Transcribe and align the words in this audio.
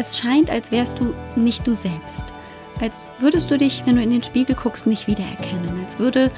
es 0.00 0.18
scheint, 0.18 0.50
als 0.50 0.72
wärst 0.72 0.98
du 0.98 1.14
nicht 1.36 1.66
du 1.66 1.74
selbst. 1.74 2.24
Als 2.80 3.06
würdest 3.18 3.50
du 3.50 3.58
dich, 3.58 3.82
wenn 3.84 3.96
du 3.96 4.02
in 4.02 4.10
den 4.10 4.22
Spiegel 4.22 4.56
guckst, 4.56 4.86
nicht 4.86 5.06
wiedererkennen. 5.06 5.84
Als 5.84 5.98
würde, 5.98 6.30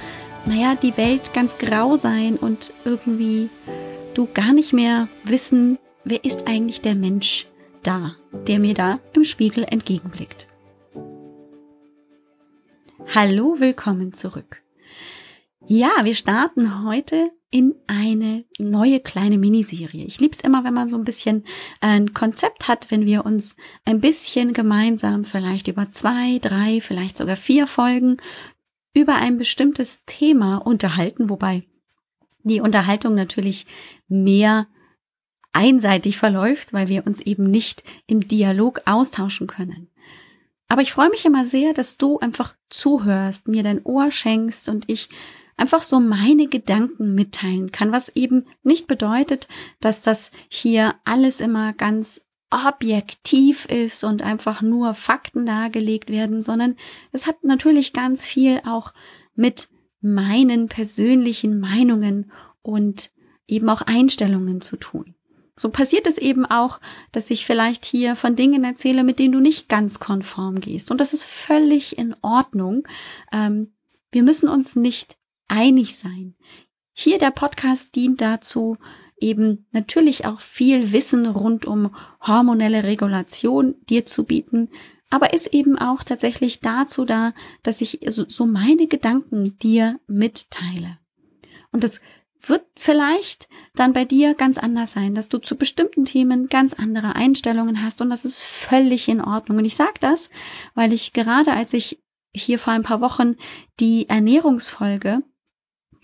naja, 0.44 0.74
die 0.74 0.96
Welt 0.96 1.32
ganz 1.32 1.58
grau 1.58 1.96
sein 1.96 2.36
und 2.36 2.72
irgendwie 2.84 3.48
du 4.14 4.26
gar 4.34 4.52
nicht 4.52 4.72
mehr 4.72 5.06
wissen, 5.22 5.78
wer 6.04 6.24
ist 6.24 6.48
eigentlich 6.48 6.82
der 6.82 6.96
Mensch 6.96 7.46
da, 7.84 8.16
der 8.48 8.58
mir 8.58 8.74
da 8.74 8.98
im 9.12 9.24
Spiegel 9.24 9.64
entgegenblickt. 9.64 10.48
Hallo, 13.14 13.56
willkommen 13.60 14.12
zurück. 14.12 14.62
Ja, 15.66 15.90
wir 16.02 16.14
starten 16.16 16.84
heute 16.84 17.30
in 17.52 17.74
eine 17.86 18.44
neue 18.58 18.98
kleine 18.98 19.36
Miniserie. 19.36 20.06
Ich 20.06 20.18
lieb's 20.18 20.40
immer, 20.40 20.64
wenn 20.64 20.72
man 20.72 20.88
so 20.88 20.96
ein 20.96 21.04
bisschen 21.04 21.44
ein 21.80 22.14
Konzept 22.14 22.66
hat, 22.66 22.90
wenn 22.90 23.04
wir 23.04 23.26
uns 23.26 23.56
ein 23.84 24.00
bisschen 24.00 24.54
gemeinsam 24.54 25.24
vielleicht 25.24 25.68
über 25.68 25.92
zwei, 25.92 26.38
drei, 26.38 26.80
vielleicht 26.80 27.18
sogar 27.18 27.36
vier 27.36 27.66
Folgen 27.66 28.16
über 28.94 29.16
ein 29.16 29.36
bestimmtes 29.36 30.04
Thema 30.06 30.56
unterhalten, 30.56 31.28
wobei 31.28 31.62
die 32.42 32.60
Unterhaltung 32.60 33.14
natürlich 33.14 33.66
mehr 34.08 34.66
einseitig 35.52 36.16
verläuft, 36.16 36.72
weil 36.72 36.88
wir 36.88 37.06
uns 37.06 37.20
eben 37.20 37.50
nicht 37.50 37.84
im 38.06 38.26
Dialog 38.26 38.80
austauschen 38.86 39.46
können. 39.46 39.88
Aber 40.68 40.80
ich 40.80 40.92
freue 40.92 41.10
mich 41.10 41.26
immer 41.26 41.44
sehr, 41.44 41.74
dass 41.74 41.98
du 41.98 42.18
einfach 42.18 42.54
zuhörst, 42.70 43.46
mir 43.46 43.62
dein 43.62 43.84
Ohr 43.84 44.10
schenkst 44.10 44.70
und 44.70 44.88
ich 44.88 45.10
einfach 45.62 45.84
so 45.84 46.00
meine 46.00 46.48
Gedanken 46.48 47.14
mitteilen 47.14 47.70
kann, 47.70 47.92
was 47.92 48.08
eben 48.16 48.46
nicht 48.64 48.88
bedeutet, 48.88 49.46
dass 49.80 50.02
das 50.02 50.32
hier 50.48 50.96
alles 51.04 51.40
immer 51.40 51.72
ganz 51.72 52.20
objektiv 52.50 53.66
ist 53.66 54.02
und 54.02 54.22
einfach 54.22 54.60
nur 54.60 54.92
Fakten 54.94 55.46
dargelegt 55.46 56.10
werden, 56.10 56.42
sondern 56.42 56.74
es 57.12 57.28
hat 57.28 57.44
natürlich 57.44 57.92
ganz 57.92 58.26
viel 58.26 58.60
auch 58.66 58.92
mit 59.36 59.68
meinen 60.00 60.66
persönlichen 60.66 61.60
Meinungen 61.60 62.32
und 62.62 63.12
eben 63.46 63.68
auch 63.68 63.82
Einstellungen 63.82 64.60
zu 64.60 64.76
tun. 64.76 65.14
So 65.54 65.70
passiert 65.70 66.08
es 66.08 66.18
eben 66.18 66.44
auch, 66.44 66.80
dass 67.12 67.30
ich 67.30 67.46
vielleicht 67.46 67.84
hier 67.84 68.16
von 68.16 68.34
Dingen 68.34 68.64
erzähle, 68.64 69.04
mit 69.04 69.20
denen 69.20 69.32
du 69.32 69.40
nicht 69.40 69.68
ganz 69.68 70.00
konform 70.00 70.58
gehst. 70.58 70.90
Und 70.90 71.00
das 71.00 71.12
ist 71.12 71.22
völlig 71.22 71.96
in 71.98 72.16
Ordnung. 72.20 72.82
Ähm, 73.30 73.72
wir 74.10 74.24
müssen 74.24 74.48
uns 74.48 74.74
nicht 74.74 75.16
einig 75.52 75.96
sein. 75.96 76.34
Hier 76.92 77.18
der 77.18 77.30
Podcast 77.30 77.94
dient 77.94 78.20
dazu, 78.20 78.78
eben 79.18 79.66
natürlich 79.70 80.24
auch 80.24 80.40
viel 80.40 80.92
Wissen 80.92 81.26
rund 81.26 81.64
um 81.64 81.94
hormonelle 82.20 82.82
Regulation 82.82 83.76
dir 83.88 84.04
zu 84.04 84.24
bieten, 84.24 84.68
aber 85.10 85.32
ist 85.32 85.48
eben 85.48 85.78
auch 85.78 86.02
tatsächlich 86.02 86.60
dazu 86.60 87.04
da, 87.04 87.34
dass 87.62 87.80
ich 87.82 88.00
so 88.06 88.46
meine 88.46 88.88
Gedanken 88.88 89.58
dir 89.58 90.00
mitteile. 90.06 90.98
Und 91.70 91.84
das 91.84 92.00
wird 92.40 92.64
vielleicht 92.74 93.48
dann 93.74 93.92
bei 93.92 94.04
dir 94.04 94.34
ganz 94.34 94.58
anders 94.58 94.92
sein, 94.92 95.14
dass 95.14 95.28
du 95.28 95.38
zu 95.38 95.56
bestimmten 95.56 96.04
Themen 96.04 96.48
ganz 96.48 96.72
andere 96.72 97.14
Einstellungen 97.14 97.82
hast 97.82 98.00
und 98.00 98.10
das 98.10 98.24
ist 98.24 98.40
völlig 98.40 99.08
in 99.08 99.20
Ordnung. 99.20 99.58
Und 99.58 99.64
ich 99.64 99.76
sage 99.76 100.00
das, 100.00 100.30
weil 100.74 100.92
ich 100.92 101.12
gerade 101.12 101.52
als 101.52 101.72
ich 101.72 102.02
hier 102.34 102.58
vor 102.58 102.72
ein 102.72 102.82
paar 102.82 103.00
Wochen 103.00 103.36
die 103.78 104.08
Ernährungsfolge 104.08 105.22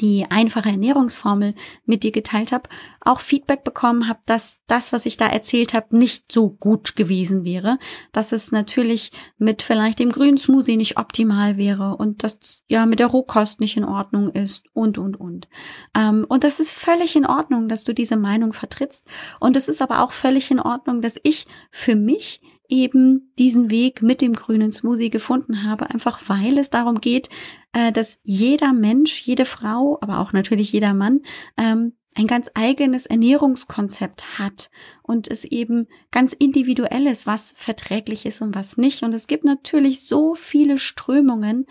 die 0.01 0.27
einfache 0.31 0.69
Ernährungsformel 0.69 1.55
mit 1.85 2.03
dir 2.03 2.13
geteilt 2.13 2.53
habe, 2.53 2.69
auch 3.01 3.21
Feedback 3.21 3.65
bekommen 3.65 4.09
habe, 4.09 4.21
dass 4.27 4.61
das, 4.67 4.93
was 4.93 5.07
ich 5.07 5.17
da 5.17 5.27
erzählt 5.27 5.75
habe, 5.75 5.97
nicht 5.97 6.31
so 6.31 6.51
gut 6.51 6.95
gewesen 6.95 7.45
wäre, 7.45 7.79
dass 8.13 8.33
es 8.33 8.53
natürlich 8.53 9.11
mit 9.39 9.63
vielleicht 9.63 9.99
dem 9.99 10.11
grünen 10.11 10.39
Smoothie 10.39 10.77
nicht 10.77 10.99
optimal 10.99 11.57
wäre 11.57 11.97
und 11.97 12.23
dass 12.23 12.63
ja 12.69 12.87
mit 12.87 13.01
der 13.01 13.09
Rohkost 13.09 13.61
nicht 13.61 13.77
in 13.77 13.85
Ordnung 13.85 14.31
ist 14.31 14.65
und 14.73 14.99
und 14.99 15.19
und. 15.19 15.49
Ähm, 15.95 16.25
und 16.29 16.45
das 16.45 16.61
ist 16.61 16.71
völlig 16.71 17.17
in 17.17 17.27
Ordnung, 17.27 17.69
dass 17.69 17.85
du 17.85 17.93
diese 17.93 18.17
Meinung 18.17 18.53
vertrittst 18.53 19.07
und 19.41 19.57
es 19.57 19.69
ist 19.69 19.83
aber 19.83 20.03
auch 20.03 20.13
völlig 20.13 20.51
in 20.51 20.61
Ordnung, 20.61 21.01
dass 21.03 21.19
ich 21.23 21.47
für 21.71 21.97
mich 21.97 22.41
eben 22.69 23.33
diesen 23.39 23.71
Weg 23.71 24.03
mit 24.03 24.21
dem 24.21 24.35
grünen 24.35 24.73
Smoothie 24.73 25.11
gefunden 25.11 25.65
habe, 25.65 25.89
einfach 25.89 26.21
weil 26.27 26.59
es 26.59 26.69
darum 26.69 27.01
geht, 27.01 27.31
äh, 27.73 27.93
dass 27.93 28.19
jeder 28.23 28.73
Mensch, 28.73 29.23
jede 29.23 29.45
Frau, 29.45 29.99
aber 30.01 30.21
auch 30.21 30.33
natürlich 30.33 30.73
jeder 30.73 30.95
Mann 30.95 31.21
ähm, 31.57 31.93
ein 32.15 32.27
ganz 32.27 32.51
eigenes 32.55 33.07
Ernährungskonzept 33.07 34.39
hat 34.39 34.71
und 35.03 35.29
es 35.29 35.45
eben 35.45 35.87
ganz 36.11 36.33
individuell 36.33 37.07
ist, 37.07 37.27
was 37.27 37.53
verträglich 37.57 38.27
ist 38.27 38.43
und 38.43 38.55
was 38.55 38.77
nicht. 38.77 39.03
Und 39.03 39.15
es 39.15 39.29
gibt 39.29 39.45
natürlich 39.45 40.05
so 40.05 40.35
viele 40.35 40.79
Strömungen, 40.79 41.67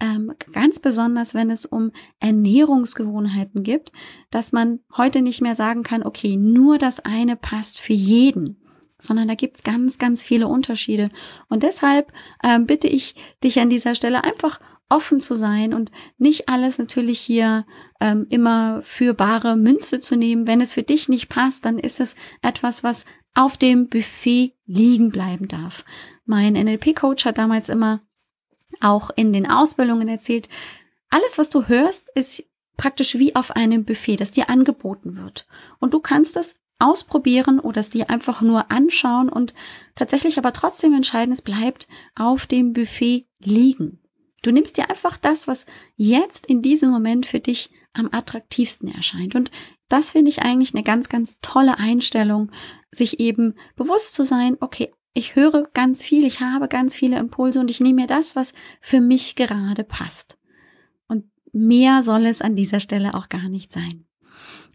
ähm, 0.00 0.32
ganz 0.52 0.78
besonders 0.78 1.34
wenn 1.34 1.50
es 1.50 1.66
um 1.66 1.92
Ernährungsgewohnheiten 2.18 3.62
gibt, 3.62 3.92
dass 4.30 4.52
man 4.52 4.80
heute 4.96 5.20
nicht 5.20 5.42
mehr 5.42 5.54
sagen 5.54 5.82
kann, 5.82 6.02
okay, 6.02 6.36
nur 6.36 6.78
das 6.78 7.00
eine 7.00 7.36
passt 7.36 7.78
für 7.78 7.92
jeden 7.92 8.56
sondern 9.02 9.28
da 9.28 9.34
gibt's 9.34 9.62
ganz, 9.62 9.98
ganz 9.98 10.22
viele 10.22 10.46
Unterschiede. 10.46 11.10
Und 11.48 11.62
deshalb 11.62 12.12
ähm, 12.44 12.66
bitte 12.66 12.86
ich 12.86 13.14
dich 13.42 13.58
an 13.58 13.70
dieser 13.70 13.94
Stelle 13.94 14.24
einfach 14.24 14.60
offen 14.90 15.20
zu 15.20 15.34
sein 15.34 15.72
und 15.72 15.90
nicht 16.18 16.48
alles 16.48 16.78
natürlich 16.78 17.20
hier 17.20 17.64
ähm, 18.00 18.26
immer 18.28 18.82
für 18.82 19.14
bare 19.14 19.56
Münze 19.56 20.00
zu 20.00 20.16
nehmen. 20.16 20.46
Wenn 20.46 20.60
es 20.60 20.74
für 20.74 20.82
dich 20.82 21.08
nicht 21.08 21.28
passt, 21.28 21.64
dann 21.64 21.78
ist 21.78 22.00
es 22.00 22.16
etwas, 22.42 22.84
was 22.84 23.06
auf 23.34 23.56
dem 23.56 23.88
Buffet 23.88 24.54
liegen 24.66 25.10
bleiben 25.10 25.48
darf. 25.48 25.84
Mein 26.26 26.54
NLP-Coach 26.54 27.24
hat 27.24 27.38
damals 27.38 27.68
immer 27.68 28.02
auch 28.80 29.10
in 29.14 29.32
den 29.32 29.50
Ausbildungen 29.50 30.08
erzählt, 30.08 30.48
alles, 31.08 31.38
was 31.38 31.50
du 31.50 31.66
hörst, 31.66 32.10
ist 32.14 32.44
praktisch 32.76 33.18
wie 33.18 33.34
auf 33.34 33.50
einem 33.52 33.84
Buffet, 33.84 34.16
das 34.16 34.30
dir 34.30 34.48
angeboten 34.48 35.16
wird. 35.16 35.46
Und 35.80 35.92
du 35.94 36.00
kannst 36.00 36.36
es 36.36 36.56
ausprobieren 36.78 37.60
oder 37.60 37.80
es 37.80 37.90
dir 37.90 38.10
einfach 38.10 38.40
nur 38.40 38.70
anschauen 38.70 39.28
und 39.28 39.54
tatsächlich 39.94 40.38
aber 40.38 40.52
trotzdem 40.52 40.94
entscheiden, 40.94 41.32
es 41.32 41.42
bleibt 41.42 41.88
auf 42.14 42.46
dem 42.46 42.72
Buffet 42.72 43.26
liegen. 43.38 43.99
Du 44.42 44.50
nimmst 44.50 44.76
dir 44.76 44.88
einfach 44.88 45.16
das, 45.18 45.46
was 45.48 45.66
jetzt 45.96 46.46
in 46.46 46.62
diesem 46.62 46.90
Moment 46.90 47.26
für 47.26 47.40
dich 47.40 47.70
am 47.92 48.08
attraktivsten 48.10 48.88
erscheint. 48.88 49.34
Und 49.34 49.50
das 49.88 50.12
finde 50.12 50.30
ich 50.30 50.42
eigentlich 50.42 50.74
eine 50.74 50.84
ganz, 50.84 51.08
ganz 51.08 51.40
tolle 51.40 51.78
Einstellung, 51.78 52.50
sich 52.90 53.20
eben 53.20 53.54
bewusst 53.76 54.14
zu 54.14 54.24
sein, 54.24 54.56
okay, 54.60 54.92
ich 55.12 55.34
höre 55.34 55.64
ganz 55.72 56.04
viel, 56.04 56.24
ich 56.24 56.40
habe 56.40 56.68
ganz 56.68 56.94
viele 56.94 57.18
Impulse 57.18 57.60
und 57.60 57.70
ich 57.70 57.80
nehme 57.80 58.02
mir 58.02 58.06
das, 58.06 58.36
was 58.36 58.54
für 58.80 59.00
mich 59.00 59.34
gerade 59.34 59.82
passt. 59.82 60.38
Und 61.08 61.24
mehr 61.52 62.02
soll 62.02 62.26
es 62.26 62.40
an 62.40 62.54
dieser 62.54 62.80
Stelle 62.80 63.14
auch 63.14 63.28
gar 63.28 63.48
nicht 63.48 63.72
sein. 63.72 64.06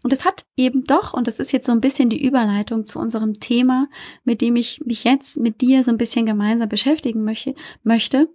Und 0.02 0.12
es 0.12 0.24
hat 0.24 0.44
eben 0.56 0.84
doch, 0.84 1.14
und 1.14 1.26
das 1.26 1.38
ist 1.38 1.52
jetzt 1.52 1.66
so 1.66 1.72
ein 1.72 1.80
bisschen 1.80 2.10
die 2.10 2.22
Überleitung 2.22 2.86
zu 2.86 2.98
unserem 2.98 3.40
Thema, 3.40 3.88
mit 4.24 4.42
dem 4.42 4.56
ich 4.56 4.80
mich 4.84 5.04
jetzt 5.04 5.38
mit 5.38 5.62
dir 5.62 5.82
so 5.82 5.90
ein 5.90 5.96
bisschen 5.96 6.26
gemeinsam 6.26 6.68
beschäftigen 6.68 7.24
möchte, 7.24 7.54
möchte 7.82 8.28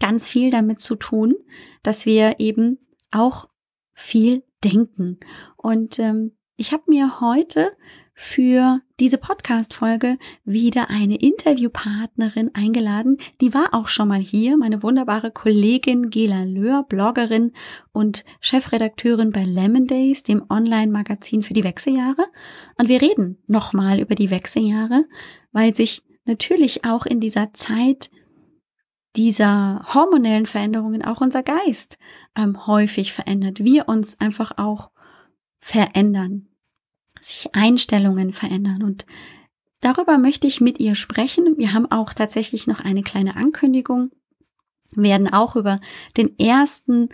ganz 0.00 0.28
viel 0.28 0.50
damit 0.50 0.80
zu 0.80 0.96
tun, 0.96 1.34
dass 1.82 2.06
wir 2.06 2.38
eben 2.38 2.78
auch 3.10 3.48
viel 3.92 4.42
denken. 4.62 5.18
Und 5.56 5.98
ähm, 5.98 6.32
ich 6.56 6.72
habe 6.72 6.84
mir 6.86 7.20
heute 7.20 7.72
für 8.18 8.80
diese 8.98 9.18
Podcast-Folge 9.18 10.16
wieder 10.46 10.88
eine 10.88 11.16
Interviewpartnerin 11.16 12.50
eingeladen. 12.54 13.18
Die 13.42 13.52
war 13.52 13.74
auch 13.74 13.88
schon 13.88 14.08
mal 14.08 14.20
hier, 14.20 14.56
meine 14.56 14.82
wunderbare 14.82 15.30
Kollegin 15.30 16.08
Gela 16.08 16.44
Löhr, 16.44 16.84
Bloggerin 16.88 17.52
und 17.92 18.24
Chefredakteurin 18.40 19.32
bei 19.32 19.44
Lemon 19.44 19.86
Days, 19.86 20.22
dem 20.22 20.42
Online-Magazin 20.48 21.42
für 21.42 21.52
die 21.52 21.64
Wechseljahre. 21.64 22.24
Und 22.78 22.88
wir 22.88 23.02
reden 23.02 23.36
nochmal 23.48 24.00
über 24.00 24.14
die 24.14 24.30
Wechseljahre, 24.30 25.04
weil 25.52 25.74
sich 25.74 26.02
natürlich 26.24 26.86
auch 26.86 27.04
in 27.04 27.20
dieser 27.20 27.52
Zeit 27.52 28.10
dieser 29.16 29.84
hormonellen 29.94 30.46
Veränderungen 30.46 31.04
auch 31.04 31.20
unser 31.20 31.42
Geist 31.42 31.98
ähm, 32.36 32.66
häufig 32.66 33.12
verändert. 33.12 33.64
Wir 33.64 33.88
uns 33.88 34.20
einfach 34.20 34.58
auch 34.58 34.90
verändern 35.58 36.48
sich 37.26 37.54
Einstellungen 37.54 38.32
verändern. 38.32 38.82
Und 38.82 39.06
darüber 39.80 40.18
möchte 40.18 40.46
ich 40.46 40.60
mit 40.60 40.78
ihr 40.78 40.94
sprechen. 40.94 41.56
Wir 41.56 41.72
haben 41.72 41.90
auch 41.90 42.14
tatsächlich 42.14 42.66
noch 42.66 42.80
eine 42.80 43.02
kleine 43.02 43.36
Ankündigung. 43.36 44.10
Werden 44.92 45.28
auch 45.32 45.56
über 45.56 45.80
den 46.16 46.38
ersten 46.38 47.08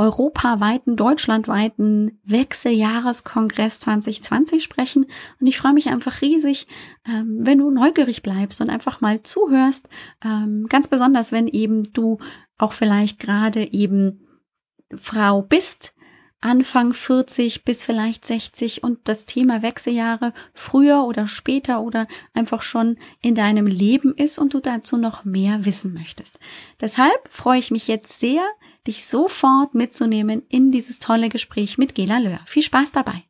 europaweiten, 0.00 0.96
deutschlandweiten 0.96 2.18
Wechseljahreskongress 2.24 3.80
2020 3.80 4.64
sprechen. 4.64 5.04
Und 5.38 5.46
ich 5.46 5.58
freue 5.58 5.74
mich 5.74 5.90
einfach 5.90 6.22
riesig, 6.22 6.66
ähm, 7.06 7.40
wenn 7.42 7.58
du 7.58 7.70
neugierig 7.70 8.22
bleibst 8.22 8.62
und 8.62 8.70
einfach 8.70 9.02
mal 9.02 9.22
zuhörst. 9.22 9.90
Ähm, 10.24 10.66
ganz 10.70 10.88
besonders, 10.88 11.32
wenn 11.32 11.48
eben 11.48 11.82
du 11.92 12.16
auch 12.56 12.72
vielleicht 12.72 13.18
gerade 13.18 13.72
eben 13.74 14.26
Frau 14.96 15.42
bist, 15.42 15.94
Anfang 16.40 16.94
40 16.94 17.64
bis 17.64 17.84
vielleicht 17.84 18.24
60 18.24 18.82
und 18.82 19.00
das 19.04 19.26
Thema 19.26 19.60
Wechseljahre 19.60 20.32
früher 20.54 21.04
oder 21.04 21.26
später 21.26 21.82
oder 21.82 22.06
einfach 22.32 22.62
schon 22.62 22.98
in 23.20 23.34
deinem 23.34 23.66
Leben 23.66 24.14
ist 24.14 24.38
und 24.38 24.54
du 24.54 24.60
dazu 24.60 24.96
noch 24.96 25.24
mehr 25.24 25.66
wissen 25.66 25.92
möchtest. 25.92 26.38
Deshalb 26.80 27.28
freue 27.30 27.58
ich 27.58 27.70
mich 27.70 27.88
jetzt 27.88 28.18
sehr, 28.18 28.42
dich 28.86 29.06
sofort 29.06 29.74
mitzunehmen 29.74 30.42
in 30.48 30.72
dieses 30.72 30.98
tolle 30.98 31.28
Gespräch 31.28 31.76
mit 31.76 31.94
Gela 31.94 32.18
Löhr. 32.18 32.40
Viel 32.46 32.62
Spaß 32.62 32.92
dabei. 32.92 33.24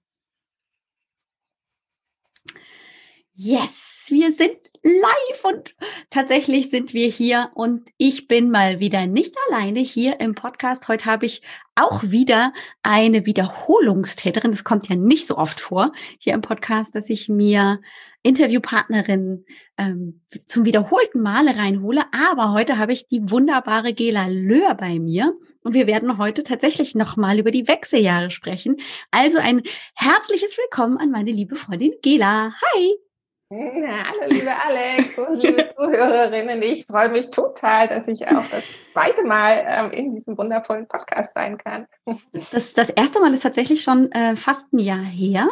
Yes, 3.33 4.05
wir 4.09 4.33
sind 4.33 4.70
live 4.83 5.45
und 5.45 5.75
tatsächlich 6.09 6.71
sind 6.71 6.95
wir 6.95 7.09
hier 7.09 7.51
und 7.55 7.91
ich 7.99 8.29
bin 8.29 8.51
mal 8.51 8.81
wieder 8.81 9.07
nicht 9.07 9.35
alleine 9.49 9.81
hier 9.81 10.21
im 10.21 10.35
Podcast. 10.35 10.89
Heute 10.89 11.05
habe 11.05 11.27
ich 11.27 11.43
auch 11.75 12.03
wieder 12.05 12.53
eine 12.83 13.27
Wiederholungstäterin. 13.27 14.51
Das 14.51 14.65
kommt 14.65 14.89
ja 14.89 14.97
nicht 14.97 15.27
so 15.27 15.37
oft 15.37 15.61
vor 15.61 15.93
hier 16.19 16.33
im 16.35 16.41
Podcast, 16.41 16.95
dass 16.95 17.11
ich 17.11 17.29
mir 17.29 17.81
Interviewpartnerin 18.23 19.45
ähm, 19.77 20.23
zum 20.47 20.65
wiederholten 20.65 21.21
Male 21.21 21.57
reinhole. 21.57 22.03
Aber 22.13 22.53
heute 22.53 22.79
habe 22.79 22.93
ich 22.93 23.07
die 23.07 23.31
wunderbare 23.31 23.93
Gela 23.93 24.27
Löhr 24.29 24.75
bei 24.75 24.99
mir 24.99 25.35
und 25.63 25.75
wir 25.75 25.87
werden 25.87 26.17
heute 26.17 26.43
tatsächlich 26.43 26.95
nochmal 26.95 27.39
über 27.39 27.51
die 27.51 27.69
Wechseljahre 27.69 28.31
sprechen. 28.31 28.77
Also 29.11 29.39
ein 29.39 29.63
herzliches 29.95 30.57
Willkommen 30.57 30.97
an 30.97 31.11
meine 31.11 31.33
liebe 31.33 31.57
Freundin 31.57 31.93
Gela. 32.03 32.55
Hi! 32.75 33.10
Hallo, 33.53 34.29
liebe 34.29 34.53
Alex 34.65 35.19
und 35.19 35.35
liebe 35.35 35.69
Zuhörerinnen. 35.77 36.63
Ich 36.63 36.87
freue 36.87 37.09
mich 37.09 37.31
total, 37.31 37.89
dass 37.89 38.07
ich 38.07 38.25
auch 38.29 38.45
das 38.49 38.63
zweite 38.93 39.25
Mal 39.25 39.65
ähm, 39.67 39.91
in 39.91 40.15
diesem 40.15 40.39
wundervollen 40.39 40.87
Podcast 40.87 41.35
sein 41.35 41.59
kann. 41.59 41.89
Das, 42.33 42.75
das 42.75 42.91
erste 42.91 43.19
Mal 43.19 43.35
ist 43.35 43.43
tatsächlich 43.43 43.83
schon 43.83 44.13
äh, 44.13 44.37
fast 44.37 44.73
ein 44.73 44.79
Jahr 44.79 45.03
her. 45.03 45.49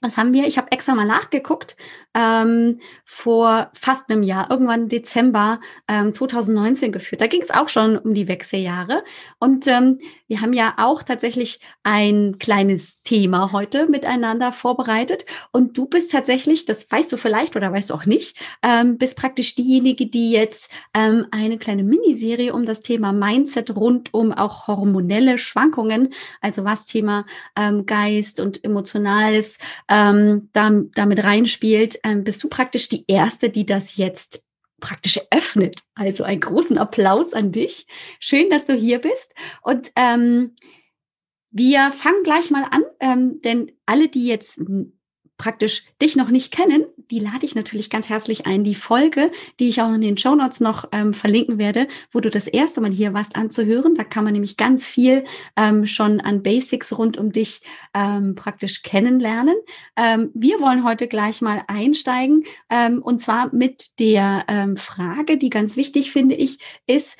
Was 0.00 0.16
haben 0.16 0.32
wir? 0.32 0.46
Ich 0.46 0.58
habe 0.58 0.70
extra 0.70 0.94
mal 0.94 1.06
nachgeguckt. 1.06 1.76
Ähm, 2.14 2.80
vor 3.04 3.70
fast 3.74 4.10
einem 4.10 4.22
Jahr, 4.22 4.48
irgendwann 4.48 4.88
Dezember 4.88 5.60
ähm, 5.88 6.12
2019 6.12 6.92
geführt. 6.92 7.20
Da 7.20 7.26
ging 7.26 7.42
es 7.42 7.50
auch 7.50 7.68
schon 7.68 7.98
um 7.98 8.14
die 8.14 8.28
Wechseljahre. 8.28 9.02
Und 9.40 9.66
ähm, 9.66 9.98
wir 10.28 10.40
haben 10.40 10.52
ja 10.52 10.74
auch 10.76 11.02
tatsächlich 11.02 11.58
ein 11.82 12.38
kleines 12.38 13.02
Thema 13.02 13.50
heute 13.50 13.88
miteinander 13.88 14.52
vorbereitet. 14.52 15.24
Und 15.50 15.76
du 15.76 15.86
bist 15.86 16.12
tatsächlich, 16.12 16.64
das 16.64 16.88
weißt 16.90 17.10
du 17.10 17.16
vielleicht 17.16 17.56
oder 17.56 17.72
weißt 17.72 17.90
du 17.90 17.94
auch 17.94 18.06
nicht, 18.06 18.36
ähm, 18.62 18.98
bist 18.98 19.16
praktisch 19.16 19.56
diejenige, 19.56 20.06
die 20.06 20.30
jetzt 20.30 20.70
ähm, 20.94 21.26
eine 21.32 21.58
kleine 21.58 21.82
Miniserie 21.82 22.52
um 22.52 22.64
das 22.64 22.82
Thema 22.82 23.12
Mindset 23.12 23.74
rund 23.74 24.14
um 24.14 24.32
auch 24.32 24.68
hormonelle 24.68 25.38
Schwankungen, 25.38 26.14
also 26.40 26.64
was 26.64 26.86
Thema 26.86 27.26
ähm, 27.56 27.84
Geist 27.84 28.38
und 28.38 28.62
Emotionales 28.64 29.58
ähm, 29.88 30.48
da, 30.52 30.70
damit 30.94 31.24
reinspielt, 31.24 31.98
ähm, 32.04 32.24
bist 32.24 32.42
du 32.42 32.48
praktisch 32.48 32.88
die 32.88 33.04
Erste, 33.06 33.50
die 33.50 33.66
das 33.66 33.96
jetzt 33.96 34.44
praktisch 34.80 35.20
öffnet. 35.30 35.82
Also 35.94 36.24
einen 36.24 36.40
großen 36.40 36.78
Applaus 36.78 37.32
an 37.32 37.52
dich. 37.52 37.86
Schön, 38.20 38.50
dass 38.50 38.66
du 38.66 38.74
hier 38.74 39.00
bist. 39.00 39.34
Und 39.62 39.90
ähm, 39.96 40.54
wir 41.50 41.92
fangen 41.92 42.22
gleich 42.22 42.50
mal 42.50 42.64
an, 42.70 42.84
ähm, 43.00 43.40
denn 43.42 43.72
alle, 43.86 44.08
die 44.08 44.26
jetzt 44.26 44.60
praktisch 45.38 45.84
dich 46.02 46.16
noch 46.16 46.28
nicht 46.28 46.52
kennen, 46.52 46.84
die 47.10 47.20
lade 47.20 47.46
ich 47.46 47.54
natürlich 47.54 47.88
ganz 47.88 48.08
herzlich 48.08 48.46
ein, 48.46 48.64
die 48.64 48.74
Folge, 48.74 49.30
die 49.60 49.68
ich 49.68 49.80
auch 49.80 49.92
in 49.94 50.00
den 50.00 50.18
Show 50.18 50.34
Notes 50.34 50.60
noch 50.60 50.88
ähm, 50.92 51.14
verlinken 51.14 51.58
werde, 51.58 51.86
wo 52.12 52.20
du 52.20 52.28
das 52.28 52.48
erste 52.48 52.80
Mal 52.80 52.90
hier 52.90 53.14
warst, 53.14 53.36
anzuhören. 53.36 53.94
Da 53.94 54.04
kann 54.04 54.24
man 54.24 54.32
nämlich 54.32 54.56
ganz 54.56 54.86
viel 54.86 55.24
ähm, 55.56 55.86
schon 55.86 56.20
an 56.20 56.42
Basics 56.42 56.98
rund 56.98 57.16
um 57.16 57.32
dich 57.32 57.62
ähm, 57.94 58.34
praktisch 58.34 58.82
kennenlernen. 58.82 59.56
Ähm, 59.96 60.30
wir 60.34 60.60
wollen 60.60 60.84
heute 60.84 61.06
gleich 61.06 61.40
mal 61.40 61.62
einsteigen 61.68 62.42
ähm, 62.68 63.00
und 63.00 63.20
zwar 63.20 63.54
mit 63.54 64.00
der 64.00 64.44
ähm, 64.48 64.76
Frage, 64.76 65.38
die 65.38 65.50
ganz 65.50 65.76
wichtig 65.76 66.10
finde 66.10 66.34
ich, 66.34 66.58
ist, 66.86 67.16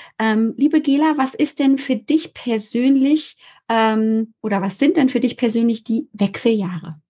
liebe 0.56 0.80
Gela, 0.80 1.14
was 1.16 1.34
ist 1.34 1.60
denn 1.60 1.78
für 1.78 1.96
dich 1.96 2.34
persönlich 2.34 3.36
oder 3.70 4.62
was 4.62 4.78
sind 4.78 4.96
denn 4.96 5.08
für 5.08 5.20
dich 5.20 5.36
persönlich 5.36 5.84
die 5.84 6.08
Wechseljahre? 6.12 7.00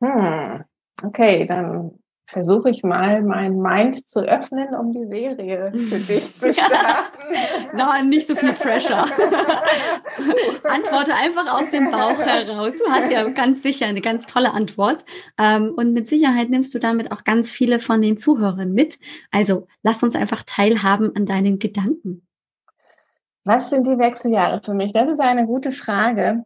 Hm, 0.00 0.64
okay, 1.02 1.46
dann 1.46 1.98
versuche 2.26 2.70
ich 2.70 2.82
mal 2.82 3.22
mein 3.22 3.58
Mind 3.58 4.08
zu 4.08 4.20
öffnen, 4.20 4.74
um 4.74 4.92
die 4.92 5.06
Serie 5.06 5.72
für 5.72 5.98
dich 6.12 6.36
zu 6.36 6.52
starten. 6.52 7.18
Nein, 7.74 8.08
nicht 8.08 8.26
so 8.26 8.34
viel 8.34 8.52
Pressure. 8.52 9.06
Antworte 10.64 11.14
einfach 11.14 11.60
aus 11.60 11.70
dem 11.70 11.90
Bauch 11.90 12.18
heraus. 12.18 12.72
Du 12.76 12.90
hast 12.90 13.12
ja 13.12 13.28
ganz 13.28 13.62
sicher 13.62 13.86
eine 13.86 14.00
ganz 14.00 14.26
tolle 14.26 14.52
Antwort. 14.52 15.04
Ähm, 15.38 15.74
und 15.76 15.92
mit 15.92 16.08
Sicherheit 16.08 16.50
nimmst 16.50 16.74
du 16.74 16.78
damit 16.78 17.12
auch 17.12 17.24
ganz 17.24 17.50
viele 17.50 17.78
von 17.78 18.00
den 18.00 18.16
Zuhörern 18.16 18.72
mit. 18.72 18.98
Also 19.30 19.66
lass 19.82 20.02
uns 20.02 20.16
einfach 20.16 20.42
teilhaben 20.46 21.14
an 21.14 21.26
deinen 21.26 21.58
Gedanken. 21.58 22.26
Was 23.44 23.68
sind 23.68 23.86
die 23.86 23.98
Wechseljahre 23.98 24.62
für 24.64 24.72
mich? 24.72 24.92
Das 24.94 25.08
ist 25.08 25.20
eine 25.20 25.46
gute 25.46 25.70
Frage. 25.70 26.44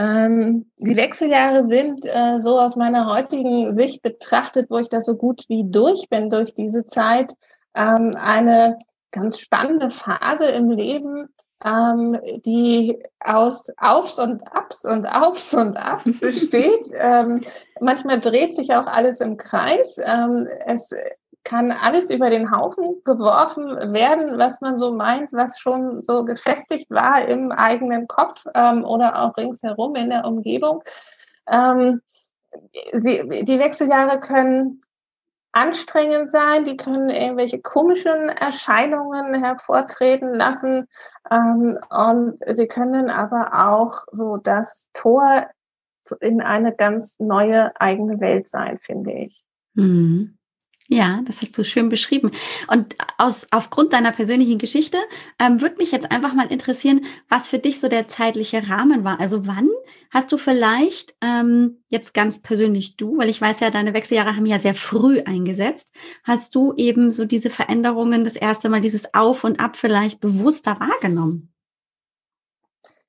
Ähm, 0.00 0.70
die 0.78 0.96
Wechseljahre 0.96 1.66
sind 1.66 2.06
äh, 2.06 2.40
so 2.40 2.58
aus 2.58 2.74
meiner 2.74 3.12
heutigen 3.12 3.70
Sicht 3.74 4.00
betrachtet, 4.00 4.70
wo 4.70 4.78
ich 4.78 4.88
da 4.88 5.02
so 5.02 5.14
gut 5.14 5.44
wie 5.48 5.64
durch 5.66 6.08
bin 6.08 6.30
durch 6.30 6.54
diese 6.54 6.86
Zeit, 6.86 7.34
ähm, 7.74 8.12
eine 8.18 8.78
ganz 9.10 9.38
spannende 9.38 9.90
Phase 9.90 10.46
im 10.46 10.70
Leben, 10.70 11.28
ähm, 11.62 12.18
die 12.46 12.98
aus 13.22 13.66
Aufs 13.76 14.18
und 14.18 14.42
Abs 14.50 14.86
und 14.86 15.04
Aufs 15.04 15.52
und 15.52 15.76
Abs 15.76 16.18
besteht. 16.20 16.86
ähm, 16.94 17.42
manchmal 17.78 18.20
dreht 18.20 18.56
sich 18.56 18.72
auch 18.74 18.86
alles 18.86 19.20
im 19.20 19.36
Kreis. 19.36 20.00
Ähm, 20.02 20.48
es 20.64 20.92
kann 21.44 21.72
alles 21.72 22.10
über 22.10 22.30
den 22.30 22.50
Haufen 22.50 23.02
geworfen 23.04 23.92
werden, 23.92 24.38
was 24.38 24.60
man 24.60 24.78
so 24.78 24.94
meint, 24.94 25.32
was 25.32 25.58
schon 25.58 26.02
so 26.02 26.24
gefestigt 26.24 26.90
war 26.90 27.26
im 27.26 27.50
eigenen 27.50 28.06
Kopf 28.08 28.44
ähm, 28.54 28.84
oder 28.84 29.22
auch 29.22 29.36
ringsherum 29.36 29.94
in 29.94 30.10
der 30.10 30.24
Umgebung. 30.24 30.82
Ähm, 31.50 32.02
sie, 32.92 33.26
die 33.44 33.58
Wechseljahre 33.58 34.20
können 34.20 34.80
anstrengend 35.52 36.30
sein, 36.30 36.64
die 36.64 36.76
können 36.76 37.08
irgendwelche 37.08 37.60
komischen 37.60 38.28
Erscheinungen 38.28 39.42
hervortreten 39.42 40.34
lassen 40.34 40.86
ähm, 41.30 41.78
und 41.90 42.38
sie 42.54 42.68
können 42.68 43.10
aber 43.10 43.68
auch 43.68 44.04
so 44.12 44.36
das 44.36 44.90
Tor 44.92 45.46
in 46.20 46.40
eine 46.40 46.74
ganz 46.74 47.18
neue 47.18 47.72
eigene 47.80 48.20
Welt 48.20 48.48
sein, 48.48 48.78
finde 48.78 49.12
ich. 49.12 49.44
Mhm. 49.74 50.38
Ja, 50.92 51.20
das 51.24 51.40
hast 51.40 51.56
du 51.56 51.62
schön 51.62 51.88
beschrieben. 51.88 52.32
Und 52.66 52.96
aus, 53.16 53.46
aufgrund 53.52 53.92
deiner 53.92 54.10
persönlichen 54.10 54.58
Geschichte 54.58 54.98
ähm, 55.38 55.60
würde 55.60 55.76
mich 55.76 55.92
jetzt 55.92 56.10
einfach 56.10 56.34
mal 56.34 56.50
interessieren, 56.50 57.02
was 57.28 57.46
für 57.46 57.60
dich 57.60 57.78
so 57.78 57.88
der 57.88 58.08
zeitliche 58.08 58.68
Rahmen 58.68 59.04
war. 59.04 59.20
Also 59.20 59.46
wann 59.46 59.68
hast 60.10 60.32
du 60.32 60.36
vielleicht 60.36 61.14
ähm, 61.20 61.78
jetzt 61.90 62.12
ganz 62.12 62.42
persönlich 62.42 62.96
du, 62.96 63.18
weil 63.18 63.28
ich 63.28 63.40
weiß 63.40 63.60
ja, 63.60 63.70
deine 63.70 63.94
Wechseljahre 63.94 64.34
haben 64.34 64.46
ja 64.46 64.58
sehr 64.58 64.74
früh 64.74 65.20
eingesetzt, 65.20 65.92
hast 66.24 66.56
du 66.56 66.74
eben 66.76 67.12
so 67.12 67.24
diese 67.24 67.50
Veränderungen 67.50 68.24
das 68.24 68.34
erste 68.34 68.68
Mal, 68.68 68.80
dieses 68.80 69.14
Auf 69.14 69.44
und 69.44 69.60
Ab 69.60 69.76
vielleicht 69.76 70.20
bewusster 70.20 70.80
wahrgenommen? 70.80 71.49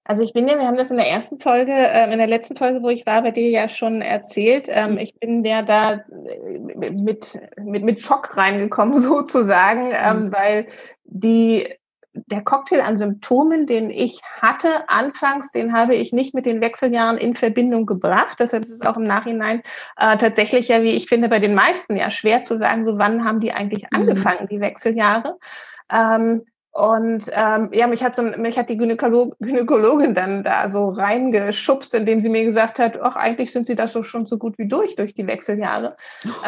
Also 0.03 0.23
ich 0.23 0.33
bin 0.33 0.47
ja, 0.47 0.57
wir 0.57 0.65
haben 0.65 0.77
das 0.77 0.91
in 0.91 0.97
der 0.97 1.09
ersten 1.09 1.39
Folge, 1.39 1.71
äh, 1.71 2.11
in 2.11 2.17
der 2.17 2.27
letzten 2.27 2.57
Folge, 2.57 2.81
wo 2.81 2.89
ich 2.89 3.05
war, 3.05 3.21
bei 3.21 3.31
dir 3.31 3.49
ja 3.49 3.67
schon 3.67 4.01
erzählt. 4.01 4.67
Ähm, 4.69 4.97
ich 4.97 5.13
bin 5.19 5.43
ja 5.43 5.61
da 5.61 5.93
äh, 5.93 6.59
mit, 6.59 7.39
mit, 7.57 7.83
mit 7.83 8.01
Schock 8.01 8.35
reingekommen 8.35 8.99
sozusagen, 8.99 9.91
ähm, 9.93 10.25
mhm. 10.25 10.33
weil 10.33 10.67
die 11.03 11.67
der 12.13 12.43
Cocktail 12.43 12.81
an 12.81 12.97
Symptomen, 12.97 13.65
den 13.65 13.89
ich 13.89 14.19
hatte 14.41 14.89
anfangs, 14.89 15.51
den 15.51 15.73
habe 15.73 15.95
ich 15.95 16.11
nicht 16.11 16.33
mit 16.33 16.45
den 16.45 16.59
Wechseljahren 16.59 17.17
in 17.17 17.35
Verbindung 17.35 17.85
gebracht. 17.85 18.37
Deshalb 18.39 18.65
ist 18.65 18.71
es 18.71 18.81
auch 18.81 18.97
im 18.97 19.03
Nachhinein 19.03 19.61
äh, 19.97 20.17
tatsächlich 20.17 20.67
ja, 20.67 20.81
wie 20.81 20.91
ich 20.91 21.07
finde, 21.07 21.29
bei 21.29 21.39
den 21.39 21.55
meisten 21.55 21.95
ja 21.95 22.09
schwer 22.09 22.43
zu 22.43 22.57
sagen, 22.57 22.85
so 22.85 22.97
wann 22.97 23.23
haben 23.23 23.39
die 23.39 23.53
eigentlich 23.53 23.83
mhm. 23.83 23.99
angefangen, 23.99 24.47
die 24.49 24.59
Wechseljahre. 24.59 25.37
Ähm, 25.89 26.41
und 26.73 27.29
ähm, 27.33 27.69
ja, 27.73 27.85
mich 27.87 28.01
hat 28.01 28.15
so 28.15 28.21
mich 28.21 28.57
hat 28.57 28.69
die 28.69 28.77
Gynäkolog 28.77 29.37
Gynäkologin 29.39 30.13
dann 30.13 30.43
da 30.43 30.69
so 30.69 30.87
reingeschubst, 30.87 31.93
indem 31.93 32.21
sie 32.21 32.29
mir 32.29 32.45
gesagt 32.45 32.79
hat, 32.79 33.01
ach, 33.01 33.17
eigentlich 33.17 33.51
sind 33.51 33.67
sie 33.67 33.75
da 33.75 33.87
so 33.87 34.03
schon 34.03 34.25
so 34.25 34.37
gut 34.37 34.57
wie 34.57 34.69
durch 34.69 34.95
durch 34.95 35.13
die 35.13 35.27
Wechseljahre. 35.27 35.97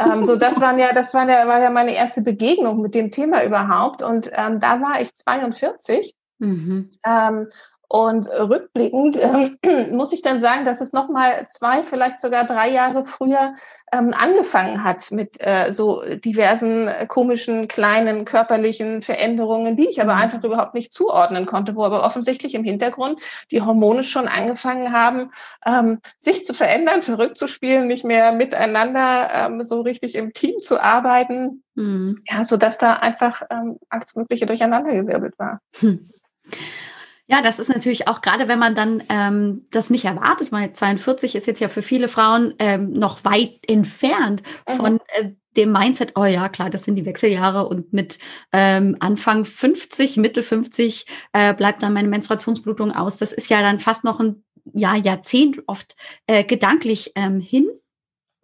ähm, 0.01 0.23
so, 0.23 0.37
das 0.37 0.61
waren 0.61 0.79
ja, 0.79 0.93
das 0.93 1.13
war 1.13 1.29
ja, 1.29 1.45
war 1.45 1.59
ja 1.59 1.69
meine 1.69 1.93
erste 1.93 2.21
Begegnung 2.21 2.81
mit 2.81 2.95
dem 2.95 3.11
Thema 3.11 3.43
überhaupt. 3.43 4.01
Und 4.01 4.31
ähm, 4.33 4.61
da 4.61 4.79
war 4.79 5.01
ich 5.01 5.13
42. 5.13 6.15
Mhm. 6.39 6.89
Ähm, 7.05 7.47
und 7.93 8.27
rückblickend 8.27 9.19
ähm, 9.21 9.59
muss 9.95 10.13
ich 10.13 10.23
dann 10.23 10.41
sagen, 10.41 10.65
dass 10.65 10.81
es 10.81 10.93
nochmal 10.93 11.45
zwei, 11.47 11.83
vielleicht 11.83 12.19
sogar 12.19 12.43
drei 12.43 12.71
Jahre 12.71 13.05
früher 13.05 13.53
ähm, 13.91 14.15
angefangen 14.17 14.83
hat 14.83 15.11
mit 15.11 15.35
äh, 15.37 15.71
so 15.71 16.01
diversen 16.03 16.87
äh, 16.87 17.05
komischen, 17.05 17.67
kleinen 17.67 18.25
körperlichen 18.25 19.03
Veränderungen, 19.03 19.75
die 19.75 19.87
ich 19.87 20.01
aber 20.01 20.15
mhm. 20.15 20.21
einfach 20.21 20.43
überhaupt 20.43 20.73
nicht 20.73 20.91
zuordnen 20.91 21.45
konnte, 21.45 21.75
wo 21.75 21.83
aber 21.83 22.03
offensichtlich 22.03 22.55
im 22.55 22.63
Hintergrund 22.63 23.21
die 23.51 23.61
Hormone 23.61 24.01
schon 24.01 24.27
angefangen 24.27 24.91
haben, 24.91 25.29
ähm, 25.63 25.99
sich 26.17 26.45
zu 26.45 26.55
verändern, 26.55 27.03
verrückt 27.03 27.37
zu 27.37 27.45
spielen, 27.45 27.85
nicht 27.85 28.05
mehr 28.05 28.31
miteinander 28.31 29.29
ähm, 29.35 29.63
so 29.63 29.81
richtig 29.81 30.15
im 30.15 30.33
Team 30.33 30.61
zu 30.63 30.81
arbeiten. 30.81 31.63
Mhm. 31.75 32.23
Ja, 32.27 32.43
so 32.43 32.57
dass 32.57 32.79
da 32.79 32.93
einfach 32.93 33.43
ähm, 33.51 33.77
alles 33.89 34.15
Mögliche 34.15 34.47
durcheinandergewirbelt 34.47 35.37
war. 35.37 35.59
Hm. 35.79 36.09
Ja, 37.27 37.41
das 37.41 37.57
ist 37.57 37.69
natürlich 37.69 38.07
auch 38.07 38.21
gerade, 38.21 38.49
wenn 38.49 38.59
man 38.59 38.75
dann 38.75 39.01
ähm, 39.07 39.65
das 39.71 39.89
nicht 39.89 40.05
erwartet. 40.05 40.51
Meine 40.51 40.73
42 40.73 41.35
ist 41.35 41.47
jetzt 41.47 41.61
ja 41.61 41.69
für 41.69 41.81
viele 41.81 42.09
Frauen 42.09 42.53
ähm, 42.59 42.91
noch 42.91 43.23
weit 43.23 43.59
entfernt 43.67 44.43
mhm. 44.67 44.73
von 44.73 44.99
äh, 45.15 45.29
dem 45.55 45.71
Mindset, 45.71 46.13
oh 46.15 46.25
ja, 46.25 46.49
klar, 46.49 46.69
das 46.69 46.83
sind 46.83 46.95
die 46.95 47.05
Wechseljahre 47.05 47.67
und 47.67 47.93
mit 47.93 48.19
ähm, 48.51 48.97
Anfang 48.99 49.45
50, 49.45 50.17
Mitte 50.17 50.43
50 50.43 51.05
äh, 51.31 51.53
bleibt 51.53 51.83
dann 51.83 51.93
meine 51.93 52.07
Menstruationsblutung 52.07 52.91
aus. 52.91 53.17
Das 53.17 53.31
ist 53.31 53.49
ja 53.49 53.61
dann 53.61 53.79
fast 53.79 54.03
noch 54.03 54.19
ein 54.19 54.43
ja, 54.73 54.95
Jahrzehnt 54.95 55.61
oft 55.67 55.95
äh, 56.27 56.43
gedanklich 56.43 57.11
ähm, 57.15 57.39
hin. 57.39 57.67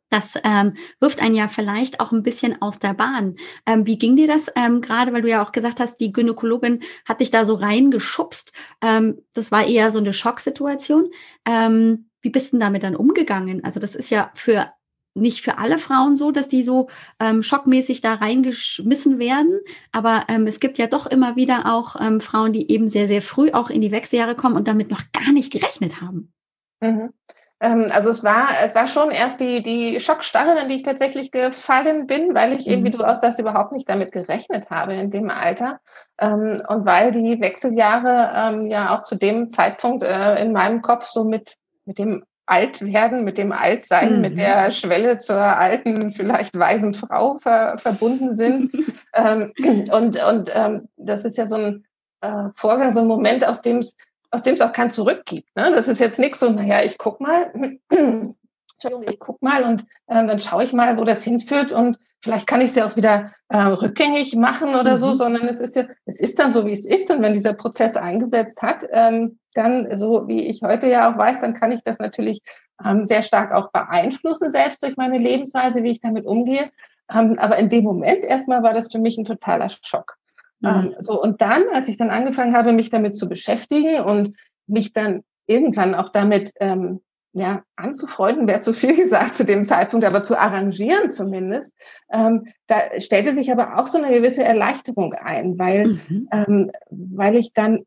Das 0.09 0.35
ähm, 0.43 0.73
wirft 0.99 1.21
einen 1.21 1.35
ja 1.35 1.47
vielleicht 1.47 1.99
auch 1.99 2.11
ein 2.11 2.23
bisschen 2.23 2.61
aus 2.61 2.79
der 2.79 2.93
Bahn. 2.93 3.35
Ähm, 3.65 3.85
wie 3.85 3.97
ging 3.97 4.15
dir 4.15 4.27
das 4.27 4.51
ähm, 4.55 4.81
gerade, 4.81 5.13
weil 5.13 5.21
du 5.21 5.29
ja 5.29 5.43
auch 5.43 5.51
gesagt 5.51 5.79
hast, 5.79 5.97
die 5.97 6.11
Gynäkologin 6.11 6.81
hat 7.05 7.21
dich 7.21 7.31
da 7.31 7.45
so 7.45 7.55
reingeschubst. 7.55 8.51
Ähm, 8.81 9.21
das 9.33 9.51
war 9.51 9.65
eher 9.65 9.91
so 9.91 9.99
eine 9.99 10.13
Schocksituation. 10.13 11.09
Ähm, 11.45 12.09
wie 12.21 12.29
bist 12.29 12.53
du 12.53 12.57
damit 12.57 12.83
dann 12.83 12.95
umgegangen? 12.95 13.63
Also 13.63 13.79
das 13.79 13.95
ist 13.95 14.09
ja 14.09 14.31
für 14.33 14.71
nicht 15.15 15.41
für 15.41 15.57
alle 15.57 15.79
Frauen 15.79 16.15
so, 16.15 16.31
dass 16.31 16.47
die 16.47 16.63
so 16.63 16.89
ähm, 17.19 17.43
schockmäßig 17.43 18.01
da 18.01 18.15
reingeschmissen 18.15 19.19
werden. 19.19 19.59
Aber 19.91 20.25
ähm, 20.27 20.47
es 20.47 20.59
gibt 20.59 20.77
ja 20.77 20.87
doch 20.87 21.07
immer 21.07 21.35
wieder 21.35 21.73
auch 21.73 21.95
ähm, 21.99 22.21
Frauen, 22.21 22.53
die 22.53 22.71
eben 22.71 22.89
sehr, 22.89 23.07
sehr 23.07 23.21
früh 23.21 23.51
auch 23.51 23.69
in 23.69 23.81
die 23.81 23.91
Wechseljahre 23.91 24.35
kommen 24.35 24.55
und 24.55 24.67
damit 24.67 24.89
noch 24.89 25.01
gar 25.11 25.31
nicht 25.33 25.51
gerechnet 25.51 26.01
haben. 26.01 26.33
Mhm. 26.81 27.13
Ähm, 27.61 27.89
also 27.93 28.09
es 28.09 28.23
war, 28.23 28.47
es 28.63 28.73
war 28.73 28.87
schon 28.87 29.11
erst 29.11 29.41
die, 29.41 29.61
die 29.61 29.99
Schockstarre, 29.99 30.61
in 30.61 30.69
die 30.69 30.75
ich 30.75 30.83
tatsächlich 30.83 31.31
gefallen 31.31 32.07
bin, 32.07 32.33
weil 32.33 32.53
ich 32.53 32.67
eben, 32.67 32.85
wie 32.85 32.89
mhm. 32.89 32.99
du 32.99 33.03
auch 33.03 33.17
sagst, 33.17 33.39
überhaupt 33.39 33.73
nicht 33.73 33.89
damit 33.89 34.11
gerechnet 34.11 34.69
habe 34.69 34.93
in 34.93 35.11
dem 35.11 35.29
Alter. 35.29 35.79
Ähm, 36.19 36.61
und 36.67 36.85
weil 36.85 37.11
die 37.11 37.41
Wechseljahre 37.41 38.31
ähm, 38.35 38.67
ja 38.67 38.95
auch 38.95 39.01
zu 39.01 39.15
dem 39.15 39.49
Zeitpunkt 39.49 40.03
äh, 40.03 40.41
in 40.41 40.53
meinem 40.53 40.81
Kopf 40.81 41.07
so 41.07 41.25
mit, 41.25 41.55
mit 41.85 41.99
dem 41.99 42.23
Altwerden, 42.45 43.25
mit 43.25 43.37
dem 43.37 43.51
Altsein, 43.51 44.15
mhm. 44.15 44.21
mit 44.21 44.37
der 44.37 44.71
Schwelle 44.71 45.17
zur 45.17 45.37
alten, 45.37 46.11
vielleicht 46.11 46.57
weisen 46.57 46.93
Frau 46.93 47.37
ver, 47.37 47.77
verbunden 47.77 48.33
sind. 48.33 48.73
und 49.13 50.23
und 50.23 50.51
das 50.97 51.25
ist 51.25 51.37
ja 51.37 51.45
so 51.45 51.57
ein 51.57 51.85
äh, 52.21 52.49
Vorgang, 52.55 52.91
so 52.91 53.01
ein 53.01 53.07
Moment, 53.07 53.47
aus 53.47 53.61
dem 53.61 53.77
es 53.77 53.95
aus 54.31 54.43
dem 54.43 54.55
es 54.55 54.61
auch 54.61 54.73
kein 54.73 54.89
Zurück 54.89 55.23
gibt. 55.25 55.55
Ne? 55.55 55.71
Das 55.71 55.87
ist 55.87 55.99
jetzt 55.99 56.19
nichts 56.19 56.39
so, 56.39 56.49
naja, 56.49 56.83
ich 56.83 56.97
guck 56.97 57.19
mal, 57.19 57.51
Entschuldigung, 57.89 59.05
ich 59.09 59.19
guck 59.19 59.41
mal 59.41 59.63
und 59.63 59.85
ähm, 60.07 60.27
dann 60.27 60.39
schaue 60.39 60.63
ich 60.63 60.73
mal, 60.73 60.97
wo 60.97 61.03
das 61.03 61.23
hinführt 61.23 61.71
und 61.71 61.97
vielleicht 62.21 62.47
kann 62.47 62.61
ich 62.61 62.69
es 62.69 62.75
ja 62.75 62.85
auch 62.85 62.95
wieder 62.95 63.31
äh, 63.49 63.57
rückgängig 63.57 64.35
machen 64.35 64.75
oder 64.75 64.93
mhm. 64.93 64.97
so, 64.97 65.13
sondern 65.13 65.47
es 65.47 65.59
ist 65.59 65.75
ja, 65.75 65.85
es 66.05 66.19
ist 66.19 66.39
dann 66.39 66.53
so, 66.53 66.65
wie 66.65 66.73
es 66.73 66.85
ist 66.85 67.09
und 67.11 67.21
wenn 67.21 67.33
dieser 67.33 67.53
Prozess 67.53 67.95
eingesetzt 67.95 68.61
hat, 68.61 68.85
ähm, 68.91 69.39
dann, 69.53 69.97
so 69.97 70.27
wie 70.27 70.45
ich 70.47 70.61
heute 70.61 70.87
ja 70.87 71.11
auch 71.11 71.17
weiß, 71.17 71.41
dann 71.41 71.53
kann 71.53 71.71
ich 71.71 71.83
das 71.83 71.99
natürlich 71.99 72.41
ähm, 72.85 73.05
sehr 73.05 73.23
stark 73.23 73.53
auch 73.53 73.71
beeinflussen, 73.71 74.51
selbst 74.51 74.83
durch 74.83 74.95
meine 74.95 75.17
Lebensweise, 75.17 75.83
wie 75.83 75.91
ich 75.91 76.01
damit 76.01 76.25
umgehe. 76.25 76.69
Ähm, 77.11 77.37
aber 77.39 77.57
in 77.57 77.69
dem 77.69 77.83
Moment 77.83 78.23
erstmal 78.23 78.63
war 78.63 78.73
das 78.73 78.91
für 78.91 78.99
mich 78.99 79.17
ein 79.17 79.25
totaler 79.25 79.69
Schock. 79.69 80.18
Mhm. 80.59 80.69
Ähm, 80.69 80.95
so, 80.99 81.21
und 81.21 81.41
dann, 81.41 81.63
als 81.73 81.87
ich 81.87 81.97
dann 81.97 82.09
angefangen 82.09 82.55
habe, 82.55 82.71
mich 82.73 82.89
damit 82.89 83.15
zu 83.15 83.27
beschäftigen 83.27 84.03
und 84.03 84.35
mich 84.67 84.93
dann 84.93 85.23
irgendwann 85.47 85.95
auch 85.95 86.09
damit 86.09 86.51
ähm, 86.59 87.01
ja, 87.33 87.63
anzufreunden, 87.75 88.47
wäre 88.47 88.59
zu 88.59 88.73
viel 88.73 88.95
gesagt 89.03 89.35
zu 89.35 89.45
dem 89.45 89.65
Zeitpunkt, 89.65 90.05
aber 90.05 90.23
zu 90.23 90.39
arrangieren 90.39 91.09
zumindest, 91.09 91.73
ähm, 92.11 92.47
da 92.67 92.99
stellte 92.99 93.33
sich 93.33 93.51
aber 93.51 93.77
auch 93.77 93.87
so 93.87 93.97
eine 93.97 94.13
gewisse 94.13 94.43
Erleichterung 94.43 95.13
ein, 95.13 95.57
weil, 95.59 95.87
mhm. 95.87 96.29
ähm, 96.31 96.71
weil 96.89 97.35
ich 97.35 97.53
dann 97.53 97.85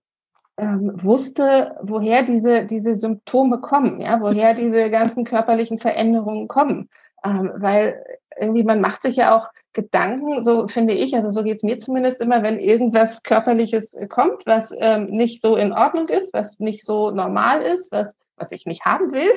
ähm, 0.59 0.93
wusste, 0.95 1.77
woher 1.83 2.23
diese, 2.23 2.67
diese 2.67 2.95
Symptome 2.95 3.61
kommen, 3.61 4.01
ja, 4.01 4.21
woher 4.21 4.55
diese 4.55 4.91
ganzen 4.91 5.25
körperlichen 5.25 5.79
Veränderungen 5.79 6.47
kommen. 6.47 6.89
Ähm, 7.25 7.53
weil 7.57 8.05
irgendwie 8.39 8.65
man 8.65 8.81
macht 8.81 9.03
sich 9.03 9.17
ja 9.17 9.37
auch 9.37 9.49
Gedanken, 9.73 10.45
so 10.45 10.69
finde 10.69 10.95
ich, 10.95 11.15
also 11.17 11.31
so 11.31 11.43
geht's 11.43 11.63
mir 11.63 11.79
zumindest 11.79 12.21
immer, 12.21 12.43
wenn 12.43 12.59
irgendwas 12.59 13.23
Körperliches 13.23 13.97
kommt, 14.09 14.45
was 14.45 14.75
ähm, 14.79 15.07
nicht 15.07 15.41
so 15.41 15.57
in 15.57 15.73
Ordnung 15.73 16.09
ist, 16.09 16.35
was 16.35 16.61
nicht 16.61 16.85
so 16.85 17.11
normal 17.11 17.63
ist, 17.63 17.91
was 17.91 18.15
was 18.37 18.53
ich 18.53 18.67
nicht 18.67 18.85
haben 18.85 19.13
will, 19.13 19.31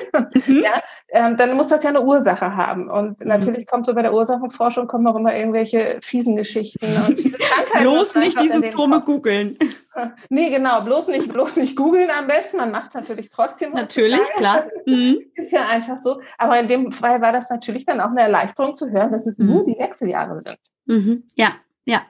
mhm. 0.46 0.62
ja, 0.62 0.82
ähm, 1.08 1.36
dann 1.36 1.56
muss 1.56 1.68
das 1.68 1.82
ja 1.82 1.90
eine 1.90 2.02
Ursache 2.02 2.56
haben. 2.56 2.90
Und 2.90 3.20
mhm. 3.20 3.28
natürlich 3.28 3.66
kommt 3.66 3.86
so 3.86 3.94
bei 3.94 4.02
der 4.02 4.14
Ursachenforschung 4.14 4.86
kommen 4.86 5.06
auch 5.06 5.16
immer 5.16 5.34
irgendwelche 5.34 5.98
fiesen 6.02 6.36
Geschichten 6.36 6.86
und 7.06 7.20
fiese 7.20 7.38
Krankheiten. 7.38 7.82
bloß 7.82 8.16
nicht 8.16 8.40
die 8.40 8.48
Symptome 8.48 9.00
googeln. 9.00 9.56
Nee, 10.28 10.50
genau, 10.50 10.82
bloß 10.82 11.08
nicht, 11.08 11.32
bloß 11.32 11.56
nicht 11.56 11.74
googeln 11.74 12.10
am 12.10 12.26
besten. 12.26 12.58
Man 12.58 12.70
macht 12.70 12.88
es 12.88 12.94
natürlich 12.94 13.30
trotzdem. 13.30 13.72
Natürlich, 13.72 14.20
klar. 14.36 14.64
Mhm. 14.86 15.18
Ist 15.34 15.52
ja 15.52 15.66
einfach 15.68 15.98
so. 15.98 16.20
Aber 16.38 16.60
in 16.60 16.68
dem 16.68 16.92
Fall 16.92 17.20
war 17.20 17.32
das 17.32 17.48
natürlich 17.50 17.86
dann 17.86 18.00
auch 18.00 18.10
eine 18.10 18.20
Erleichterung 18.20 18.76
zu 18.76 18.90
hören, 18.90 19.10
dass 19.10 19.26
es 19.26 19.38
mhm. 19.38 19.46
nur 19.46 19.64
die 19.64 19.76
Wechseljahre 19.78 20.40
sind. 20.40 20.58
Mhm. 20.84 21.24
Ja, 21.34 21.54
ja, 21.86 22.02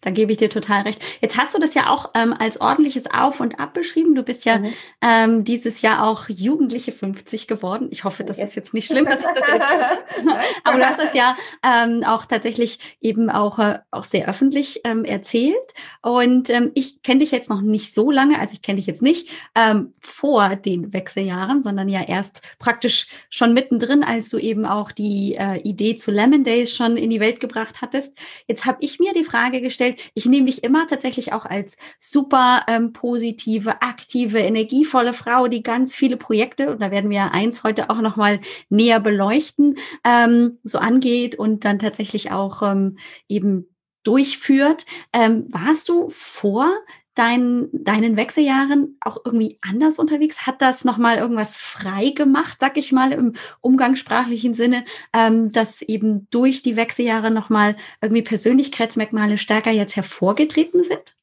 da 0.00 0.10
gebe 0.10 0.32
ich 0.32 0.38
dir 0.38 0.50
total 0.50 0.82
recht. 0.82 1.02
Jetzt 1.20 1.36
hast 1.36 1.54
du 1.54 1.58
das 1.58 1.74
ja 1.74 1.90
auch 1.90 2.10
ähm, 2.14 2.32
als 2.32 2.60
ordentliches 2.60 3.10
Auf 3.10 3.40
und 3.40 3.60
Ab 3.60 3.74
beschrieben. 3.74 4.14
Du 4.14 4.22
bist 4.22 4.44
ja 4.44 4.58
mhm. 4.58 4.72
ähm, 5.00 5.44
dieses 5.44 5.82
Jahr 5.82 6.06
auch 6.06 6.28
Jugendliche 6.28 6.92
50 6.92 7.46
geworden. 7.46 7.88
Ich 7.90 8.04
hoffe, 8.04 8.24
das 8.24 8.38
ist 8.38 8.54
jetzt 8.54 8.74
nicht 8.74 8.86
schlimm, 8.86 9.04
dass 9.04 9.20
ich 9.20 9.26
das 9.26 9.46
jetzt, 9.48 9.66
aber 10.64 10.78
du 10.78 10.84
hast 10.84 11.00
es 11.00 11.14
ja 11.14 11.36
ähm, 11.62 12.02
auch 12.04 12.24
tatsächlich 12.26 12.78
eben 13.00 13.30
auch, 13.30 13.58
äh, 13.58 13.78
auch 13.90 14.04
sehr 14.04 14.28
öffentlich 14.28 14.80
ähm, 14.84 15.04
erzählt. 15.04 15.56
Und 16.02 16.50
ähm, 16.50 16.70
ich 16.74 17.02
kenne 17.02 17.20
dich 17.20 17.30
jetzt 17.30 17.50
noch 17.50 17.60
nicht 17.60 17.92
so 17.92 18.10
lange, 18.10 18.38
also 18.38 18.52
ich 18.54 18.62
kenne 18.62 18.76
dich 18.76 18.86
jetzt 18.86 19.02
nicht 19.02 19.28
ähm, 19.54 19.92
vor 20.00 20.56
den 20.56 20.92
Wechseljahren, 20.92 21.62
sondern 21.62 21.88
ja 21.88 22.02
erst 22.02 22.42
praktisch 22.58 23.08
schon 23.28 23.52
mittendrin, 23.52 24.02
als 24.02 24.30
du 24.30 24.38
eben 24.38 24.64
auch 24.64 24.92
die 24.92 25.36
äh, 25.38 25.58
Idee 25.58 25.96
zu 25.96 26.10
Lemon 26.10 26.44
Days 26.44 26.74
schon 26.74 26.96
in 26.96 27.10
die 27.10 27.20
Welt 27.20 27.40
gebracht 27.40 27.80
hattest. 27.80 28.16
Jetzt 28.46 28.64
habe 28.64 28.78
ich 28.80 28.98
mir 28.98 29.12
die 29.12 29.24
Frage 29.24 29.49
Frage 29.50 29.60
gestellt. 29.60 30.00
Ich 30.14 30.26
nehme 30.26 30.46
dich 30.46 30.62
immer 30.62 30.86
tatsächlich 30.86 31.32
auch 31.32 31.44
als 31.44 31.76
super 31.98 32.62
ähm, 32.68 32.92
positive, 32.92 33.82
aktive, 33.82 34.38
energievolle 34.38 35.12
Frau, 35.12 35.48
die 35.48 35.62
ganz 35.62 35.96
viele 35.96 36.16
Projekte, 36.16 36.70
und 36.70 36.80
da 36.80 36.90
werden 36.90 37.10
wir 37.10 37.32
eins 37.32 37.64
heute 37.64 37.90
auch 37.90 38.00
nochmal 38.00 38.38
näher 38.68 39.00
beleuchten, 39.00 39.76
ähm, 40.04 40.58
so 40.62 40.78
angeht 40.78 41.34
und 41.36 41.64
dann 41.64 41.80
tatsächlich 41.80 42.30
auch 42.30 42.62
ähm, 42.62 42.98
eben 43.28 43.66
durchführt. 44.04 44.86
Ähm, 45.12 45.46
warst 45.50 45.88
du 45.88 46.08
vor 46.10 46.72
dein, 47.20 47.68
deinen 47.72 48.16
Wechseljahren 48.16 48.96
auch 49.00 49.18
irgendwie 49.24 49.58
anders 49.60 49.98
unterwegs? 49.98 50.46
Hat 50.46 50.62
das 50.62 50.84
nochmal 50.86 51.18
irgendwas 51.18 51.58
frei 51.58 52.10
gemacht, 52.10 52.56
sag 52.60 52.78
ich 52.78 52.92
mal, 52.92 53.12
im 53.12 53.34
umgangssprachlichen 53.60 54.54
Sinne, 54.54 54.84
ähm, 55.12 55.52
dass 55.52 55.82
eben 55.82 56.28
durch 56.30 56.62
die 56.62 56.76
Wechseljahre 56.76 57.30
nochmal 57.30 57.76
irgendwie 58.00 58.22
Persönlichkeitsmerkmale 58.22 59.36
stärker 59.36 59.70
jetzt 59.70 59.96
hervorgetreten 59.96 60.82
sind? 60.82 61.14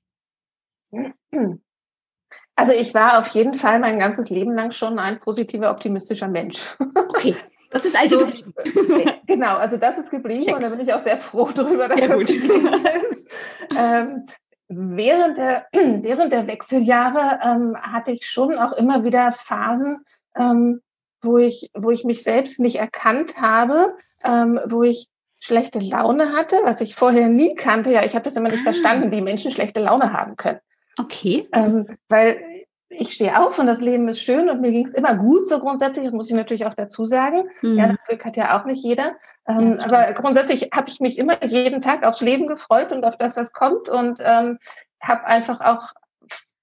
Also 2.55 2.73
ich 2.73 2.93
war 2.93 3.17
auf 3.17 3.27
jeden 3.29 3.55
Fall 3.55 3.79
mein 3.79 3.97
ganzes 3.97 4.29
Leben 4.29 4.53
lang 4.53 4.69
schon 4.71 4.99
ein 4.99 5.19
positiver, 5.19 5.71
optimistischer 5.71 6.27
Mensch. 6.27 6.61
Okay. 6.95 7.35
Das 7.69 7.83
ist 7.83 7.99
also 7.99 8.19
so, 8.19 8.25
geblieben. 8.25 8.53
Genau, 9.27 9.57
also 9.57 9.75
das 9.75 9.97
ist 9.97 10.09
geblieben 10.09 10.39
Check. 10.39 10.55
und 10.55 10.61
da 10.61 10.69
bin 10.69 10.79
ich 10.79 10.93
auch 10.93 11.01
sehr 11.01 11.17
froh 11.17 11.49
darüber, 11.53 11.89
dass 11.89 11.99
ja, 11.99 12.07
das 12.07 12.19
geblieben 12.19 12.69
ist. 13.11 13.29
Ähm, 13.75 14.25
während 14.67 15.37
der, 15.37 15.67
während 15.71 16.31
der 16.31 16.47
Wechseljahre 16.47 17.39
ähm, 17.43 17.77
hatte 17.79 18.11
ich 18.11 18.29
schon 18.29 18.57
auch 18.57 18.73
immer 18.73 19.03
wieder 19.03 19.31
Phasen, 19.31 20.03
ähm, 20.37 20.81
wo, 21.21 21.37
ich, 21.37 21.69
wo 21.73 21.91
ich 21.91 22.03
mich 22.03 22.23
selbst 22.23 22.59
nicht 22.59 22.77
erkannt 22.77 23.39
habe, 23.39 23.95
ähm, 24.23 24.59
wo 24.67 24.83
ich 24.83 25.07
schlechte 25.39 25.79
Laune 25.79 26.33
hatte, 26.33 26.59
was 26.63 26.81
ich 26.81 26.95
vorher 26.95 27.29
nie 27.29 27.55
kannte. 27.55 27.91
Ja, 27.91 28.03
ich 28.03 28.15
habe 28.15 28.23
das 28.23 28.35
immer 28.35 28.49
nicht 28.49 28.61
ah. 28.61 28.71
verstanden, 28.71 29.11
wie 29.11 29.21
Menschen 29.21 29.51
schlechte 29.51 29.79
Laune 29.79 30.13
haben 30.13 30.35
können. 30.35 30.59
Okay. 30.99 31.47
Ähm, 31.53 31.85
weil 32.09 32.65
ich 32.89 33.13
stehe 33.13 33.37
auf 33.39 33.59
und 33.59 33.67
das 33.67 33.81
Leben 33.81 34.07
ist 34.07 34.21
schön 34.21 34.49
und 34.49 34.61
mir 34.61 34.71
ging 34.71 34.85
es 34.85 34.93
immer 34.93 35.15
gut, 35.15 35.47
so 35.47 35.59
grundsätzlich. 35.59 36.05
Das 36.05 36.13
muss 36.13 36.29
ich 36.29 36.35
natürlich 36.35 36.65
auch 36.65 36.73
dazu 36.73 37.05
sagen. 37.05 37.49
Mhm. 37.61 37.77
Ja, 37.77 37.87
das 37.87 38.05
Glück 38.05 38.23
hat 38.23 38.37
ja 38.37 38.59
auch 38.59 38.65
nicht 38.65 38.83
jeder. 38.83 39.15
Ähm, 39.47 39.77
ja, 39.79 39.85
aber 39.85 40.13
grundsätzlich 40.13 40.69
habe 40.73 40.89
ich 40.89 40.99
mich 40.99 41.17
immer 41.17 41.43
jeden 41.43 41.81
Tag 41.81 42.03
aufs 42.05 42.21
Leben 42.21 42.47
gefreut 42.47 42.91
und 42.91 43.03
auf 43.03 43.17
das, 43.17 43.35
was 43.35 43.51
kommt 43.51 43.89
und 43.89 44.19
ähm, 44.21 44.57
habe 45.01 45.25
einfach 45.25 45.59
auch 45.61 45.91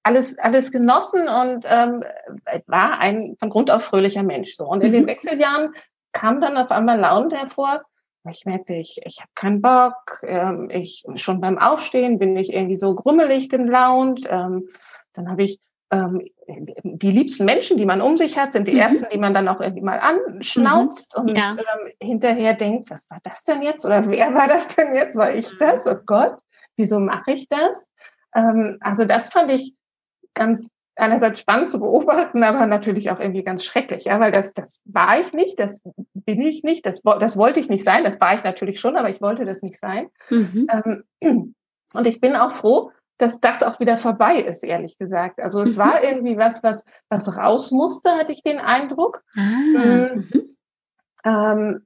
alles, 0.03 0.37
alles 0.37 0.71
genossen 0.71 1.27
und 1.27 1.65
ähm, 1.67 2.03
war 2.67 2.99
ein 2.99 3.35
von 3.39 3.49
Grund 3.49 3.71
auf 3.71 3.83
fröhlicher 3.83 4.23
Mensch. 4.23 4.55
So. 4.55 4.65
Und 4.67 4.81
in 4.81 4.89
mhm. 4.89 4.93
den 4.93 5.07
Wechseljahren 5.07 5.73
kam 6.11 6.41
dann 6.41 6.57
auf 6.57 6.71
einmal 6.71 6.99
Laune 6.99 7.35
hervor. 7.35 7.83
Ich 8.29 8.45
merkte, 8.45 8.73
ich, 8.73 9.01
ich 9.03 9.19
habe 9.19 9.29
keinen 9.35 9.61
Bock. 9.61 10.21
Ähm, 10.23 10.69
ich 10.71 11.03
schon 11.15 11.41
beim 11.41 11.59
Aufstehen 11.59 12.17
bin 12.17 12.35
ich 12.37 12.53
irgendwie 12.53 12.75
so 12.75 12.95
grummelig 12.95 13.49
gelaunt. 13.49 14.25
Ähm, 14.27 14.69
dann 15.13 15.29
habe 15.29 15.43
ich 15.43 15.59
ähm, 15.91 16.21
die 16.83 17.11
liebsten 17.11 17.45
Menschen, 17.45 17.77
die 17.77 17.85
man 17.85 18.01
um 18.01 18.17
sich 18.17 18.37
hat, 18.37 18.53
sind 18.53 18.67
die 18.67 18.73
mhm. 18.73 18.79
ersten, 18.79 19.05
die 19.11 19.17
man 19.17 19.33
dann 19.33 19.47
auch 19.47 19.61
irgendwie 19.61 19.83
mal 19.83 19.99
anschnauzt 19.99 21.17
mhm. 21.17 21.21
und 21.21 21.37
ja. 21.37 21.51
ähm, 21.51 21.91
hinterher 21.99 22.53
denkt, 22.53 22.89
was 22.89 23.09
war 23.09 23.19
das 23.23 23.43
denn 23.43 23.61
jetzt? 23.61 23.85
Oder 23.85 24.09
wer 24.09 24.33
war 24.33 24.47
das 24.47 24.75
denn 24.75 24.95
jetzt? 24.95 25.15
War 25.15 25.33
ich 25.33 25.57
das? 25.59 25.85
Oh 25.87 25.97
Gott, 26.05 26.37
wieso 26.77 26.99
mache 26.99 27.33
ich 27.33 27.47
das? 27.49 27.87
Ähm, 28.35 28.77
also 28.81 29.05
das 29.05 29.29
fand 29.29 29.51
ich 29.51 29.73
ganz 30.33 30.67
einerseits 30.95 31.39
spannend 31.39 31.67
zu 31.67 31.79
beobachten, 31.79 32.43
aber 32.43 32.65
natürlich 32.67 33.11
auch 33.11 33.19
irgendwie 33.19 33.43
ganz 33.43 33.63
schrecklich, 33.63 34.05
ja, 34.05 34.19
weil 34.19 34.31
das, 34.31 34.53
das 34.53 34.81
war 34.85 35.19
ich 35.19 35.33
nicht, 35.33 35.59
das 35.59 35.81
bin 36.13 36.41
ich 36.41 36.63
nicht, 36.63 36.85
das, 36.85 37.01
das 37.01 37.37
wollte 37.37 37.59
ich 37.59 37.69
nicht 37.69 37.83
sein, 37.83 38.03
das 38.03 38.19
war 38.21 38.35
ich 38.35 38.43
natürlich 38.43 38.79
schon, 38.79 38.95
aber 38.95 39.09
ich 39.09 39.21
wollte 39.21 39.45
das 39.45 39.61
nicht 39.61 39.77
sein. 39.77 40.07
Mhm. 40.29 40.67
Ähm, 41.21 41.55
und 41.93 42.07
ich 42.07 42.21
bin 42.21 42.35
auch 42.35 42.51
froh, 42.51 42.91
dass 43.17 43.39
das 43.39 43.63
auch 43.63 43.79
wieder 43.79 43.97
vorbei 43.97 44.39
ist, 44.39 44.63
ehrlich 44.63 44.97
gesagt. 44.97 45.39
Also 45.39 45.61
es 45.61 45.75
mhm. 45.75 45.79
war 45.79 46.03
irgendwie 46.03 46.37
was, 46.37 46.63
was, 46.63 46.83
was 47.09 47.37
raus 47.37 47.71
musste, 47.71 48.11
hatte 48.11 48.31
ich 48.31 48.43
den 48.43 48.59
Eindruck. 48.59 49.23
Ah, 49.35 49.83
ähm, 49.83 50.29
mhm. 50.31 50.55
ähm, 51.25 51.85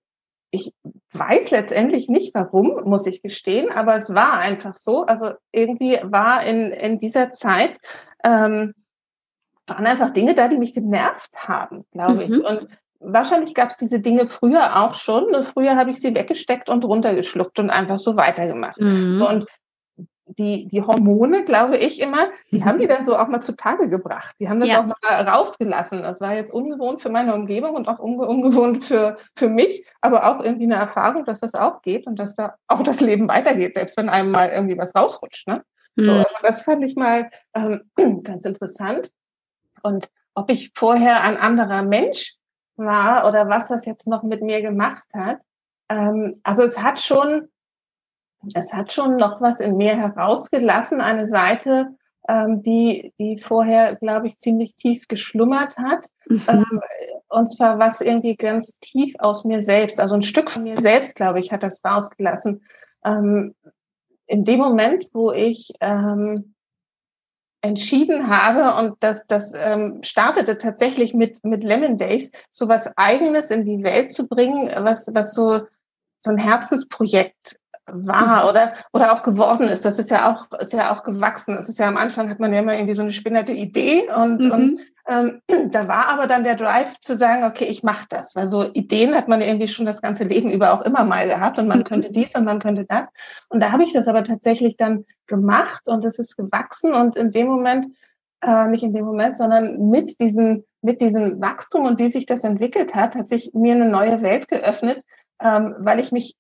ich 0.52 0.74
weiß 1.14 1.52
letztendlich 1.52 2.10
nicht 2.10 2.34
warum, 2.34 2.82
muss 2.86 3.06
ich 3.06 3.22
gestehen, 3.22 3.72
aber 3.72 3.98
es 3.98 4.14
war 4.14 4.34
einfach 4.34 4.78
so. 4.78 5.06
Also 5.06 5.34
irgendwie 5.52 6.00
war 6.04 6.44
in, 6.44 6.72
in 6.72 7.00
dieser 7.00 7.30
Zeit, 7.30 7.78
ähm, 8.24 8.74
waren 9.68 9.86
einfach 9.86 10.10
Dinge 10.10 10.34
da, 10.34 10.48
die 10.48 10.58
mich 10.58 10.74
genervt 10.74 11.32
haben, 11.36 11.86
glaube 11.92 12.24
ich. 12.24 12.32
Mhm. 12.32 12.42
Und 12.42 12.68
wahrscheinlich 13.00 13.54
gab 13.54 13.70
es 13.70 13.78
diese 13.78 14.00
Dinge 14.00 14.28
früher 14.28 14.82
auch 14.82 14.96
schon. 14.96 15.44
Früher 15.44 15.76
habe 15.76 15.92
ich 15.92 16.00
sie 16.00 16.16
weggesteckt 16.16 16.68
und 16.68 16.84
runtergeschluckt 16.84 17.60
und 17.60 17.70
einfach 17.70 18.00
so 18.00 18.18
weitergemacht. 18.18 18.82
Mhm. 18.82 19.20
So, 19.20 19.30
und 19.30 19.46
die, 20.40 20.68
die 20.68 20.82
Hormone, 20.82 21.44
glaube 21.44 21.78
ich 21.78 22.00
immer, 22.00 22.30
die 22.52 22.64
haben 22.64 22.80
die 22.80 22.88
dann 22.88 23.04
so 23.04 23.18
auch 23.18 23.28
mal 23.28 23.42
zutage 23.42 23.90
gebracht. 23.90 24.36
Die 24.40 24.50
haben 24.50 24.60
das 24.60 24.70
ja. 24.70 24.82
auch 24.82 24.86
mal 24.86 25.28
rausgelassen. 25.28 26.02
Das 26.02 26.22
war 26.22 26.34
jetzt 26.34 26.54
ungewohnt 26.54 27.02
für 27.02 27.10
meine 27.10 27.36
Umgebung 27.36 27.76
und 27.76 27.88
auch 27.88 28.00
unge 28.00 28.26
ungewohnt 28.26 28.86
für, 28.86 29.18
für 29.36 29.50
mich, 29.50 29.86
aber 30.02 30.26
auch 30.30 30.44
irgendwie 30.44 30.66
eine 30.66 30.76
Erfahrung, 30.76 31.26
dass 31.26 31.42
das 31.42 31.54
auch 31.54 31.82
geht 31.82 32.08
und 32.08 32.18
dass 32.18 32.36
da 32.36 32.56
auch 32.68 32.82
das 32.82 33.02
Leben 33.02 33.28
weitergeht, 33.28 33.74
selbst 33.74 33.98
wenn 33.98 34.10
einem 34.10 34.32
mal 34.32 34.50
irgendwie 34.50 34.78
was 34.78 34.96
rausrutscht. 34.96 35.48
Ne? 35.48 35.64
Mhm. 35.96 36.06
So, 36.06 36.14
also 36.14 36.36
das 36.42 36.64
fand 36.64 36.84
ich 36.84 36.96
mal 36.96 37.30
ähm, 37.54 37.82
ganz 38.24 38.46
interessant. 38.46 39.12
Und 39.84 40.10
ob 40.34 40.50
ich 40.50 40.72
vorher 40.74 41.22
ein 41.24 41.38
anderer 41.38 41.84
Mensch 41.84 42.36
war 42.78 43.28
oder 43.28 43.50
was 43.50 43.68
das 43.68 43.86
jetzt 43.86 44.08
noch 44.08 44.24
mit 44.24 44.42
mir 44.42 44.62
gemacht 44.62 45.04
hat, 45.14 45.40
ähm, 45.90 46.34
also 46.44 46.64
es 46.64 46.82
hat 46.82 47.02
schon 47.02 47.50
es 48.54 48.74
hat 48.74 48.92
schon 48.92 49.18
noch 49.18 49.42
was 49.42 49.60
in 49.60 49.78
mir 49.78 49.98
herausgelassen, 49.98 51.02
eine 51.02 51.28
Seite, 51.28 51.96
ähm, 52.28 52.62
die, 52.62 53.14
die 53.20 53.40
vorher, 53.40 53.96
glaube 53.96 54.28
ich, 54.28 54.38
ziemlich 54.38 54.76
tief 54.76 55.08
geschlummert 55.08 55.78
hat. 55.78 56.06
Mhm. 56.28 56.44
Ähm, 56.48 56.82
und 57.28 57.48
zwar 57.50 57.80
was 57.80 58.02
irgendwie 58.02 58.36
ganz 58.36 58.80
tief 58.80 59.16
aus 59.20 59.46
mir 59.46 59.62
selbst, 59.62 60.00
also 60.00 60.16
ein 60.16 60.24
Stück 60.24 60.50
von 60.50 60.64
mir 60.64 60.80
selbst, 60.80 61.16
glaube 61.16 61.40
ich, 61.40 61.52
hat 61.52 61.64
das 61.64 61.84
rausgelassen. 61.84 62.64
Ähm, 63.04 63.56
in 64.28 64.46
dem 64.46 64.60
Moment, 64.60 65.08
wo 65.14 65.32
ich 65.32 65.72
ähm, 65.82 66.54
entschieden 67.62 68.30
habe 68.30 68.80
und 68.82 68.98
das, 69.02 69.28
das 69.28 69.54
ähm, 69.56 70.00
startete 70.04 70.58
tatsächlich 70.58 71.14
mit, 71.14 71.44
mit 71.44 71.64
Lemon 71.64 71.98
Days, 71.98 72.32
so 72.52 72.68
was 72.68 72.96
Eigenes 72.96 73.52
in 73.52 73.66
die 73.66 73.84
Welt 73.84 74.14
zu 74.14 74.28
bringen, 74.28 74.70
was, 74.84 75.10
was 75.14 75.34
so, 75.34 75.62
so 76.22 76.32
ein 76.32 76.38
Herzensprojekt 76.38 77.60
war 77.94 78.44
mhm. 78.44 78.50
oder, 78.50 78.74
oder 78.94 79.14
auch 79.14 79.24
geworden 79.24 79.68
ist. 79.68 79.86
Das 79.86 80.00
ist 80.00 80.12
ja 80.12 80.32
auch, 80.32 80.48
ist 80.60 80.74
ja 80.74 80.94
auch 80.94 81.04
gewachsen. 81.04 81.58
Es 81.58 81.70
ist 81.70 81.80
ja 81.80 81.88
am 81.88 81.98
Anfang 81.98 82.30
hat 82.30 82.40
man 82.40 82.54
ja 82.54 82.60
immer 82.60 82.74
irgendwie 82.74 82.94
so 82.94 83.02
eine 83.02 83.12
spinnerte 83.12 83.54
Idee 83.54 84.10
und, 84.16 84.42
mhm. 84.42 84.52
und 84.52 84.80
ähm, 85.10 85.42
da 85.72 85.88
war 85.88 86.08
aber 86.08 86.28
dann 86.28 86.44
der 86.44 86.56
Drive 86.56 87.00
zu 87.02 87.16
sagen, 87.16 87.44
okay, 87.44 87.66
ich 87.66 87.84
mache 87.84 88.06
das. 88.10 88.36
Weil 88.36 88.48
so 88.48 88.72
Ideen 88.74 89.16
hat 89.16 89.28
man 89.28 89.42
irgendwie 89.42 89.68
schon 89.68 89.86
das 89.86 90.02
ganze 90.02 90.24
Leben 90.24 90.52
über 90.52 90.74
auch 90.74 90.82
immer 90.82 91.04
mal 91.04 91.28
gehabt 91.28 91.60
und 91.60 91.68
man 91.68 91.80
mhm. 91.80 91.84
könnte 91.84 92.12
dies 92.12 92.36
und 92.36 92.46
man 92.46 92.60
könnte 92.60 92.86
das. 92.86 93.08
Und 93.50 93.60
da 93.60 93.72
habe 93.72 93.84
ich 93.84 93.92
das 93.92 94.08
aber 94.08 94.24
tatsächlich 94.24 94.78
dann 94.78 95.06
gemacht 95.28 95.88
und 95.88 96.06
es 96.06 96.20
ist 96.20 96.38
gewachsen 96.38 96.94
und 96.94 97.16
in 97.16 97.32
dem 97.32 97.48
Moment, 97.48 97.88
äh, 98.42 98.68
nicht 98.68 98.84
in 98.84 98.94
dem 98.94 99.06
Moment, 99.06 99.36
sondern 99.36 99.90
mit 99.90 100.20
diesem, 100.22 100.64
mit 100.82 101.02
diesem 101.02 101.42
Wachstum 101.42 101.86
und 101.86 102.00
wie 102.00 102.08
sich 102.08 102.26
das 102.26 102.44
entwickelt 102.44 102.96
hat, 102.96 103.16
hat 103.16 103.28
sich 103.28 103.52
mir 103.54 103.76
eine 103.76 103.90
neue 103.90 104.22
Welt 104.22 104.48
geöffnet, 104.48 105.04
ähm, 105.42 105.76
weil 105.80 106.00
ich 106.00 106.12
mich 106.12 106.36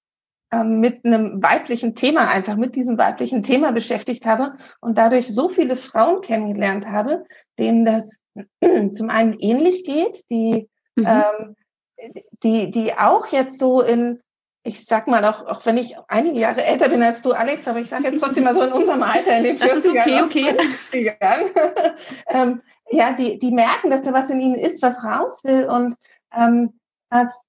mit 0.64 1.06
einem 1.06 1.44
weiblichen 1.44 1.96
Thema, 1.96 2.28
einfach 2.28 2.56
mit 2.56 2.76
diesem 2.76 2.98
weiblichen 2.98 3.44
Thema 3.44 3.72
beschäftigt 3.72 4.26
habe 4.26 4.58
und 4.82 4.98
dadurch 4.98 5.28
so 5.28 5.50
viele 5.50 5.78
Frauen 5.78 6.22
kennengelernt 6.22 6.88
habe, 6.88 7.26
denen 7.60 7.86
das 7.86 8.20
zum 8.94 9.10
einen 9.10 9.34
ähnlich 9.40 9.84
geht, 9.84 10.24
die, 10.32 10.68
mhm. 10.96 11.08
ähm, 11.08 11.56
die, 12.44 12.72
die 12.72 12.94
auch 12.94 13.28
jetzt 13.28 13.60
so 13.60 13.82
in, 13.82 14.22
ich 14.64 14.86
sag 14.86 15.08
mal, 15.08 15.24
auch, 15.26 15.46
auch 15.46 15.66
wenn 15.66 15.78
ich 15.78 15.96
einige 16.08 16.40
Jahre 16.40 16.64
älter 16.64 16.90
bin 16.90 17.04
als 17.04 17.22
du, 17.22 17.32
Alex, 17.32 17.68
aber 17.68 17.80
ich 17.80 17.90
sage 17.90 18.06
jetzt 18.06 18.20
trotzdem 18.20 18.44
mal 18.44 18.54
so 18.56 18.64
in 18.64 18.72
unserem 18.72 19.04
Alter, 19.04 19.38
in 19.38 19.44
den 19.44 19.58
40ern, 19.58 20.24
okay, 20.24 20.56
okay. 20.92 21.16
ähm, 22.28 22.62
ja, 22.90 23.14
die, 23.14 23.38
die 23.38 23.52
merken, 23.52 23.92
dass 23.92 24.04
da 24.04 24.14
was 24.14 24.30
in 24.30 24.42
ihnen 24.42 24.56
ist, 24.56 24.82
was 24.82 25.04
raus 25.04 25.44
will 25.44 25.68
und 25.70 25.96
ähm, 26.36 26.80
was 27.12 27.44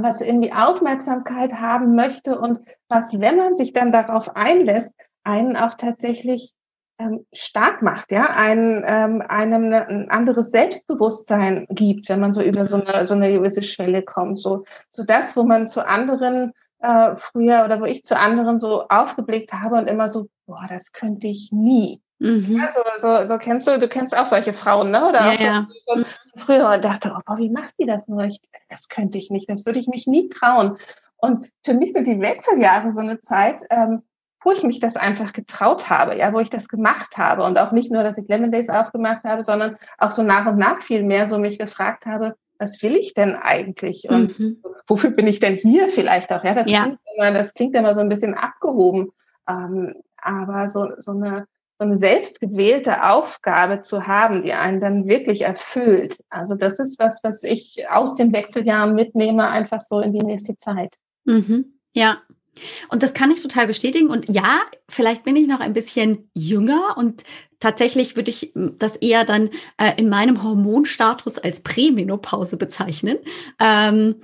was 0.00 0.20
irgendwie 0.20 0.52
Aufmerksamkeit 0.52 1.54
haben 1.54 1.94
möchte 1.94 2.38
und 2.38 2.60
was, 2.88 3.20
wenn 3.20 3.36
man 3.36 3.54
sich 3.54 3.72
dann 3.72 3.92
darauf 3.92 4.36
einlässt, 4.36 4.92
einen 5.24 5.56
auch 5.56 5.74
tatsächlich 5.74 6.52
ähm, 6.98 7.26
stark 7.32 7.82
macht, 7.82 8.10
ja, 8.10 8.30
ein, 8.30 8.82
ähm, 8.86 9.22
einem 9.26 9.72
ein 9.72 10.10
anderes 10.10 10.50
Selbstbewusstsein 10.50 11.66
gibt, 11.70 12.08
wenn 12.08 12.20
man 12.20 12.32
so 12.32 12.42
über 12.42 12.66
so 12.66 12.82
eine, 12.82 13.06
so 13.06 13.14
eine 13.14 13.32
gewisse 13.32 13.62
Schwelle 13.62 14.02
kommt. 14.02 14.40
So, 14.40 14.64
so 14.90 15.04
das, 15.04 15.36
wo 15.36 15.44
man 15.44 15.68
zu 15.68 15.86
anderen 15.86 16.52
äh, 16.80 17.16
früher 17.16 17.64
oder 17.64 17.80
wo 17.80 17.84
ich 17.84 18.02
zu 18.02 18.18
anderen 18.18 18.58
so 18.58 18.88
aufgeblickt 18.88 19.52
habe 19.52 19.76
und 19.76 19.86
immer 19.86 20.08
so, 20.08 20.28
boah, 20.46 20.66
das 20.68 20.92
könnte 20.92 21.28
ich 21.28 21.50
nie. 21.52 22.00
Mhm. 22.18 22.56
Ja, 22.58 22.72
so, 22.74 22.80
so, 23.00 23.28
so, 23.28 23.38
kennst 23.38 23.68
du, 23.68 23.78
du 23.78 23.86
kennst 23.86 24.16
auch 24.16 24.26
solche 24.26 24.52
Frauen, 24.52 24.90
ne? 24.90 25.08
Oder 25.08 25.32
ja, 25.34 25.66
so, 25.86 25.98
ja. 25.98 26.04
Früher 26.38 26.70
und 26.70 26.84
dachte, 26.84 27.12
oh, 27.14 27.20
boah, 27.26 27.38
wie 27.38 27.50
macht 27.50 27.74
die 27.78 27.86
das 27.86 28.08
nur? 28.08 28.24
Ich, 28.24 28.40
das 28.68 28.88
könnte 28.88 29.18
ich 29.18 29.30
nicht, 29.30 29.50
das 29.50 29.66
würde 29.66 29.78
ich 29.78 29.88
mich 29.88 30.06
nie 30.06 30.28
trauen. 30.28 30.78
Und 31.16 31.50
für 31.64 31.74
mich 31.74 31.92
sind 31.92 32.06
die 32.06 32.20
Wechseljahre 32.20 32.92
so 32.92 33.00
eine 33.00 33.20
Zeit, 33.20 33.62
ähm, 33.70 34.02
wo 34.42 34.52
ich 34.52 34.62
mich 34.62 34.78
das 34.80 34.96
einfach 34.96 35.32
getraut 35.32 35.90
habe, 35.90 36.16
ja, 36.16 36.32
wo 36.32 36.38
ich 36.38 36.50
das 36.50 36.68
gemacht 36.68 37.18
habe 37.18 37.42
und 37.42 37.58
auch 37.58 37.72
nicht 37.72 37.90
nur, 37.90 38.04
dass 38.04 38.18
ich 38.18 38.28
Lemon 38.28 38.52
Days 38.52 38.68
aufgemacht 38.68 39.24
habe, 39.24 39.42
sondern 39.42 39.76
auch 39.98 40.12
so 40.12 40.22
nach 40.22 40.46
und 40.46 40.58
nach 40.58 40.80
viel 40.80 41.02
mehr 41.02 41.26
so 41.26 41.38
mich 41.38 41.58
gefragt 41.58 42.06
habe, 42.06 42.36
was 42.58 42.82
will 42.82 42.96
ich 42.96 43.14
denn 43.14 43.34
eigentlich 43.34 44.08
und 44.08 44.38
mhm. 44.38 44.62
wofür 44.86 45.10
bin 45.10 45.26
ich 45.26 45.40
denn 45.40 45.56
hier 45.56 45.88
vielleicht 45.88 46.32
auch, 46.32 46.44
ja, 46.44 46.54
das, 46.54 46.70
ja. 46.70 46.82
Klingt, 46.84 47.00
immer, 47.16 47.32
das 47.32 47.54
klingt 47.54 47.74
immer 47.74 47.94
so 47.94 48.00
ein 48.00 48.08
bisschen 48.08 48.34
abgehoben, 48.34 49.10
ähm, 49.48 49.94
aber 50.16 50.68
so, 50.68 50.88
so 50.98 51.12
eine 51.12 51.46
so 51.78 51.84
eine 51.84 51.96
selbstgewählte 51.96 53.04
Aufgabe 53.04 53.80
zu 53.80 54.06
haben, 54.06 54.42
die 54.42 54.52
einen 54.52 54.80
dann 54.80 55.06
wirklich 55.06 55.42
erfüllt. 55.42 56.18
Also 56.28 56.56
das 56.56 56.80
ist 56.80 56.98
was, 56.98 57.20
was 57.22 57.44
ich 57.44 57.88
aus 57.88 58.16
den 58.16 58.32
Wechseljahren 58.32 58.94
mitnehme, 58.94 59.48
einfach 59.48 59.82
so 59.82 60.00
in 60.00 60.12
die 60.12 60.24
nächste 60.24 60.56
Zeit. 60.56 60.94
Mhm. 61.24 61.78
Ja. 61.92 62.18
Und 62.88 63.04
das 63.04 63.14
kann 63.14 63.30
ich 63.30 63.40
total 63.40 63.68
bestätigen. 63.68 64.10
Und 64.10 64.28
ja, 64.28 64.62
vielleicht 64.88 65.22
bin 65.22 65.36
ich 65.36 65.46
noch 65.46 65.60
ein 65.60 65.72
bisschen 65.72 66.28
jünger 66.34 66.96
und 66.96 67.22
tatsächlich 67.60 68.16
würde 68.16 68.30
ich 68.30 68.52
das 68.54 68.96
eher 68.96 69.24
dann 69.24 69.50
äh, 69.78 69.92
in 69.96 70.08
meinem 70.08 70.42
Hormonstatus 70.42 71.38
als 71.38 71.60
Prämenopause 71.60 72.56
bezeichnen. 72.56 73.18
Ähm, 73.58 74.16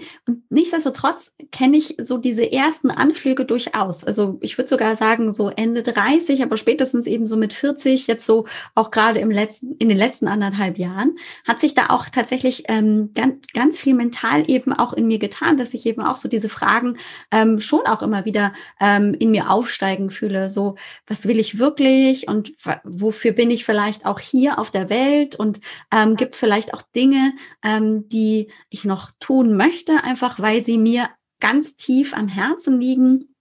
nichtsdestotrotz 0.51 1.35
kenne 1.51 1.77
ich 1.77 1.97
so 2.01 2.19
diese 2.19 2.51
ersten 2.51 2.91
Anflüge 2.91 3.45
durchaus. 3.45 4.05
Also 4.05 4.39
ich 4.41 4.57
würde 4.57 4.69
sogar 4.69 4.97
sagen, 4.97 5.35
so 5.35 5.49
Ende 5.49 5.83
30, 5.83 6.43
aber 6.43 6.57
spätestens 6.57 7.07
eben 7.07 7.27
so 7.27 7.37
mit 7.37 7.53
40, 7.53 8.07
jetzt 8.07 8.27
so 8.27 8.47
auch 8.75 8.91
gerade 8.91 9.21
im 9.21 9.31
letzten, 9.31 9.75
in 9.79 9.89
den 9.89 9.99
letzten 9.99 10.29
anderthalb 10.29 10.79
Jahren, 10.79 11.17
hat 11.47 11.61
sich 11.61 11.75
da 11.75 11.89
auch 11.91 12.09
tatsächlich 12.09 12.65
ähm, 12.69 13.11
ganz, 13.15 13.47
ganz 13.53 13.81
viel 13.81 13.95
mental 13.95 14.49
eben 14.49 14.73
auch 14.73 14.93
in 14.93 15.07
mir 15.07 15.19
getan, 15.19 15.57
dass 15.57 15.75
ich 15.75 15.87
eben 15.87 16.03
auch 16.03 16.17
so 16.17 16.29
diese 16.29 16.49
Fragen 16.49 16.97
ähm, 17.31 17.61
schon 17.61 17.87
auch 17.87 18.03
immer 18.03 18.25
wieder 18.25 18.53
ähm, 18.81 19.15
in 19.15 19.31
mir 19.31 19.51
aufsteigen 19.51 20.11
fühle. 20.11 20.51
So, 20.51 20.77
was 21.07 21.27
will 21.27 21.39
ich 21.39 21.59
wirklich 21.59 22.29
und 22.29 22.55
wofür 22.85 23.24
bin 23.33 23.51
ich 23.51 23.65
vielleicht 23.65 24.07
auch 24.07 24.21
hier 24.21 24.59
auf 24.59 24.71
der 24.71 24.89
Welt 24.89 25.37
und 25.37 25.61
ähm, 25.91 26.17
gibt 26.17 26.35
es 26.35 26.41
vielleicht 26.41 26.75
auch 26.75 26.83
Dinge, 26.83 27.33
ähm, 27.63 28.09
die 28.09 28.51
ich 28.71 28.85
noch 28.85 29.11
tun 29.21 29.57
möchte, 29.57 30.05
einfach 30.05 30.41
weil 30.41 30.65
sie 30.65 30.79
mir 30.79 31.09
ganz 31.41 31.77
tief 31.77 32.15
am 32.15 32.29
Herzen 32.29 32.81
liegen 32.81 33.35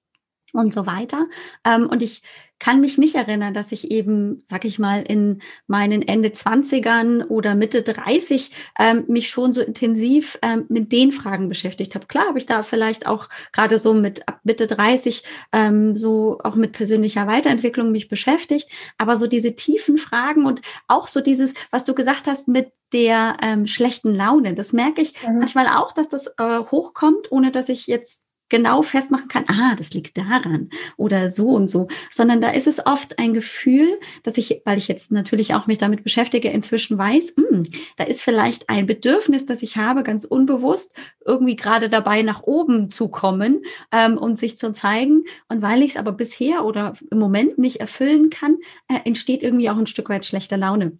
und 0.54 0.74
so 0.74 0.86
weiter. 0.86 1.28
Ähm, 1.66 1.88
und 1.88 2.02
ich 2.02 2.22
kann 2.64 2.80
mich 2.80 2.98
nicht 2.98 3.16
erinnern, 3.16 3.54
dass 3.54 3.74
ich 3.74 3.92
eben, 3.92 4.42
sag 4.46 4.64
ich 4.64 4.80
mal, 4.80 5.02
in 5.02 5.42
meinen 5.68 6.02
Ende 6.02 6.30
20ern 6.30 7.28
oder 7.28 7.56
Mitte 7.56 7.82
30 7.82 8.52
ähm, 8.80 9.04
mich 9.10 9.30
schon 9.30 9.52
so 9.52 9.60
intensiv 9.60 10.40
ähm, 10.42 10.64
mit 10.70 10.94
den 10.94 11.12
Fragen 11.12 11.50
beschäftigt 11.50 11.94
habe. 11.94 12.08
Klar 12.08 12.28
habe 12.30 12.40
ich 12.40 12.46
da 12.46 12.64
vielleicht 12.64 13.06
auch 13.06 13.28
gerade 13.52 13.78
so 13.80 13.94
mit 13.94 14.30
ab 14.30 14.40
Mitte 14.46 14.66
30 14.66 15.24
ähm, 15.52 15.98
so 15.98 16.38
auch 16.42 16.56
mit 16.56 16.72
persönlicher 16.72 17.28
Weiterentwicklung 17.28 17.92
mich 17.92 18.08
beschäftigt, 18.08 18.70
aber 18.98 19.18
so 19.18 19.28
diese 19.28 19.56
tiefen 19.56 19.98
Fragen 19.98 20.46
und 20.46 20.62
auch 20.88 21.10
so 21.10 21.20
dieses, 21.20 21.54
was 21.70 21.84
du 21.84 21.94
gesagt 21.94 22.28
hast 22.28 22.48
mit 22.48 22.72
der 22.94 23.36
ähm, 23.42 23.68
schlechten 23.68 24.16
Laune, 24.16 24.54
das 24.54 24.72
merke 24.72 25.02
ich 25.02 25.22
mhm. 25.28 25.40
manchmal 25.40 25.68
auch, 25.68 25.92
dass 25.92 26.08
das 26.08 26.28
äh, 26.38 26.60
hochkommt, 26.60 27.30
ohne 27.30 27.52
dass 27.52 27.68
ich 27.68 27.88
jetzt 27.88 28.24
genau 28.50 28.82
festmachen 28.82 29.28
kann, 29.28 29.46
ah, 29.48 29.76
das 29.76 29.94
liegt 29.94 30.18
daran 30.18 30.70
oder 30.98 31.32
so 31.32 31.50
und 31.50 31.70
so, 31.70 31.88
sondern 32.12 32.42
da 32.42 32.50
ist 32.50 32.68
es 32.68 32.86
oft 32.86 33.20
ein 33.20 33.34
Gefühl, 33.34 34.00
dass 34.24 34.38
ich, 34.38 34.62
weil 34.66 34.78
ich 34.78 34.88
jetzt 34.88 35.12
natürlich 35.12 35.54
auch 35.54 35.68
mich 35.68 35.78
damit 35.78 36.04
beschäftige, 36.04 36.50
inzwischen 36.50 36.98
weiß, 36.98 37.36
mh, 37.38 37.50
hm, 37.50 37.64
da 37.98 38.04
ist 38.04 38.22
vielleicht 38.22 38.70
ein 38.70 38.86
Bedürfnis, 38.86 39.46
das 39.46 39.62
ich 39.62 39.78
habe, 39.78 40.04
ganz 40.04 40.24
unbewusst, 40.24 40.94
irgendwie 41.26 41.56
gerade 41.56 41.90
dabei 41.90 42.22
nach 42.22 42.44
oben 42.44 42.90
zu 42.90 43.08
kommen 43.08 43.64
ähm, 43.92 44.18
und 44.18 44.38
sich 44.38 44.58
zu 44.58 44.74
zeigen. 44.74 45.24
Und 45.48 45.62
weil 45.62 45.82
ich 45.82 45.92
es 45.92 45.98
aber 45.98 46.12
bisher 46.12 46.66
oder 46.66 46.94
im 47.12 47.20
Moment 47.20 47.58
nicht 47.58 47.78
erfüllen 47.78 48.30
kann, 48.30 48.58
äh, 48.88 49.00
entsteht 49.06 49.44
irgendwie 49.44 49.70
auch 49.70 49.78
ein 49.78 49.88
Stück 49.88 50.10
weit 50.10 50.26
schlechte 50.26 50.56
Laune. 50.56 50.98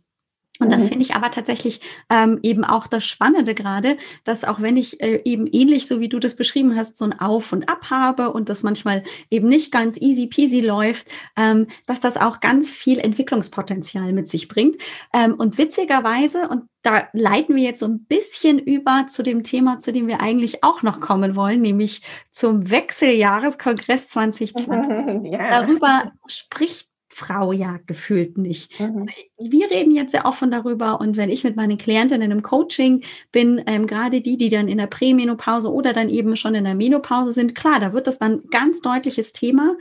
Und 0.64 0.72
das 0.72 0.84
mhm. 0.84 0.88
finde 0.90 1.04
ich 1.04 1.16
aber 1.16 1.32
tatsächlich 1.32 1.82
ähm, 2.10 2.40
eben 2.42 2.64
auch 2.64 2.88
das 2.88 3.06
Spannende 3.06 3.54
gerade, 3.54 3.98
dass 4.24 4.44
auch 4.44 4.62
wenn 4.62 4.78
ich 4.78 5.02
äh, 5.02 5.22
eben 5.26 5.48
ähnlich 5.48 5.88
so 5.88 6.00
wie 6.00 6.10
du 6.10 6.20
das 6.20 6.36
beschrieben 6.36 6.76
hast, 6.76 6.98
so 6.98 7.06
ein 7.06 7.20
Auf 7.20 7.52
und 7.52 7.70
Ab 7.70 7.90
habe 7.90 8.32
und 8.32 8.50
das 8.50 8.64
manchmal 8.64 9.04
eben 9.30 9.48
nicht 9.48 9.72
ganz 9.72 9.98
easy 10.00 10.28
peasy 10.28 10.62
läuft, 10.62 11.08
ähm, 11.38 11.68
dass 11.86 12.00
das 12.00 12.18
auch 12.18 12.40
ganz 12.40 12.72
viel 12.72 13.00
Entwicklungspotenzial 13.00 14.14
mit 14.14 14.28
sich 14.28 14.48
bringt. 14.48 14.78
Ähm, 15.14 15.36
und 15.36 15.58
witzigerweise, 15.58 16.48
und 16.48 16.64
da 16.84 17.08
leiten 17.14 17.56
wir 17.56 17.64
jetzt 17.64 17.80
so 17.80 17.88
ein 17.88 18.04
bisschen 18.06 18.60
über 18.60 19.08
zu 19.08 19.24
dem 19.24 19.44
Thema, 19.44 19.80
zu 19.80 19.92
dem 19.94 20.08
wir 20.08 20.22
eigentlich 20.22 20.64
auch 20.64 20.84
noch 20.84 21.00
kommen 21.00 21.36
wollen, 21.36 21.62
nämlich 21.62 22.02
zum 22.32 22.70
Wechseljahreskongress 22.70 24.08
2020. 24.10 25.32
Ja. 25.32 25.50
Darüber 25.50 26.12
spricht 26.28 26.93
Frau 27.14 27.52
ja 27.52 27.80
gefühlt 27.86 28.38
nicht. 28.38 28.80
Mhm. 28.80 29.08
Wir 29.38 29.70
reden 29.70 29.92
jetzt 29.92 30.12
sehr 30.12 30.26
offen 30.26 30.52
darüber 30.52 31.00
und 31.00 31.16
wenn 31.18 31.30
ich 31.30 31.44
mit 31.44 31.56
meinen 31.56 31.78
Klientinnen 31.78 32.32
im 32.32 32.42
Coaching 32.42 33.04
bin, 33.32 33.62
ähm, 33.68 33.88
gerade 33.88 34.22
die, 34.22 34.38
die 34.38 34.50
dann 34.50 34.68
in 34.68 34.78
der 34.78 34.88
Prämenopause 34.88 35.72
oder 35.72 35.94
dann 35.94 36.10
eben 36.10 36.36
schon 36.36 36.56
in 36.56 36.64
der 36.64 36.76
Menopause 36.76 37.32
sind, 37.32 37.56
klar, 37.56 37.80
da 37.80 37.94
wird 37.94 38.08
das 38.08 38.20
dann 38.20 38.44
ganz 38.50 38.82
deutliches 38.82 39.34
Thema. 39.34 39.76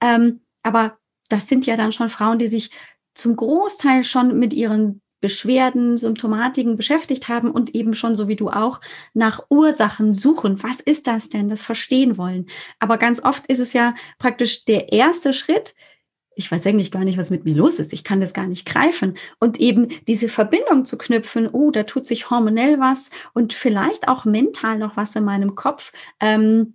Ähm, 0.00 0.40
aber 0.62 0.98
das 1.28 1.48
sind 1.48 1.66
ja 1.66 1.76
dann 1.76 1.92
schon 1.92 2.08
Frauen, 2.08 2.38
die 2.38 2.48
sich 2.48 2.70
zum 3.14 3.36
Großteil 3.36 4.04
schon 4.04 4.38
mit 4.38 4.52
ihren 4.52 5.00
Beschwerden, 5.24 5.96
Symptomatiken 5.96 6.76
beschäftigt 6.76 7.28
haben 7.28 7.50
und 7.50 7.74
eben 7.74 7.94
schon, 7.94 8.14
so 8.18 8.28
wie 8.28 8.36
du 8.36 8.50
auch, 8.50 8.82
nach 9.14 9.40
Ursachen 9.48 10.12
suchen. 10.12 10.62
Was 10.62 10.80
ist 10.80 11.06
das 11.06 11.30
denn? 11.30 11.48
Das 11.48 11.62
verstehen 11.62 12.18
wollen. 12.18 12.44
Aber 12.78 12.98
ganz 12.98 13.24
oft 13.24 13.46
ist 13.46 13.58
es 13.58 13.72
ja 13.72 13.94
praktisch 14.18 14.66
der 14.66 14.92
erste 14.92 15.32
Schritt, 15.32 15.74
ich 16.36 16.50
weiß 16.50 16.66
eigentlich 16.66 16.90
gar 16.90 17.04
nicht, 17.04 17.18
was 17.18 17.30
mit 17.30 17.44
mir 17.44 17.54
los 17.54 17.78
ist. 17.78 17.92
Ich 17.92 18.04
kann 18.04 18.20
das 18.20 18.34
gar 18.34 18.46
nicht 18.46 18.66
greifen. 18.66 19.16
Und 19.38 19.60
eben 19.60 19.88
diese 20.06 20.28
Verbindung 20.28 20.84
zu 20.84 20.98
knüpfen, 20.98 21.48
oh, 21.48 21.70
da 21.70 21.84
tut 21.84 22.06
sich 22.06 22.30
hormonell 22.30 22.80
was 22.80 23.10
und 23.32 23.52
vielleicht 23.52 24.08
auch 24.08 24.24
mental 24.24 24.78
noch 24.78 24.96
was 24.96 25.16
in 25.16 25.24
meinem 25.24 25.54
Kopf. 25.54 25.92
Ähm, 26.20 26.74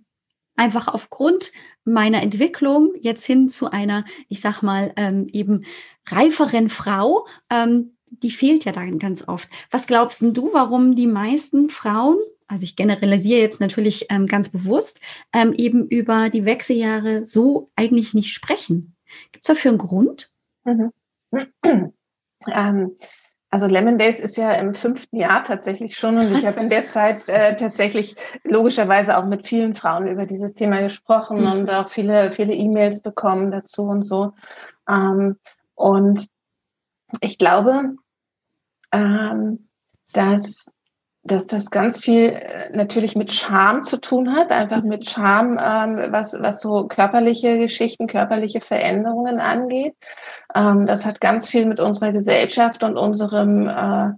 einfach 0.56 0.88
aufgrund 0.88 1.52
meiner 1.84 2.22
Entwicklung 2.22 2.92
jetzt 3.00 3.24
hin 3.24 3.48
zu 3.48 3.70
einer, 3.70 4.04
ich 4.28 4.40
sag 4.40 4.62
mal, 4.62 4.92
ähm, 4.96 5.26
eben 5.32 5.64
reiferen 6.08 6.68
Frau, 6.68 7.26
ähm, 7.48 7.96
die 8.10 8.30
fehlt 8.30 8.64
ja 8.64 8.72
dann 8.72 8.98
ganz 8.98 9.26
oft. 9.26 9.48
Was 9.70 9.86
glaubst 9.86 10.20
du, 10.20 10.52
warum 10.52 10.94
die 10.94 11.06
meisten 11.06 11.70
Frauen, 11.70 12.18
also 12.46 12.64
ich 12.64 12.76
generalisiere 12.76 13.40
jetzt 13.40 13.60
natürlich 13.60 14.06
ähm, 14.10 14.26
ganz 14.26 14.48
bewusst, 14.50 15.00
ähm, 15.32 15.52
eben 15.54 15.86
über 15.88 16.28
die 16.28 16.44
Wechseljahre 16.44 17.24
so 17.24 17.70
eigentlich 17.76 18.12
nicht 18.12 18.32
sprechen? 18.32 18.96
Gibt 19.32 19.44
es 19.44 19.48
dafür 19.48 19.70
einen 19.70 19.78
Grund? 19.78 20.30
Mhm. 20.64 20.92
Ähm, 22.46 22.96
also 23.50 23.66
Lemon 23.66 23.98
Days 23.98 24.20
ist 24.20 24.36
ja 24.36 24.52
im 24.52 24.74
fünften 24.74 25.16
Jahr 25.16 25.42
tatsächlich 25.42 25.96
schon 25.96 26.16
und 26.18 26.32
ich 26.32 26.46
habe 26.46 26.60
in 26.60 26.70
der 26.70 26.86
Zeit 26.86 27.28
äh, 27.28 27.56
tatsächlich 27.56 28.14
logischerweise 28.44 29.18
auch 29.18 29.26
mit 29.26 29.46
vielen 29.46 29.74
Frauen 29.74 30.06
über 30.06 30.24
dieses 30.24 30.54
Thema 30.54 30.80
gesprochen 30.80 31.40
mhm. 31.40 31.52
und 31.52 31.70
auch 31.70 31.88
viele, 31.88 32.32
viele 32.32 32.54
E-Mails 32.54 33.02
bekommen 33.02 33.50
dazu 33.50 33.82
und 33.82 34.02
so. 34.02 34.32
Ähm, 34.88 35.36
und 35.74 36.28
ich 37.20 37.38
glaube, 37.38 37.96
ähm, 38.92 39.68
dass 40.12 40.70
dass 41.22 41.46
das 41.46 41.70
ganz 41.70 42.00
viel 42.00 42.30
äh, 42.30 42.70
natürlich 42.72 43.14
mit 43.14 43.32
Scham 43.32 43.82
zu 43.82 44.00
tun 44.00 44.34
hat, 44.34 44.50
einfach 44.50 44.82
mit 44.82 45.08
Scham, 45.08 45.58
ähm, 45.58 46.12
was, 46.12 46.34
was 46.40 46.62
so 46.62 46.86
körperliche 46.86 47.58
Geschichten, 47.58 48.06
körperliche 48.06 48.60
Veränderungen 48.60 49.38
angeht. 49.38 49.94
Ähm, 50.54 50.86
das 50.86 51.04
hat 51.04 51.20
ganz 51.20 51.48
viel 51.48 51.66
mit 51.66 51.78
unserer 51.78 52.12
Gesellschaft 52.12 52.82
und 52.82 52.96
unserem 52.96 53.68
äh, 53.68 54.10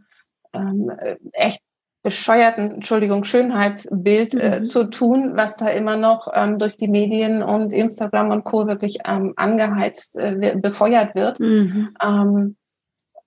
ähm, 0.54 0.92
echt 1.32 1.60
bescheuerten, 2.04 2.72
Entschuldigung, 2.72 3.24
Schönheitsbild 3.24 4.34
äh, 4.34 4.58
mhm. 4.58 4.64
zu 4.64 4.90
tun, 4.90 5.32
was 5.34 5.56
da 5.56 5.68
immer 5.68 5.96
noch 5.96 6.28
ähm, 6.32 6.58
durch 6.58 6.76
die 6.76 6.88
Medien 6.88 7.42
und 7.42 7.72
Instagram 7.72 8.30
und 8.30 8.44
Co. 8.44 8.66
wirklich 8.66 8.98
ähm, 9.04 9.34
angeheizt, 9.36 10.16
äh, 10.16 10.56
befeuert 10.56 11.14
wird. 11.14 11.38
Mhm. 11.40 11.94
Ähm, 12.02 12.56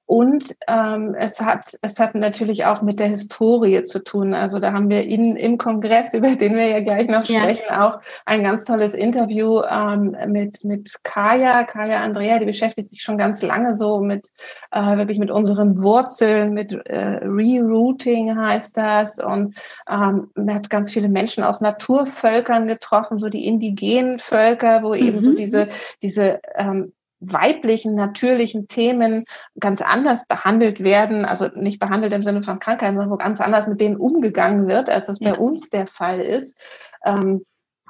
und 0.08 0.56
ähm, 0.68 1.16
es, 1.18 1.42
hat, 1.42 1.72
es 1.82 2.00
hat 2.00 2.14
natürlich 2.14 2.66
auch 2.66 2.84
mit 2.84 3.00
der 3.00 3.08
Historie 3.08 3.84
zu 3.84 4.04
tun. 4.04 4.36
Also 4.36 4.60
da 4.60 4.72
haben 4.72 4.90
wir 4.90 5.04
in, 5.04 5.36
im 5.36 5.58
Kongress, 5.58 6.14
über 6.16 6.36
den 6.36 6.56
wir 6.56 6.68
ja 6.68 6.82
gleich 6.82 7.08
noch 7.08 7.26
sprechen, 7.26 7.64
ja. 7.68 7.88
auch 7.88 8.00
ein 8.26 8.44
ganz 8.44 8.66
tolles 8.66 8.94
Interview 8.94 9.62
ähm, 9.68 10.16
mit, 10.28 10.64
mit 10.64 11.04
Kaya, 11.04 11.64
Kaya 11.64 12.02
Andrea, 12.02 12.38
die 12.38 12.46
beschäftigt 12.46 12.90
sich 12.90 13.02
schon 13.02 13.18
ganz 13.18 13.42
lange 13.42 13.76
so 13.76 14.00
mit 14.00 14.28
äh, 14.72 14.98
wirklich 14.98 15.18
mit 15.18 15.32
unseren 15.32 15.82
Wurzeln, 15.82 16.54
mit 16.54 16.74
äh, 16.74 17.20
Rerouting 17.24 18.38
heißt 18.38 18.78
das. 18.78 19.18
Und 19.18 19.56
ähm, 19.90 20.30
man 20.36 20.54
hat 20.54 20.70
ganz 20.70 20.94
viele 20.94 21.10
Menschen 21.10 21.44
aus 21.44 21.62
Naturvölkern 21.62 22.68
getroffen, 22.68 23.18
so 23.18 23.30
die 23.30 23.46
indigenen 23.46 24.20
Völker, 24.20 24.84
wo 24.84 24.90
mhm. 24.90 25.08
eben 25.08 25.20
so 25.20 25.32
mhm. 25.32 25.36
diese, 25.38 25.68
diese 26.04 26.40
ähm, 26.54 26.94
weiblichen, 27.20 27.96
natürlichen 27.96 28.68
Themen 28.68 29.26
ganz 29.60 29.82
anders 29.82 30.28
behandelt 30.28 30.84
werden, 30.84 31.26
also 31.26 31.48
nicht 31.56 31.80
behandelt 31.80 32.14
im 32.14 32.24
Sinne 32.24 32.44
von 32.44 32.60
Krankheiten, 32.60 32.96
sondern 32.96 33.12
wo 33.12 33.18
ganz 33.18 33.42
anders 33.42 33.68
mit 33.68 33.82
denen 33.82 33.98
umgegangen 33.98 34.68
wird, 34.68 34.90
als 34.90 35.08
das 35.08 35.20
ja. 35.20 35.32
bei 35.32 35.40
uns 35.40 35.70
der 35.70 35.88
Fall 35.88 36.20
ist. 36.20 36.60
Ähm, 37.06 37.46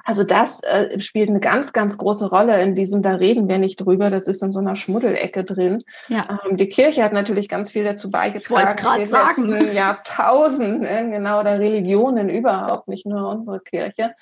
also 0.06 0.22
das 0.22 0.62
äh, 0.62 1.00
spielt 1.00 1.28
eine 1.28 1.40
ganz, 1.40 1.72
ganz 1.72 1.98
große 1.98 2.30
Rolle 2.30 2.62
in 2.62 2.76
diesem, 2.76 3.02
da 3.02 3.16
reden 3.16 3.48
wir 3.48 3.58
nicht 3.58 3.84
drüber, 3.84 4.08
das 4.08 4.28
ist 4.28 4.40
in 4.40 4.52
so 4.52 4.60
einer 4.60 4.76
Schmuddelecke 4.76 5.42
drin. 5.42 5.82
Ja. 6.06 6.40
Ähm, 6.48 6.56
die 6.56 6.68
Kirche 6.68 7.02
hat 7.02 7.12
natürlich 7.12 7.48
ganz 7.48 7.72
viel 7.72 7.82
dazu 7.82 8.08
beigetragen. 8.08 8.76
Gerade 8.76 9.04
sagen. 9.04 9.74
Jahrtausenden, 9.74 11.10
genau, 11.10 11.40
oder 11.40 11.58
Religionen 11.58 12.28
überhaupt, 12.28 12.86
nicht 12.86 13.04
nur 13.04 13.28
unsere 13.28 13.58
Kirche. 13.58 14.14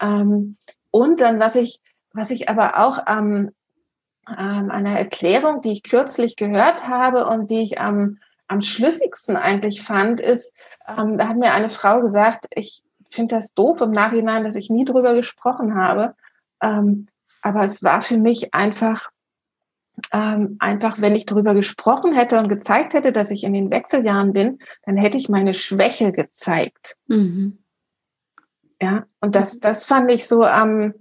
Ähm, 0.00 0.56
und 0.92 1.20
dann, 1.20 1.40
was 1.40 1.56
ich, 1.56 1.80
was 2.12 2.30
ich 2.30 2.48
aber 2.48 2.78
auch 2.78 3.04
am 3.04 3.50
ähm, 4.28 4.70
einer 4.70 4.98
Erklärung, 4.98 5.60
die 5.62 5.72
ich 5.72 5.82
kürzlich 5.82 6.36
gehört 6.36 6.88
habe 6.88 7.26
und 7.26 7.50
die 7.50 7.62
ich 7.62 7.80
am, 7.80 8.18
am 8.48 8.62
schlüssigsten 8.62 9.36
eigentlich 9.36 9.82
fand, 9.82 10.20
ist, 10.20 10.54
ähm, 10.88 11.18
da 11.18 11.28
hat 11.28 11.36
mir 11.36 11.52
eine 11.52 11.70
Frau 11.70 12.00
gesagt, 12.00 12.46
ich 12.54 12.82
finde 13.10 13.36
das 13.36 13.54
doof 13.54 13.80
im 13.80 13.90
Nachhinein, 13.90 14.44
dass 14.44 14.56
ich 14.56 14.70
nie 14.70 14.84
drüber 14.84 15.14
gesprochen 15.14 15.76
habe. 15.76 16.14
Ähm, 16.60 17.08
aber 17.42 17.64
es 17.64 17.82
war 17.82 18.02
für 18.02 18.16
mich 18.16 18.54
einfach 18.54 19.10
ähm, 20.12 20.56
einfach, 20.58 21.00
wenn 21.00 21.14
ich 21.14 21.26
darüber 21.26 21.54
gesprochen 21.54 22.14
hätte 22.14 22.38
und 22.38 22.48
gezeigt 22.48 22.94
hätte, 22.94 23.12
dass 23.12 23.30
ich 23.30 23.44
in 23.44 23.52
den 23.52 23.70
Wechseljahren 23.70 24.32
bin, 24.32 24.58
dann 24.84 24.96
hätte 24.96 25.16
ich 25.16 25.28
meine 25.28 25.54
Schwäche 25.54 26.12
gezeigt. 26.12 26.96
Mhm. 27.06 27.58
Ja, 28.82 29.06
und 29.20 29.36
das, 29.36 29.60
das 29.60 29.86
fand 29.86 30.10
ich 30.10 30.26
so 30.26 30.42
am, 30.42 30.94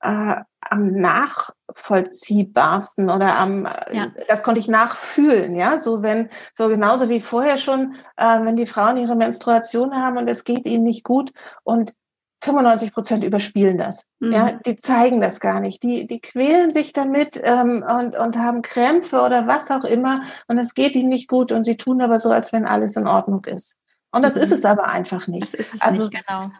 äh, 0.00 0.36
am 0.60 0.92
nachvollziehbarsten 0.92 3.10
oder 3.10 3.38
am, 3.38 3.66
äh, 3.66 3.96
ja. 3.96 4.10
das 4.28 4.42
konnte 4.42 4.60
ich 4.60 4.68
nachfühlen, 4.68 5.54
ja, 5.54 5.78
so 5.78 6.02
wenn, 6.02 6.30
so 6.52 6.68
genauso 6.68 7.08
wie 7.08 7.20
vorher 7.20 7.56
schon, 7.58 7.94
äh, 8.16 8.44
wenn 8.44 8.56
die 8.56 8.66
Frauen 8.66 8.96
ihre 8.96 9.14
Menstruation 9.16 9.94
haben 9.94 10.18
und 10.18 10.28
es 10.28 10.44
geht 10.44 10.66
ihnen 10.66 10.84
nicht 10.84 11.04
gut 11.04 11.32
und 11.64 11.94
95 12.42 12.94
Prozent 12.94 13.24
überspielen 13.24 13.76
das. 13.76 14.06
Mhm. 14.18 14.32
Ja, 14.32 14.52
die 14.52 14.76
zeigen 14.76 15.20
das 15.20 15.40
gar 15.40 15.60
nicht. 15.60 15.82
Die, 15.82 16.06
die 16.06 16.20
quälen 16.20 16.70
sich 16.70 16.94
damit 16.94 17.38
ähm, 17.42 17.84
und, 17.86 18.16
und 18.16 18.38
haben 18.38 18.62
Krämpfe 18.62 19.20
oder 19.20 19.46
was 19.46 19.70
auch 19.70 19.84
immer 19.84 20.22
und 20.48 20.56
es 20.58 20.74
geht 20.74 20.94
ihnen 20.94 21.10
nicht 21.10 21.28
gut 21.28 21.52
und 21.52 21.64
sie 21.64 21.76
tun 21.76 22.00
aber 22.00 22.18
so, 22.18 22.30
als 22.30 22.52
wenn 22.52 22.64
alles 22.64 22.96
in 22.96 23.06
Ordnung 23.06 23.44
ist. 23.44 23.76
Und 24.10 24.22
das 24.22 24.36
mhm. 24.36 24.42
ist 24.42 24.52
es 24.52 24.64
aber 24.64 24.86
einfach 24.86 25.26
nicht. 25.26 25.42
Das 25.42 25.54
ist 25.54 25.74
es 25.74 25.82
also, 25.82 26.04
nicht, 26.04 26.26
genau. 26.26 26.50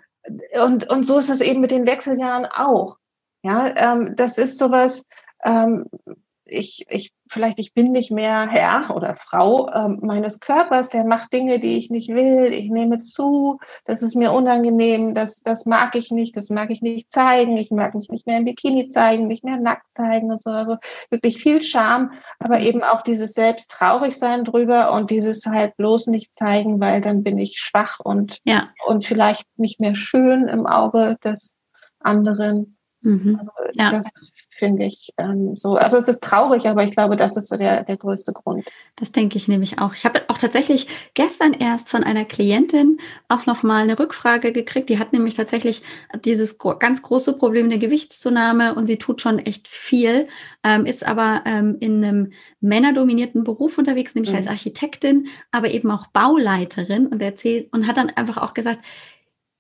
Und, 0.62 0.90
und 0.90 1.04
so 1.04 1.18
ist 1.18 1.30
es 1.30 1.40
eben 1.40 1.60
mit 1.60 1.70
den 1.70 1.86
Wechseljahren 1.86 2.44
auch. 2.44 2.98
Ja, 3.42 3.72
ähm, 3.76 4.14
das 4.16 4.38
ist 4.38 4.58
sowas, 4.58 5.06
ähm, 5.44 5.86
ich, 6.50 6.84
ich, 6.88 7.12
vielleicht 7.28 7.58
ich 7.58 7.74
bin 7.74 7.92
nicht 7.92 8.10
mehr 8.10 8.48
Herr 8.48 8.94
oder 8.94 9.14
Frau 9.14 9.70
ähm, 9.72 10.00
meines 10.02 10.40
Körpers, 10.40 10.90
der 10.90 11.04
macht 11.04 11.32
Dinge, 11.32 11.60
die 11.60 11.76
ich 11.76 11.90
nicht 11.90 12.08
will, 12.08 12.52
ich 12.52 12.68
nehme 12.68 13.00
zu, 13.00 13.58
das 13.84 14.02
ist 14.02 14.16
mir 14.16 14.32
unangenehm, 14.32 15.14
das, 15.14 15.42
das 15.42 15.64
mag 15.64 15.94
ich 15.94 16.10
nicht, 16.10 16.36
das 16.36 16.50
mag 16.50 16.70
ich 16.70 16.82
nicht 16.82 17.10
zeigen, 17.10 17.56
ich 17.56 17.70
mag 17.70 17.94
mich 17.94 18.08
nicht 18.08 18.26
mehr 18.26 18.38
im 18.38 18.44
Bikini 18.44 18.88
zeigen, 18.88 19.28
nicht 19.28 19.44
mehr 19.44 19.56
nackt 19.56 19.92
zeigen 19.92 20.32
und 20.32 20.42
so, 20.42 20.50
also 20.50 20.76
wirklich 21.10 21.38
viel 21.38 21.62
Scham, 21.62 22.12
aber 22.38 22.58
mhm. 22.58 22.66
eben 22.66 22.82
auch 22.82 23.02
dieses 23.02 23.32
selbst 23.32 23.70
traurig 23.70 24.16
sein 24.16 24.44
drüber 24.44 24.92
und 24.92 25.10
dieses 25.10 25.46
halt 25.46 25.76
bloß 25.76 26.08
nicht 26.08 26.34
zeigen, 26.34 26.80
weil 26.80 27.00
dann 27.00 27.22
bin 27.22 27.38
ich 27.38 27.58
schwach 27.58 28.00
und, 28.00 28.38
ja. 28.44 28.70
und 28.86 29.04
vielleicht 29.04 29.46
nicht 29.56 29.80
mehr 29.80 29.94
schön 29.94 30.48
im 30.48 30.66
Auge 30.66 31.16
des 31.22 31.56
anderen. 32.00 32.76
Mhm. 33.02 33.36
Also 33.38 33.50
ja. 33.72 33.88
das 33.88 34.30
finde 34.50 34.84
ich 34.84 35.14
ähm, 35.16 35.56
so. 35.56 35.76
Also 35.76 35.96
es 35.96 36.08
ist 36.08 36.22
traurig, 36.22 36.68
aber 36.68 36.84
ich 36.84 36.90
glaube, 36.90 37.16
das 37.16 37.36
ist 37.36 37.48
so 37.48 37.56
der, 37.56 37.82
der 37.82 37.96
größte 37.96 38.32
Grund. 38.32 38.68
Das 38.96 39.10
denke 39.10 39.38
ich 39.38 39.48
nämlich 39.48 39.78
auch. 39.78 39.94
Ich 39.94 40.04
habe 40.04 40.22
auch 40.28 40.36
tatsächlich 40.36 40.86
gestern 41.14 41.54
erst 41.54 41.88
von 41.88 42.04
einer 42.04 42.26
Klientin 42.26 42.98
auch 43.28 43.46
nochmal 43.46 43.82
eine 43.84 43.98
Rückfrage 43.98 44.52
gekriegt. 44.52 44.90
Die 44.90 44.98
hat 44.98 45.14
nämlich 45.14 45.34
tatsächlich 45.34 45.82
dieses 46.24 46.58
ganz 46.58 47.00
große 47.00 47.32
Problem 47.32 47.70
der 47.70 47.78
Gewichtszunahme 47.78 48.74
und 48.74 48.86
sie 48.86 48.98
tut 48.98 49.22
schon 49.22 49.38
echt 49.38 49.66
viel, 49.66 50.28
ähm, 50.62 50.84
ist 50.84 51.06
aber 51.06 51.42
ähm, 51.46 51.78
in 51.80 52.04
einem 52.04 52.32
männerdominierten 52.60 53.44
Beruf 53.44 53.78
unterwegs, 53.78 54.14
nämlich 54.14 54.32
mhm. 54.32 54.38
als 54.38 54.46
Architektin, 54.46 55.28
aber 55.52 55.70
eben 55.70 55.90
auch 55.90 56.06
Bauleiterin 56.08 57.06
und 57.06 57.22
erzählt 57.22 57.72
und 57.72 57.86
hat 57.86 57.96
dann 57.96 58.10
einfach 58.10 58.36
auch 58.36 58.52
gesagt, 58.52 58.80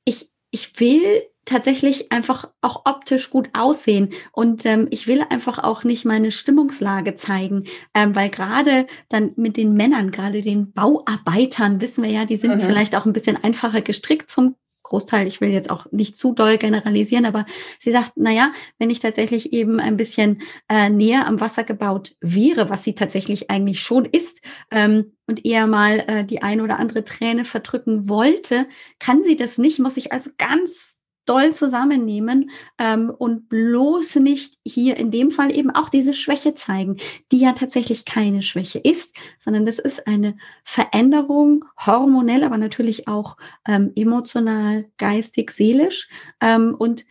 ich, 0.04 0.30
ich 0.50 0.78
will 0.78 1.22
tatsächlich 1.50 2.12
einfach 2.12 2.48
auch 2.60 2.82
optisch 2.86 3.30
gut 3.30 3.50
aussehen. 3.52 4.10
Und 4.32 4.64
ähm, 4.64 4.86
ich 4.90 5.06
will 5.06 5.22
einfach 5.28 5.58
auch 5.58 5.84
nicht 5.84 6.04
meine 6.04 6.30
Stimmungslage 6.30 7.16
zeigen, 7.16 7.64
ähm, 7.92 8.14
weil 8.14 8.30
gerade 8.30 8.86
dann 9.08 9.32
mit 9.36 9.56
den 9.56 9.74
Männern, 9.74 10.12
gerade 10.12 10.42
den 10.42 10.72
Bauarbeitern, 10.72 11.80
wissen 11.80 12.04
wir 12.04 12.10
ja, 12.10 12.24
die 12.24 12.36
sind 12.36 12.56
mhm. 12.56 12.60
vielleicht 12.60 12.94
auch 12.94 13.04
ein 13.04 13.12
bisschen 13.12 13.36
einfacher 13.36 13.82
gestrickt 13.82 14.30
zum 14.30 14.54
Großteil, 14.82 15.26
ich 15.28 15.40
will 15.40 15.50
jetzt 15.50 15.70
auch 15.70 15.86
nicht 15.92 16.16
zu 16.16 16.32
doll 16.32 16.58
generalisieren, 16.58 17.24
aber 17.24 17.46
sie 17.78 17.92
sagt, 17.92 18.16
naja, 18.16 18.52
wenn 18.78 18.90
ich 18.90 18.98
tatsächlich 18.98 19.52
eben 19.52 19.78
ein 19.78 19.96
bisschen 19.96 20.42
äh, 20.68 20.88
näher 20.88 21.26
am 21.26 21.40
Wasser 21.40 21.62
gebaut 21.62 22.16
wäre, 22.20 22.70
was 22.70 22.82
sie 22.82 22.94
tatsächlich 22.94 23.50
eigentlich 23.50 23.80
schon 23.80 24.04
ist, 24.04 24.40
ähm, 24.70 25.12
und 25.28 25.44
eher 25.44 25.68
mal 25.68 26.00
äh, 26.08 26.24
die 26.24 26.42
ein 26.42 26.60
oder 26.60 26.80
andere 26.80 27.04
Träne 27.04 27.44
verdrücken 27.44 28.08
wollte, 28.08 28.66
kann 28.98 29.22
sie 29.22 29.36
das 29.36 29.58
nicht, 29.58 29.78
muss 29.78 29.96
ich 29.96 30.10
also 30.12 30.30
ganz 30.38 30.99
doll 31.26 31.54
zusammennehmen 31.54 32.50
ähm, 32.78 33.10
und 33.10 33.48
bloß 33.48 34.16
nicht 34.16 34.58
hier 34.64 34.96
in 34.96 35.10
dem 35.10 35.30
Fall 35.30 35.56
eben 35.56 35.70
auch 35.70 35.88
diese 35.88 36.14
Schwäche 36.14 36.54
zeigen, 36.54 36.96
die 37.30 37.38
ja 37.38 37.52
tatsächlich 37.52 38.04
keine 38.04 38.42
Schwäche 38.42 38.78
ist, 38.78 39.16
sondern 39.38 39.66
das 39.66 39.78
ist 39.78 40.06
eine 40.06 40.36
Veränderung, 40.64 41.64
hormonell, 41.84 42.44
aber 42.44 42.58
natürlich 42.58 43.08
auch 43.08 43.36
ähm, 43.66 43.92
emotional, 43.94 44.86
geistig, 44.98 45.50
seelisch. 45.50 46.08
Ähm, 46.40 46.74
und 46.78 47.04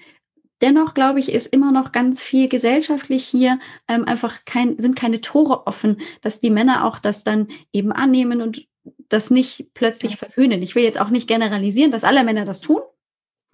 Dennoch 0.62 0.93
glaube 0.93 1.19
ich, 1.19 1.32
ist 1.32 1.48
immer 1.48 1.72
noch 1.72 1.91
ganz 1.91 2.22
viel 2.22 2.50
gesellschaftlich 2.50 3.26
hier 3.26 3.60
ähm, 3.88 4.06
einfach 4.06 4.43
kein, 4.45 4.78
sind 4.78 4.95
keine 4.95 5.22
Tore 5.22 5.67
offen, 5.67 6.02
dass 6.22 6.41
die 6.41 6.50
Männer 6.50 6.86
auch 6.86 7.00
das 7.00 7.24
dann 7.24 7.48
eben 7.72 7.93
annehmen 7.93 8.41
und 8.41 8.67
das 9.08 9.30
nicht 9.30 9.74
plötzlich 9.74 10.17
verhöhnen. 10.17 10.62
Ich 10.62 10.76
will 10.76 10.84
jetzt 10.84 11.00
auch 11.00 11.10
nicht 11.10 11.28
generalisieren, 11.28 11.91
dass 11.91 12.04
alle 12.04 12.24
Männer 12.24 12.45
das 12.45 12.60
tun. 12.62 12.82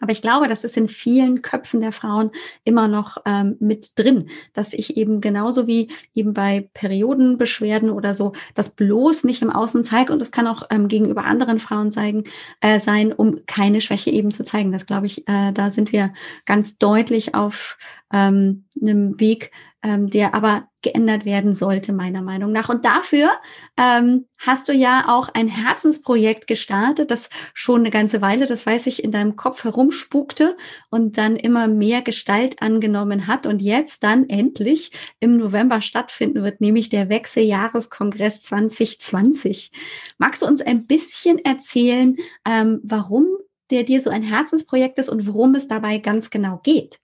Aber 0.01 0.11
ich 0.11 0.21
glaube, 0.21 0.47
das 0.47 0.63
ist 0.63 0.75
in 0.75 0.89
vielen 0.89 1.41
Köpfen 1.41 1.81
der 1.81 1.93
Frauen 1.93 2.31
immer 2.63 2.87
noch 2.87 3.17
ähm, 3.25 3.55
mit 3.59 3.97
drin, 3.97 4.29
dass 4.53 4.73
ich 4.73 4.97
eben 4.97 5.21
genauso 5.21 5.67
wie 5.67 5.89
eben 6.13 6.33
bei 6.33 6.69
Periodenbeschwerden 6.73 7.89
oder 7.89 8.13
so, 8.13 8.33
das 8.55 8.75
bloß 8.75 9.23
nicht 9.23 9.41
im 9.41 9.49
Außen 9.49 9.83
zeige 9.83 10.11
und 10.11 10.19
das 10.19 10.31
kann 10.31 10.47
auch 10.47 10.63
ähm, 10.69 10.87
gegenüber 10.89 11.23
anderen 11.23 11.59
Frauen 11.59 11.91
zeigen, 11.91 12.25
äh, 12.59 12.79
sein, 12.79 13.13
um 13.13 13.45
keine 13.45 13.79
Schwäche 13.79 14.09
eben 14.09 14.31
zu 14.31 14.43
zeigen. 14.43 14.71
Das 14.71 14.85
glaube 14.85 15.05
ich, 15.05 15.27
äh, 15.27 15.53
da 15.53 15.71
sind 15.71 15.91
wir 15.93 16.13
ganz 16.45 16.77
deutlich 16.77 17.33
auf 17.33 17.77
ähm, 18.11 18.65
einem 18.81 19.19
Weg, 19.19 19.51
ähm, 19.81 20.07
der 20.07 20.33
aber 20.33 20.67
geändert 20.85 21.25
werden 21.25 21.55
sollte, 21.55 21.91
meiner 21.91 22.21
Meinung 22.21 22.51
nach. 22.51 22.69
Und 22.69 22.85
dafür 22.85 23.31
ähm, 23.75 24.27
hast 24.37 24.69
du 24.69 24.73
ja 24.73 25.05
auch 25.07 25.29
ein 25.33 25.47
Herzensprojekt 25.47 26.45
gestartet, 26.45 27.09
das 27.09 27.29
schon 27.55 27.81
eine 27.81 27.89
ganze 27.89 28.21
Weile, 28.21 28.45
das 28.45 28.65
weiß 28.65 28.85
ich, 28.85 29.03
in 29.03 29.11
deinem 29.11 29.35
Kopf 29.35 29.63
herumspukte 29.63 30.55
und 30.91 31.17
dann 31.17 31.35
immer 31.35 31.67
mehr 31.67 32.03
Gestalt 32.03 32.61
angenommen 32.61 33.25
hat 33.25 33.47
und 33.47 33.63
jetzt 33.63 34.03
dann 34.03 34.29
endlich 34.29 34.91
im 35.19 35.37
November 35.37 35.81
stattfinden 35.81 36.43
wird, 36.43 36.61
nämlich 36.61 36.89
der 36.89 37.09
Wechseljahreskongress 37.09 38.41
2020. 38.41 39.71
Magst 40.19 40.43
du 40.43 40.45
uns 40.45 40.61
ein 40.61 40.85
bisschen 40.85 41.39
erzählen, 41.39 42.15
ähm, 42.47 42.79
warum 42.83 43.25
der 43.71 43.81
dir 43.81 43.99
so 44.01 44.11
ein 44.11 44.21
Herzensprojekt 44.21 44.99
ist 44.99 45.09
und 45.09 45.25
worum 45.25 45.55
es 45.55 45.67
dabei 45.67 45.97
ganz 45.97 46.29
genau 46.29 46.59
geht? 46.63 46.99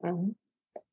Mhm. 0.00 0.36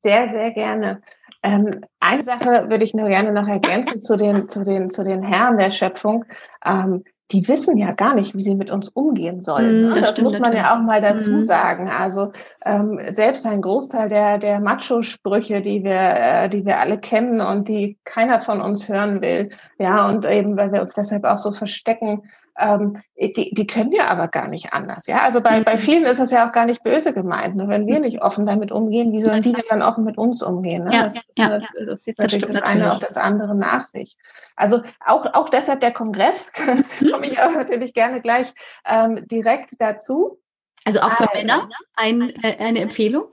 Sehr, 0.04 0.28
sehr 0.28 0.50
gerne. 0.50 1.00
Ähm, 1.44 1.82
eine 2.00 2.22
Sache 2.22 2.70
würde 2.70 2.84
ich 2.84 2.94
nur 2.94 3.08
gerne 3.08 3.30
noch 3.30 3.46
ergänzen 3.46 4.00
zu 4.00 4.16
den, 4.16 4.48
zu 4.48 4.64
den, 4.64 4.88
zu 4.88 5.04
den 5.04 5.22
Herren 5.22 5.58
der 5.58 5.70
Schöpfung. 5.70 6.24
Ähm, 6.64 7.04
die 7.32 7.46
wissen 7.48 7.76
ja 7.76 7.92
gar 7.92 8.14
nicht, 8.14 8.34
wie 8.34 8.42
sie 8.42 8.54
mit 8.54 8.70
uns 8.70 8.88
umgehen 8.88 9.40
sollen. 9.40 9.88
Mm, 9.88 9.94
das, 9.94 10.14
das 10.14 10.20
muss 10.20 10.32
man 10.32 10.42
natürlich. 10.42 10.62
ja 10.62 10.74
auch 10.74 10.82
mal 10.82 11.00
dazu 11.00 11.32
mm. 11.32 11.40
sagen. 11.42 11.88
Also 11.88 12.32
ähm, 12.64 12.98
selbst 13.08 13.46
ein 13.46 13.62
Großteil 13.62 14.08
der, 14.08 14.38
der 14.38 14.60
Macho-Sprüche, 14.60 15.60
die 15.60 15.84
wir, 15.84 15.92
äh, 15.92 16.48
die 16.48 16.64
wir 16.64 16.80
alle 16.80 16.98
kennen 16.98 17.40
und 17.40 17.68
die 17.68 17.98
keiner 18.04 18.40
von 18.40 18.60
uns 18.60 18.88
hören 18.88 19.20
will, 19.20 19.50
ja, 19.78 20.08
und 20.08 20.26
eben, 20.26 20.56
weil 20.56 20.72
wir 20.72 20.82
uns 20.82 20.94
deshalb 20.94 21.24
auch 21.24 21.38
so 21.38 21.52
verstecken, 21.52 22.22
ähm, 22.58 22.98
die, 23.16 23.52
die 23.52 23.66
können 23.66 23.92
ja 23.92 24.06
aber 24.06 24.28
gar 24.28 24.48
nicht 24.48 24.72
anders. 24.72 25.06
Ja, 25.06 25.22
also 25.22 25.40
bei, 25.40 25.62
bei 25.62 25.74
mhm. 25.74 25.78
vielen 25.78 26.04
ist 26.04 26.20
das 26.20 26.30
ja 26.30 26.46
auch 26.46 26.52
gar 26.52 26.66
nicht 26.66 26.82
böse 26.82 27.12
gemeint. 27.12 27.56
Ne? 27.56 27.68
Wenn 27.68 27.86
wir 27.86 27.98
nicht 28.00 28.22
offen 28.22 28.46
damit 28.46 28.70
umgehen, 28.70 29.12
wie 29.12 29.20
sollen 29.20 29.42
die 29.42 29.52
denn 29.52 29.64
dann 29.68 29.82
offen 29.82 30.04
mit 30.04 30.18
uns 30.18 30.42
umgehen? 30.42 30.84
Ne? 30.84 30.94
Ja, 30.94 31.02
das, 31.02 31.20
ja, 31.36 31.48
das, 31.48 31.64
das 31.86 32.00
zieht 32.00 32.18
natürlich 32.18 32.44
das, 32.44 32.52
das 32.52 32.62
eine 32.62 32.92
auf 32.92 33.00
das 33.00 33.16
andere 33.16 33.56
nach 33.56 33.86
sich. 33.86 34.16
Also 34.56 34.82
auch, 35.04 35.26
auch 35.34 35.48
deshalb 35.48 35.80
der 35.80 35.92
Kongress, 35.92 36.50
mhm. 37.00 37.10
komme 37.10 37.26
ich 37.26 37.40
auch 37.40 37.54
natürlich 37.54 37.92
gerne 37.94 38.20
gleich 38.20 38.52
ähm, 38.86 39.26
direkt 39.28 39.70
dazu. 39.78 40.38
Also 40.84 41.00
auch 41.00 41.12
für 41.12 41.28
also, 41.28 41.38
Männer 41.38 41.68
ein, 41.96 42.30
äh, 42.42 42.56
eine 42.58 42.80
Empfehlung? 42.80 43.24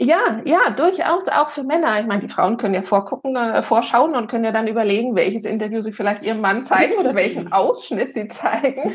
Ja, 0.00 0.40
ja, 0.44 0.70
durchaus 0.70 1.26
auch 1.26 1.50
für 1.50 1.64
Männer. 1.64 1.98
Ich 1.98 2.06
meine, 2.06 2.20
die 2.20 2.28
Frauen 2.28 2.56
können 2.56 2.74
ja 2.74 2.82
vorgucken, 2.82 3.34
äh, 3.34 3.64
vorschauen 3.64 4.14
und 4.14 4.28
können 4.28 4.44
ja 4.44 4.52
dann 4.52 4.68
überlegen, 4.68 5.16
welches 5.16 5.44
Interview 5.44 5.80
sie 5.80 5.90
vielleicht 5.90 6.22
ihrem 6.22 6.40
Mann 6.40 6.62
zeigen 6.62 6.96
oder 6.98 7.16
welchen 7.16 7.52
Ausschnitt 7.52 8.14
sie 8.14 8.28
zeigen. 8.28 8.94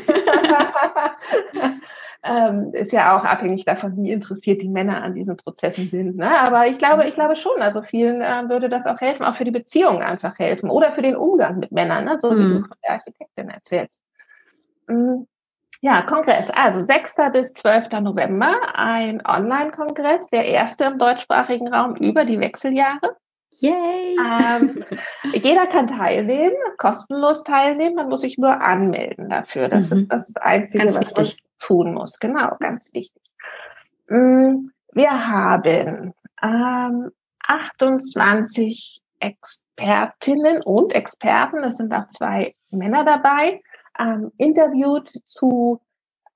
ähm, 2.22 2.70
ist 2.72 2.92
ja 2.92 3.18
auch 3.18 3.24
abhängig 3.26 3.66
davon, 3.66 3.98
wie 3.98 4.12
interessiert 4.12 4.62
die 4.62 4.68
Männer 4.70 5.02
an 5.02 5.14
diesen 5.14 5.36
Prozessen 5.36 5.90
sind. 5.90 6.16
Ne? 6.16 6.38
Aber 6.40 6.68
ich 6.68 6.78
glaube, 6.78 7.06
ich 7.06 7.14
glaube 7.14 7.36
schon, 7.36 7.60
also 7.60 7.82
vielen 7.82 8.22
äh, 8.22 8.48
würde 8.48 8.70
das 8.70 8.86
auch 8.86 9.02
helfen, 9.02 9.24
auch 9.24 9.36
für 9.36 9.44
die 9.44 9.50
Beziehung 9.50 10.00
einfach 10.00 10.38
helfen 10.38 10.70
oder 10.70 10.92
für 10.92 11.02
den 11.02 11.16
Umgang 11.16 11.58
mit 11.58 11.70
Männern, 11.70 12.06
ne? 12.06 12.18
so 12.18 12.30
wie 12.30 12.42
mhm. 12.42 12.52
du 12.54 12.60
von 12.60 12.76
der 12.82 12.92
Architektin 12.92 13.50
erzählst. 13.50 14.00
Mhm. 14.86 15.26
Ja, 15.84 16.00
Kongress. 16.00 16.48
Also 16.48 16.82
6. 16.82 17.14
bis 17.34 17.52
12. 17.52 18.00
November 18.00 18.56
ein 18.72 19.20
Online-Kongress, 19.22 20.30
der 20.30 20.46
erste 20.46 20.84
im 20.84 20.98
deutschsprachigen 20.98 21.68
Raum 21.68 21.94
über 21.96 22.24
die 22.24 22.40
Wechseljahre. 22.40 23.18
Yay! 23.56 24.16
Ähm, 24.16 24.82
jeder 25.34 25.66
kann 25.66 25.88
teilnehmen, 25.88 26.56
kostenlos 26.78 27.44
teilnehmen, 27.44 27.96
man 27.96 28.08
muss 28.08 28.22
sich 28.22 28.38
nur 28.38 28.62
anmelden 28.62 29.28
dafür. 29.28 29.68
Das 29.68 29.90
mhm. 29.90 29.96
ist 29.98 30.08
das 30.08 30.36
Einzige, 30.36 30.84
ganz 30.84 30.96
was 30.96 31.18
wichtig. 31.18 31.42
man 31.42 31.58
tun 31.58 31.92
muss. 31.92 32.18
Genau, 32.18 32.56
ganz 32.60 32.90
wichtig. 32.94 33.22
Mm, 34.08 34.64
wir 34.94 35.28
haben 35.28 36.14
ähm, 36.42 37.10
28 37.46 39.02
Expertinnen 39.20 40.62
und 40.62 40.94
Experten, 40.94 41.62
es 41.62 41.76
sind 41.76 41.92
auch 41.92 42.08
zwei 42.08 42.54
Männer 42.70 43.04
dabei, 43.04 43.60
ähm, 43.98 44.32
interviewt 44.36 45.10
zu 45.26 45.80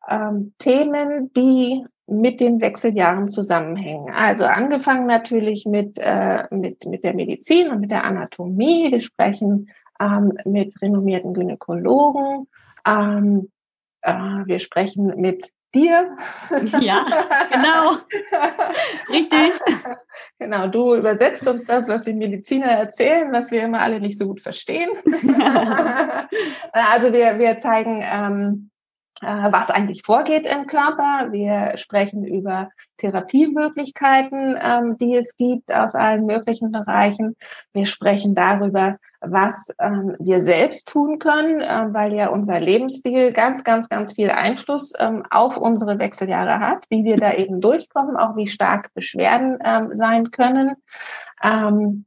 ähm, 0.09 0.55
Themen, 0.59 1.33
die 1.35 1.85
mit 2.07 2.40
den 2.40 2.61
Wechseljahren 2.61 3.29
zusammenhängen. 3.29 4.11
Also 4.14 4.44
angefangen 4.44 5.07
natürlich 5.07 5.66
mit, 5.66 5.99
äh, 6.01 6.44
mit, 6.51 6.87
mit 6.87 7.05
der 7.05 7.14
Medizin 7.14 7.71
und 7.71 7.81
mit 7.81 7.90
der 7.90 8.05
Anatomie. 8.05 8.90
Wir 8.90 9.01
sprechen 9.01 9.68
ähm, 10.01 10.33
mit 10.44 10.81
renommierten 10.81 11.35
Gynäkologen. 11.35 12.49
Ähm, 12.87 13.51
äh, 14.01 14.12
wir 14.12 14.59
sprechen 14.59 15.21
mit 15.21 15.53
dir. 15.74 16.16
Ja, 16.81 17.04
genau. 17.50 17.98
Richtig. 19.11 19.52
Genau, 20.38 20.68
du 20.68 20.94
übersetzt 20.94 21.46
uns 21.46 21.66
das, 21.66 21.88
was 21.88 22.04
die 22.04 22.14
Mediziner 22.14 22.66
erzählen, 22.66 23.33
was 23.33 23.50
wir 23.50 23.62
immer 23.62 23.81
alle 23.81 24.00
nicht 24.00 24.18
so 24.18 24.26
gut 24.26 24.40
verstehen. 24.40 24.90
also 26.72 27.12
wir, 27.12 27.38
wir 27.38 27.59
zeigen 27.59 28.02
ähm, 28.02 28.70
äh, 29.20 29.52
was 29.52 29.70
eigentlich 29.70 30.02
vorgeht 30.04 30.46
im 30.46 30.66
Körper. 30.66 31.33
Wir 31.33 31.76
sprechen 31.76 32.24
über 32.24 32.70
Therapiemöglichkeiten, 32.98 34.57
ähm, 34.61 34.96
die 34.98 35.16
es 35.16 35.37
gibt 35.37 35.72
aus 35.72 35.94
allen 35.94 36.24
möglichen 36.24 36.70
Bereichen. 36.70 37.37
Wir 37.72 37.87
sprechen 37.87 38.35
darüber, 38.37 38.98
was 39.20 39.74
ähm, 39.81 40.14
wir 40.18 40.40
selbst 40.40 40.88
tun 40.88 41.18
können, 41.18 41.61
äh, 41.61 41.87
weil 41.92 42.14
ja 42.14 42.28
unser 42.28 42.61
Lebensstil 42.61 43.33
ganz, 43.33 43.64
ganz, 43.64 43.88
ganz 43.88 44.14
viel 44.14 44.31
Einfluss 44.31 44.92
ähm, 44.98 45.24
auf 45.31 45.57
unsere 45.57 45.98
Wechseljahre 45.98 46.61
hat, 46.61 46.85
wie 46.88 47.04
wir 47.04 47.16
da 47.16 47.35
eben 47.35 47.61
durchkommen, 47.61 48.16
auch 48.16 48.37
wie 48.37 48.46
stark 48.46 48.92
Beschwerden 48.94 49.59
ähm, 49.64 49.88
sein 49.92 50.31
können. 50.31 50.76
Ähm, 51.42 52.04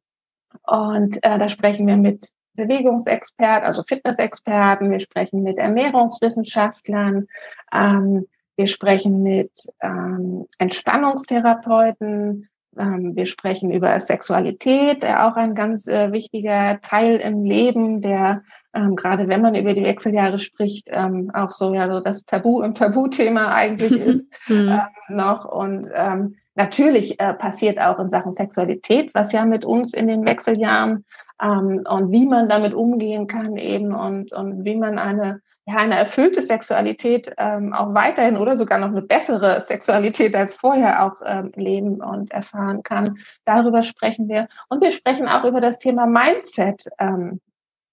und 0.68 1.18
äh, 1.24 1.38
da 1.38 1.50
sprechen 1.50 1.88
wir 1.88 1.98
mit 1.98 2.30
Bewegungsexperten, 2.54 3.68
also 3.68 3.84
Fitnessexperten, 3.84 4.92
wir 4.92 5.00
sprechen 5.00 5.44
mit 5.44 5.58
Ernährungswissenschaftlern, 5.58 7.28
ähm, 7.74 8.28
wir 8.58 8.68
sprechen 8.68 9.24
mit 9.24 9.52
ähm, 9.82 10.46
Entspannungstherapeuten, 10.60 12.50
wir 12.74 13.26
sprechen 13.26 13.72
über 13.72 14.00
Sexualität, 14.00 15.06
auch 15.06 15.36
ein 15.36 15.56
ganz 15.56 15.88
äh, 15.88 16.12
wichtiger 16.12 16.80
Teil 16.82 17.18
im 17.18 17.44
Leben, 17.44 18.02
der 18.02 18.44
ähm, 18.74 18.96
gerade 18.96 19.28
wenn 19.28 19.42
man 19.42 19.56
über 19.56 19.74
die 19.74 19.84
Wechseljahre 19.84 20.40
spricht, 20.40 20.88
ähm, 20.92 21.32
auch 21.34 21.52
so 21.52 21.74
ja 21.74 21.92
so 21.92 22.00
das 22.00 22.26
Tabu 22.26 22.62
im 22.62 22.74
Tabuthema 22.76 23.54
eigentlich 23.54 23.92
ist 24.06 24.26
mhm. 24.50 24.70
ähm, 24.70 25.16
noch 25.16 25.46
und 25.46 25.90
ähm, 25.94 26.36
Natürlich 26.56 27.20
äh, 27.20 27.34
passiert 27.34 27.80
auch 27.80 27.98
in 28.00 28.10
Sachen 28.10 28.34
Sexualität, 28.34 29.14
was 29.14 29.32
ja 29.32 29.46
mit 29.46 29.64
uns 29.64 29.94
in 29.94 30.08
den 30.08 30.28
Wechseljahren 30.28 31.06
ähm, 31.42 31.84
und 31.90 32.12
wie 32.12 32.26
man 32.26 32.46
damit 32.46 32.74
umgehen 32.74 33.26
kann 33.26 33.56
eben 33.56 33.96
und, 33.96 34.34
und 34.34 34.66
wie 34.66 34.76
man 34.76 35.00
eine, 35.00 35.42
ja, 35.66 35.78
eine 35.78 35.96
erfüllte 35.96 36.42
Sexualität 36.42 37.34
ähm, 37.38 37.72
auch 37.74 37.94
weiterhin 37.94 38.36
oder 38.36 38.58
sogar 38.58 38.80
noch 38.80 38.90
eine 38.90 39.02
bessere 39.02 39.62
Sexualität 39.62 40.36
als 40.36 40.58
vorher 40.58 41.06
auch 41.06 41.22
ähm, 41.26 41.54
leben 41.56 42.02
und 42.02 42.32
erfahren 42.32 42.84
kann. 42.84 43.16
Darüber 43.46 43.82
sprechen 43.82 44.28
wir. 44.28 44.50
Und 44.68 44.82
wir 44.82 44.92
sprechen 44.92 45.30
auch 45.30 45.46
über 45.46 45.62
das 45.62 45.80
Thema 45.80 46.06
Mindset. 46.06 46.84
Ähm, 47.00 47.40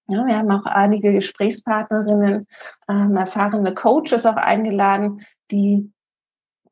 ja, 0.09 0.25
wir 0.25 0.37
haben 0.37 0.51
auch 0.51 0.65
einige 0.65 1.13
Gesprächspartnerinnen, 1.13 2.45
ähm, 2.89 3.17
erfahrene 3.17 3.73
Coaches 3.73 4.25
auch 4.25 4.35
eingeladen, 4.35 5.25
die 5.51 5.91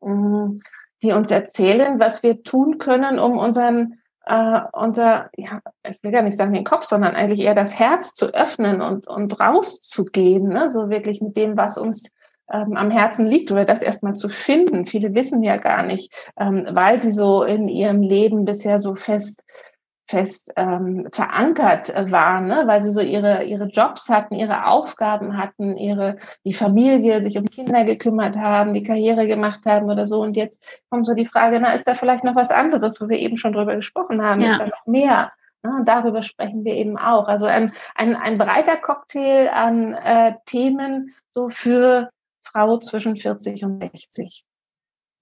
mh, 0.02 0.13
mm, 0.13 0.60
die 1.04 1.12
uns 1.12 1.30
erzählen, 1.30 2.00
was 2.00 2.23
wir 2.23 2.43
tun 2.43 2.80
können, 2.80 3.19
um 3.19 3.38
unseren 3.38 4.00
äh, 4.26 4.60
unser, 4.73 5.30
ja, 5.38 5.62
ich 5.89 6.04
will 6.04 6.12
gar 6.12 6.21
nicht 6.21 6.36
sagen 6.36 6.54
den 6.54 6.65
Kopf, 6.65 6.84
sondern 6.84 7.15
eigentlich 7.15 7.39
eher 7.39 7.56
das 7.56 7.80
Herz 7.80 8.13
zu 8.13 8.34
öffnen 8.34 8.82
und, 8.82 9.08
und 9.08 9.39
rauszugehen, 9.39 10.50
ne? 10.50 10.69
so 10.69 10.89
wirklich 10.89 11.21
mit 11.21 11.38
dem, 11.38 11.56
was 11.56 11.78
uns 11.78 12.12
ähm, 12.52 12.76
am 12.76 12.91
Herzen 12.91 13.26
liegt 13.26 13.52
oder 13.52 13.63
das 13.63 13.82
erstmal 13.82 14.15
zu 14.15 14.28
finden. 14.28 14.84
Viele 14.84 15.15
wissen 15.15 15.43
ja 15.43 15.56
gar 15.56 15.84
nicht, 15.84 16.13
ähm, 16.38 16.65
weil 16.69 17.00
sie 17.00 17.12
so 17.12 17.43
in 17.43 17.69
ihrem 17.69 18.02
Leben 18.02 18.43
bisher 18.43 18.80
so 18.80 18.95
fest 18.95 19.43
fest 20.07 20.53
ähm, 20.55 21.07
verankert 21.11 21.89
äh, 21.89 22.09
waren, 22.11 22.47
ne? 22.47 22.63
weil 22.65 22.81
sie 22.81 22.91
so 22.91 23.01
ihre, 23.01 23.43
ihre 23.43 23.65
Jobs 23.65 24.09
hatten, 24.09 24.35
ihre 24.35 24.65
Aufgaben 24.65 25.37
hatten, 25.37 25.75
ihre, 25.77 26.15
die 26.45 26.53
Familie, 26.53 27.21
sich 27.21 27.37
um 27.37 27.45
Kinder 27.45 27.83
gekümmert 27.83 28.37
haben, 28.37 28.73
die 28.73 28.83
Karriere 28.83 29.27
gemacht 29.27 29.65
haben 29.65 29.89
oder 29.89 30.05
so. 30.05 30.21
Und 30.21 30.37
jetzt 30.37 30.61
kommt 30.89 31.05
so 31.05 31.13
die 31.13 31.25
Frage, 31.25 31.59
na, 31.59 31.73
ist 31.73 31.87
da 31.87 31.93
vielleicht 31.93 32.23
noch 32.23 32.35
was 32.35 32.51
anderes, 32.51 33.01
wo 33.01 33.09
wir 33.09 33.19
eben 33.19 33.37
schon 33.37 33.53
drüber 33.53 33.75
gesprochen 33.75 34.21
haben? 34.21 34.39
Ja. 34.39 34.53
Ist 34.53 34.59
da 34.59 34.67
noch 34.67 34.85
mehr? 34.85 35.31
Ne? 35.63 35.83
Darüber 35.85 36.21
sprechen 36.21 36.63
wir 36.63 36.75
eben 36.75 36.97
auch. 36.97 37.27
Also 37.27 37.45
ein, 37.45 37.73
ein, 37.95 38.15
ein 38.15 38.37
breiter 38.37 38.77
Cocktail 38.77 39.49
an 39.49 39.93
äh, 39.93 40.33
Themen 40.45 41.13
so 41.31 41.49
für 41.49 42.09
Frau 42.43 42.77
zwischen 42.77 43.17
40 43.17 43.63
und 43.65 43.83
60. 43.83 44.46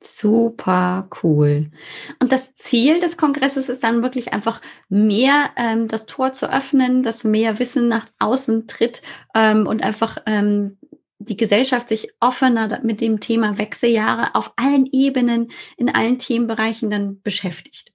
Super 0.04 1.10
cool. 1.24 1.72
Und 2.20 2.32
das 2.32 2.54
Ziel 2.56 3.00
des 3.00 3.18
Kongresses 3.18 3.70
ist 3.70 3.84
dann 3.84 4.04
wirklich 4.04 4.34
einfach 4.34 4.62
mehr 4.88 5.50
ähm, 5.56 5.88
das 5.88 6.06
Tor 6.06 6.34
zu 6.34 6.52
öffnen, 6.52 7.02
dass 7.02 7.24
mehr 7.24 7.58
Wissen 7.60 7.88
nach 7.88 8.06
außen 8.20 8.68
tritt 8.68 9.02
ähm, 9.34 9.66
und 9.66 9.84
einfach 9.84 10.18
ähm, 10.28 10.78
die 11.18 11.38
Gesellschaft 11.38 11.90
sich 11.90 12.10
offener 12.20 12.82
mit 12.84 13.02
dem 13.02 13.20
Thema 13.20 13.58
Wechseljahre 13.58 14.36
auf 14.36 14.54
allen 14.58 14.88
Ebenen, 14.92 15.50
in 15.78 15.90
allen 15.90 16.20
Themenbereichen 16.20 16.90
dann 16.90 17.22
beschäftigt. 17.22 17.95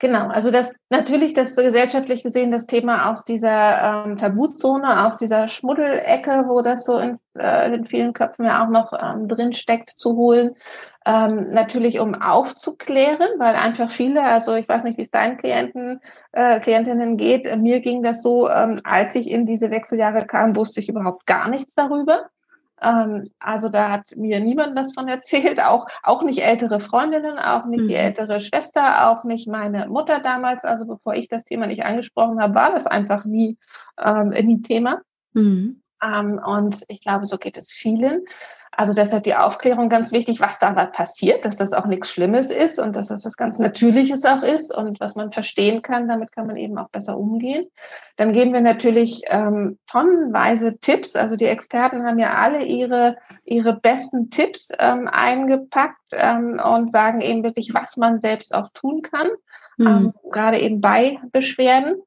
Genau, 0.00 0.26
also 0.26 0.50
das 0.50 0.74
natürlich 0.90 1.34
das 1.34 1.54
gesellschaftlich 1.54 2.24
gesehen 2.24 2.50
das 2.50 2.66
Thema 2.66 3.10
aus 3.10 3.24
dieser 3.24 4.04
ähm, 4.04 4.16
Tabuzone, 4.16 5.06
aus 5.06 5.18
dieser 5.18 5.46
Schmuddelecke, 5.46 6.44
wo 6.48 6.62
das 6.62 6.84
so 6.84 6.98
in, 6.98 7.18
äh, 7.38 7.72
in 7.72 7.84
vielen 7.84 8.12
Köpfen 8.12 8.44
ja 8.44 8.64
auch 8.64 8.70
noch 8.70 8.92
ähm, 8.92 9.28
drin 9.28 9.52
steckt, 9.52 9.90
zu 9.90 10.16
holen. 10.16 10.56
Ähm, 11.06 11.44
natürlich 11.52 12.00
um 12.00 12.14
aufzuklären, 12.14 13.28
weil 13.38 13.54
einfach 13.54 13.90
viele, 13.90 14.22
also 14.24 14.54
ich 14.56 14.68
weiß 14.68 14.82
nicht, 14.82 14.98
wie 14.98 15.02
es 15.02 15.10
deinen 15.10 15.36
Klienten, 15.36 16.00
äh, 16.32 16.58
Klientinnen 16.58 17.16
geht, 17.16 17.44
mir 17.58 17.80
ging 17.80 18.02
das 18.02 18.20
so, 18.20 18.50
ähm, 18.50 18.80
als 18.82 19.14
ich 19.14 19.30
in 19.30 19.46
diese 19.46 19.70
Wechseljahre 19.70 20.26
kam, 20.26 20.56
wusste 20.56 20.80
ich 20.80 20.88
überhaupt 20.88 21.24
gar 21.26 21.48
nichts 21.48 21.74
darüber. 21.74 22.30
Ähm, 22.84 23.24
also 23.38 23.68
da 23.68 23.90
hat 23.90 24.16
mir 24.16 24.40
niemand 24.40 24.76
was 24.76 24.92
von 24.92 25.08
erzählt, 25.08 25.62
auch, 25.62 25.86
auch 26.02 26.22
nicht 26.22 26.42
ältere 26.42 26.80
Freundinnen, 26.80 27.38
auch 27.38 27.66
nicht 27.66 27.84
mhm. 27.84 27.88
die 27.88 27.94
ältere 27.94 28.40
Schwester, 28.40 29.08
auch 29.08 29.24
nicht 29.24 29.48
meine 29.48 29.88
Mutter 29.88 30.20
damals. 30.20 30.64
Also 30.64 30.84
bevor 30.84 31.14
ich 31.14 31.28
das 31.28 31.44
Thema 31.44 31.66
nicht 31.66 31.84
angesprochen 31.84 32.40
habe, 32.40 32.54
war 32.54 32.72
das 32.72 32.86
einfach 32.86 33.24
nie, 33.24 33.56
ähm, 33.98 34.28
nie 34.28 34.60
Thema. 34.62 35.00
Mhm. 35.32 35.80
Ähm, 36.02 36.40
und 36.44 36.84
ich 36.88 37.00
glaube, 37.00 37.26
so 37.26 37.38
geht 37.38 37.56
es 37.56 37.72
vielen. 37.72 38.24
Also 38.76 38.92
deshalb 38.92 39.24
die 39.24 39.34
Aufklärung 39.34 39.88
ganz 39.88 40.12
wichtig, 40.12 40.40
was 40.40 40.58
da 40.58 40.72
passiert, 40.86 41.44
dass 41.44 41.56
das 41.56 41.72
auch 41.72 41.86
nichts 41.86 42.10
Schlimmes 42.10 42.50
ist 42.50 42.78
und 42.78 42.96
dass 42.96 43.08
das 43.08 43.24
was 43.24 43.36
ganz 43.36 43.58
Natürliches 43.58 44.24
auch 44.24 44.42
ist 44.42 44.74
und 44.74 45.00
was 45.00 45.14
man 45.14 45.32
verstehen 45.32 45.82
kann. 45.82 46.08
Damit 46.08 46.32
kann 46.32 46.46
man 46.46 46.56
eben 46.56 46.76
auch 46.78 46.88
besser 46.88 47.16
umgehen. 47.16 47.66
Dann 48.16 48.32
geben 48.32 48.52
wir 48.52 48.60
natürlich 48.60 49.22
ähm, 49.26 49.78
tonnenweise 49.86 50.78
Tipps. 50.80 51.16
Also 51.16 51.36
die 51.36 51.46
Experten 51.46 52.04
haben 52.04 52.18
ja 52.18 52.34
alle 52.34 52.64
ihre, 52.64 53.16
ihre 53.44 53.78
besten 53.78 54.30
Tipps 54.30 54.70
ähm, 54.78 55.08
eingepackt 55.08 56.12
ähm, 56.12 56.60
und 56.64 56.90
sagen 56.90 57.20
eben 57.20 57.44
wirklich, 57.44 57.74
was 57.74 57.96
man 57.96 58.18
selbst 58.18 58.54
auch 58.54 58.68
tun 58.74 59.02
kann, 59.02 59.28
mhm. 59.76 59.86
ähm, 59.86 60.14
gerade 60.30 60.58
eben 60.58 60.80
bei 60.80 61.18
Beschwerden, 61.32 62.02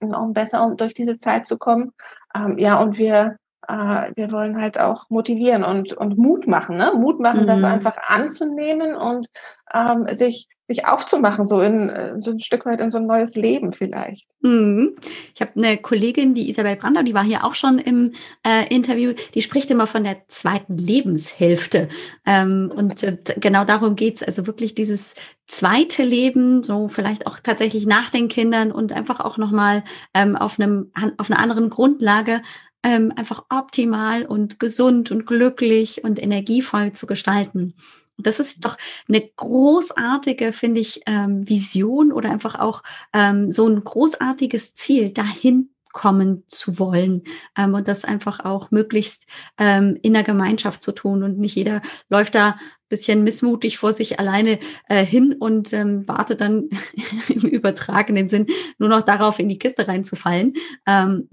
um 0.00 0.32
besser 0.32 0.74
durch 0.76 0.94
diese 0.94 1.18
Zeit 1.18 1.46
zu 1.46 1.58
kommen. 1.58 1.92
Ähm, 2.34 2.58
ja, 2.58 2.80
und 2.80 2.98
wir 2.98 3.36
äh, 3.68 4.12
wir 4.14 4.32
wollen 4.32 4.60
halt 4.60 4.78
auch 4.78 5.10
motivieren 5.10 5.64
und, 5.64 5.92
und 5.92 6.16
Mut 6.18 6.46
machen, 6.46 6.76
ne? 6.76 6.92
Mut 6.94 7.20
machen, 7.20 7.42
mhm. 7.42 7.46
das 7.46 7.64
einfach 7.64 7.96
anzunehmen 8.06 8.94
und 8.94 9.28
ähm, 9.72 10.06
sich, 10.14 10.48
sich 10.68 10.84
aufzumachen, 10.84 11.46
so 11.46 11.60
in 11.60 11.88
äh, 11.88 12.14
so 12.20 12.32
ein 12.32 12.40
Stück 12.40 12.66
weit 12.66 12.80
in 12.80 12.90
so 12.90 12.98
ein 12.98 13.06
neues 13.06 13.36
Leben 13.36 13.72
vielleicht. 13.72 14.28
Mhm. 14.40 14.96
Ich 15.34 15.40
habe 15.40 15.52
eine 15.56 15.78
Kollegin, 15.78 16.34
die 16.34 16.48
Isabel 16.48 16.76
Brandau, 16.76 17.02
die 17.02 17.14
war 17.14 17.24
hier 17.24 17.44
auch 17.44 17.54
schon 17.54 17.78
im 17.78 18.12
äh, 18.44 18.66
Interview, 18.74 19.12
die 19.34 19.42
spricht 19.42 19.70
immer 19.70 19.86
von 19.86 20.02
der 20.02 20.28
zweiten 20.28 20.76
Lebenshälfte. 20.76 21.88
Ähm, 22.24 22.72
und 22.74 23.02
äh, 23.04 23.16
genau 23.36 23.64
darum 23.64 23.94
geht's 23.94 24.22
also 24.22 24.46
wirklich 24.46 24.74
dieses 24.74 25.14
zweite 25.46 26.02
Leben, 26.02 26.64
so 26.64 26.88
vielleicht 26.88 27.28
auch 27.28 27.38
tatsächlich 27.38 27.86
nach 27.86 28.10
den 28.10 28.26
Kindern 28.26 28.72
und 28.72 28.92
einfach 28.92 29.20
auch 29.20 29.38
nochmal 29.38 29.84
ähm, 30.14 30.34
auf 30.34 30.58
einem 30.58 30.90
auf 31.18 31.30
einer 31.30 31.38
anderen 31.38 31.70
Grundlage 31.70 32.42
ähm, 32.82 33.12
einfach 33.14 33.44
optimal 33.50 34.26
und 34.26 34.58
gesund 34.58 35.10
und 35.10 35.26
glücklich 35.26 36.02
und 36.04 36.22
energievoll 36.22 36.92
zu 36.92 37.06
gestalten. 37.06 37.74
Das 38.18 38.40
ist 38.40 38.64
doch 38.64 38.76
eine 39.08 39.20
großartige, 39.20 40.52
finde 40.52 40.80
ich, 40.80 41.02
ähm, 41.06 41.48
Vision 41.48 42.12
oder 42.12 42.30
einfach 42.30 42.54
auch 42.58 42.82
ähm, 43.12 43.52
so 43.52 43.68
ein 43.68 43.82
großartiges 43.82 44.74
Ziel, 44.74 45.10
dahin 45.10 45.70
kommen 45.96 46.44
zu 46.46 46.78
wollen 46.78 47.22
ähm, 47.56 47.72
und 47.72 47.88
das 47.88 48.04
einfach 48.04 48.40
auch 48.40 48.70
möglichst 48.70 49.26
ähm, 49.56 49.98
in 50.02 50.12
der 50.12 50.24
Gemeinschaft 50.24 50.82
zu 50.82 50.92
tun 50.92 51.22
und 51.22 51.38
nicht 51.38 51.56
jeder 51.56 51.80
läuft 52.10 52.34
da 52.34 52.58
bisschen 52.90 53.24
missmutig 53.24 53.78
vor 53.78 53.94
sich 53.94 54.20
alleine 54.20 54.58
äh, 54.88 55.04
hin 55.04 55.34
und 55.38 55.72
ähm, 55.72 56.06
wartet 56.06 56.42
dann 56.42 56.68
im 57.28 57.40
übertragenen 57.40 58.28
Sinn 58.28 58.46
nur 58.78 58.90
noch 58.90 59.02
darauf, 59.02 59.38
in 59.38 59.48
die 59.48 59.58
Kiste 59.58 59.88
reinzufallen. 59.88 60.52
Ähm, 60.86 61.28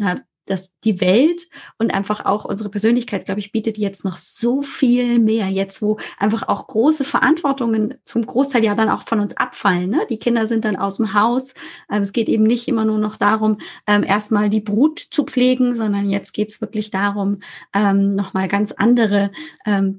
dass 0.45 0.77
die 0.79 0.99
Welt 1.01 1.47
und 1.77 1.93
einfach 1.93 2.25
auch 2.25 2.45
unsere 2.45 2.69
Persönlichkeit, 2.69 3.25
glaube 3.25 3.39
ich, 3.39 3.51
bietet 3.51 3.77
jetzt 3.77 4.03
noch 4.05 4.17
so 4.17 4.61
viel 4.61 5.19
mehr. 5.19 5.47
Jetzt, 5.47 5.81
wo 5.81 5.97
einfach 6.17 6.47
auch 6.47 6.67
große 6.67 7.03
Verantwortungen 7.03 7.95
zum 8.05 8.25
Großteil 8.25 8.63
ja 8.63 8.75
dann 8.75 8.89
auch 8.89 9.03
von 9.03 9.19
uns 9.19 9.35
abfallen. 9.37 9.89
Ne? 9.89 10.05
Die 10.09 10.19
Kinder 10.19 10.47
sind 10.47 10.65
dann 10.65 10.75
aus 10.75 10.97
dem 10.97 11.13
Haus. 11.13 11.53
Ähm, 11.91 12.01
es 12.01 12.13
geht 12.13 12.29
eben 12.29 12.43
nicht 12.43 12.67
immer 12.67 12.85
nur 12.85 12.97
noch 12.97 13.17
darum, 13.17 13.57
ähm, 13.87 14.03
erstmal 14.03 14.49
die 14.49 14.61
Brut 14.61 14.99
zu 14.99 15.23
pflegen, 15.23 15.75
sondern 15.75 16.09
jetzt 16.09 16.33
geht 16.33 16.49
es 16.49 16.61
wirklich 16.61 16.91
darum, 16.91 17.39
ähm, 17.73 18.15
nochmal 18.15 18.47
ganz 18.47 18.71
andere 18.71 19.31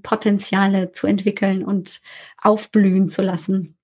Potenziale 0.03 0.93
zu 0.93 1.07
entwickeln 1.07 1.65
und 1.65 2.01
aufblühen 2.41 3.09
zu 3.09 3.23
lassen. 3.23 3.77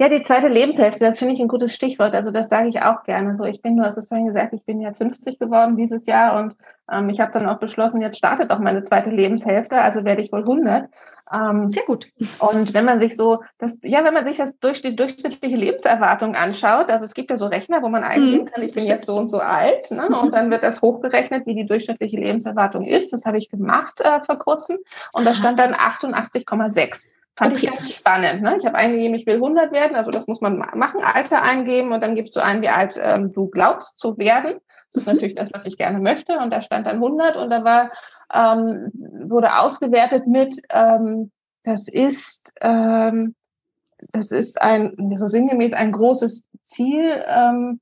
Ja, 0.00 0.08
die 0.08 0.22
zweite 0.22 0.46
Lebenshälfte, 0.46 1.00
das 1.00 1.18
finde 1.18 1.34
ich 1.34 1.40
ein 1.40 1.48
gutes 1.48 1.74
Stichwort. 1.74 2.14
Also 2.14 2.30
das 2.30 2.48
sage 2.48 2.68
ich 2.68 2.82
auch 2.82 3.02
gerne. 3.02 3.36
So, 3.36 3.44
ich 3.44 3.62
bin, 3.62 3.76
du 3.76 3.82
hast 3.82 3.96
es 3.96 4.06
vorhin 4.06 4.28
gesagt, 4.28 4.52
ich 4.52 4.64
bin 4.64 4.80
ja 4.80 4.92
50 4.92 5.40
geworden 5.40 5.76
dieses 5.76 6.06
Jahr 6.06 6.38
und 6.38 6.54
ähm, 6.90 7.10
ich 7.10 7.18
habe 7.18 7.32
dann 7.32 7.48
auch 7.48 7.58
beschlossen, 7.58 8.00
jetzt 8.00 8.16
startet 8.16 8.50
auch 8.50 8.60
meine 8.60 8.82
zweite 8.82 9.10
Lebenshälfte, 9.10 9.80
also 9.80 10.04
werde 10.04 10.20
ich 10.22 10.30
wohl 10.30 10.40
100. 10.40 10.88
Ähm, 11.32 11.68
Sehr 11.68 11.82
gut. 11.82 12.06
Und 12.38 12.74
wenn 12.74 12.84
man 12.84 13.00
sich 13.00 13.16
so, 13.16 13.42
das, 13.58 13.78
ja, 13.82 14.04
wenn 14.04 14.14
man 14.14 14.24
sich 14.24 14.36
das 14.36 14.58
durch 14.60 14.82
die 14.82 14.94
durchschnittliche 14.94 15.56
Lebenserwartung 15.56 16.36
anschaut, 16.36 16.90
also 16.90 17.04
es 17.04 17.12
gibt 17.12 17.30
ja 17.30 17.36
so 17.36 17.46
Rechner, 17.46 17.82
wo 17.82 17.88
man 17.88 18.04
eingeben 18.04 18.46
hm, 18.46 18.52
kann, 18.52 18.62
ich 18.62 18.72
bin 18.72 18.86
jetzt 18.86 19.06
so 19.06 19.16
und 19.16 19.28
so 19.28 19.40
alt, 19.40 19.90
ne? 19.90 20.08
und 20.20 20.32
dann 20.32 20.50
wird 20.50 20.62
das 20.62 20.80
hochgerechnet, 20.80 21.44
wie 21.46 21.54
die 21.54 21.66
durchschnittliche 21.66 22.16
Lebenserwartung 22.16 22.86
ist. 22.86 23.12
Das 23.12 23.26
habe 23.26 23.36
ich 23.36 23.50
gemacht 23.50 24.00
äh, 24.00 24.20
vor 24.24 24.38
kurzem 24.38 24.78
und 25.12 25.26
da 25.26 25.34
stand 25.34 25.58
dann 25.58 25.74
88,6. 25.74 27.08
Fand 27.38 27.52
okay. 27.52 27.66
ich 27.66 27.70
ganz 27.70 27.94
spannend. 27.94 28.42
Ne? 28.42 28.56
Ich 28.58 28.66
habe 28.66 28.76
eingegeben, 28.76 29.14
ich 29.14 29.24
will 29.24 29.36
100 29.36 29.70
werden, 29.70 29.94
also 29.94 30.10
das 30.10 30.26
muss 30.26 30.40
man 30.40 30.58
machen, 30.58 31.00
Alter 31.04 31.40
eingeben 31.40 31.92
und 31.92 32.00
dann 32.00 32.16
gibst 32.16 32.34
du 32.34 32.40
ein, 32.40 32.62
wie 32.62 32.68
alt 32.68 32.98
ähm, 33.00 33.32
du 33.32 33.46
glaubst 33.46 33.96
zu 33.96 34.18
werden. 34.18 34.56
Das 34.92 35.04
ist 35.04 35.06
mhm. 35.06 35.14
natürlich 35.14 35.36
das, 35.36 35.52
was 35.52 35.64
ich 35.64 35.76
gerne 35.76 36.00
möchte 36.00 36.36
und 36.40 36.52
da 36.52 36.62
stand 36.62 36.88
dann 36.88 36.96
100 36.96 37.36
und 37.36 37.50
da 37.50 37.62
war, 37.62 37.92
ähm, 38.34 38.90
wurde 39.28 39.56
ausgewertet 39.56 40.26
mit, 40.26 40.56
ähm, 40.70 41.30
das 41.62 41.86
ist, 41.86 42.54
ähm, 42.60 43.36
das 44.10 44.32
ist 44.32 44.60
ein, 44.60 45.14
so 45.16 45.28
sinngemäß 45.28 45.74
ein 45.74 45.92
großes 45.92 46.44
Ziel, 46.64 47.22
ähm, 47.24 47.78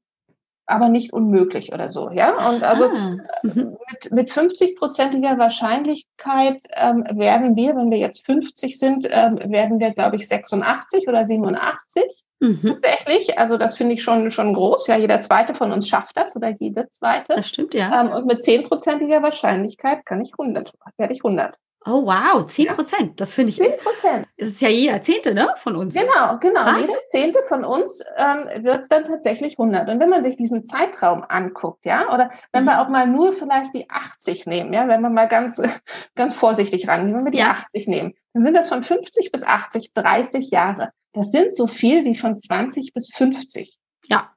aber 0.67 0.89
nicht 0.89 1.13
unmöglich 1.13 1.73
oder 1.73 1.89
so, 1.89 2.11
ja. 2.11 2.49
Und 2.49 2.63
also 2.63 2.87
ah, 2.87 3.13
mhm. 3.43 3.77
mit, 3.91 4.13
mit 4.13 4.31
50-prozentiger 4.31 5.39
Wahrscheinlichkeit 5.39 6.63
ähm, 6.75 7.05
werden 7.13 7.57
wir, 7.57 7.77
wenn 7.77 7.91
wir 7.91 7.99
jetzt 7.99 8.27
50 8.27 8.79
sind, 8.79 9.07
ähm, 9.09 9.39
werden 9.45 9.79
wir, 9.79 9.93
glaube 9.93 10.17
ich, 10.17 10.27
86 10.27 11.09
oder 11.09 11.27
87. 11.27 12.03
Mhm. 12.41 12.61
Tatsächlich, 12.63 13.39
also 13.39 13.57
das 13.57 13.77
finde 13.77 13.95
ich 13.95 14.03
schon, 14.03 14.31
schon 14.31 14.53
groß. 14.53 14.89
Ja, 14.89 14.97
jeder 14.97 15.21
zweite 15.21 15.55
von 15.55 15.73
uns 15.73 15.89
schafft 15.89 16.17
das 16.17 16.37
oder 16.37 16.55
jede 16.59 16.89
zweite. 16.91 17.35
Das 17.35 17.49
stimmt, 17.49 17.73
ja. 17.75 18.01
Ähm, 18.01 18.11
und 18.11 18.27
mit 18.27 18.41
10-prozentiger 18.41 19.23
Wahrscheinlichkeit 19.23 20.05
kann 20.05 20.21
ich 20.21 20.33
100, 20.39 20.73
werde 20.99 21.15
ich 21.15 21.25
100. 21.25 21.57
Oh 21.89 22.05
wow, 22.05 22.45
10 22.45 22.67
Prozent. 22.69 23.01
Ja. 23.01 23.13
Das 23.17 23.33
finde 23.33 23.51
ich. 23.51 23.59
10 23.59 23.79
Prozent. 23.79 24.27
Ist, 24.37 24.53
ist 24.55 24.61
ja 24.61 24.69
jeder 24.69 25.01
Zehnte, 25.01 25.33
ne, 25.33 25.55
von 25.59 25.77
uns. 25.77 25.95
Genau, 25.95 26.37
genau. 26.41 26.63
Krass. 26.63 26.81
Jeder 26.81 26.99
Zehnte 27.11 27.39
von 27.47 27.65
uns 27.65 28.05
ähm, 28.17 28.65
wird 28.65 28.91
dann 28.91 29.05
tatsächlich 29.05 29.57
100. 29.57 29.89
Und 29.89 30.01
wenn 30.01 30.09
man 30.09 30.25
sich 30.25 30.37
diesen 30.37 30.65
Zeitraum 30.65 31.25
anguckt, 31.29 31.87
ja, 31.87 32.13
oder 32.13 32.31
wenn 32.53 32.65
mhm. 32.65 32.69
wir 32.69 32.81
auch 32.81 32.89
mal 32.89 33.07
nur 33.07 33.33
vielleicht 33.33 33.73
die 33.73 33.89
80 33.89 34.47
nehmen, 34.47 34.73
ja, 34.73 34.89
wenn 34.89 35.01
wir 35.01 35.11
mal 35.11 35.29
ganz, 35.29 35.63
ganz 36.17 36.35
vorsichtig 36.35 36.89
rangehen, 36.89 37.17
wenn 37.17 37.25
wir 37.25 37.31
die 37.31 37.39
ja. 37.39 37.53
80 37.53 37.87
nehmen, 37.87 38.15
dann 38.35 38.43
sind 38.43 38.55
das 38.55 38.69
von 38.69 38.83
50 38.83 39.31
bis 39.31 39.45
80 39.45 39.93
30 39.95 40.51
Jahre. 40.51 40.91
Das 41.13 41.31
sind 41.31 41.55
so 41.55 41.69
viel 41.69 42.05
wie 42.05 42.17
von 42.17 42.37
20 42.37 42.95
bis 42.95 43.11
50. 43.15 43.79
Ja. 44.07 44.33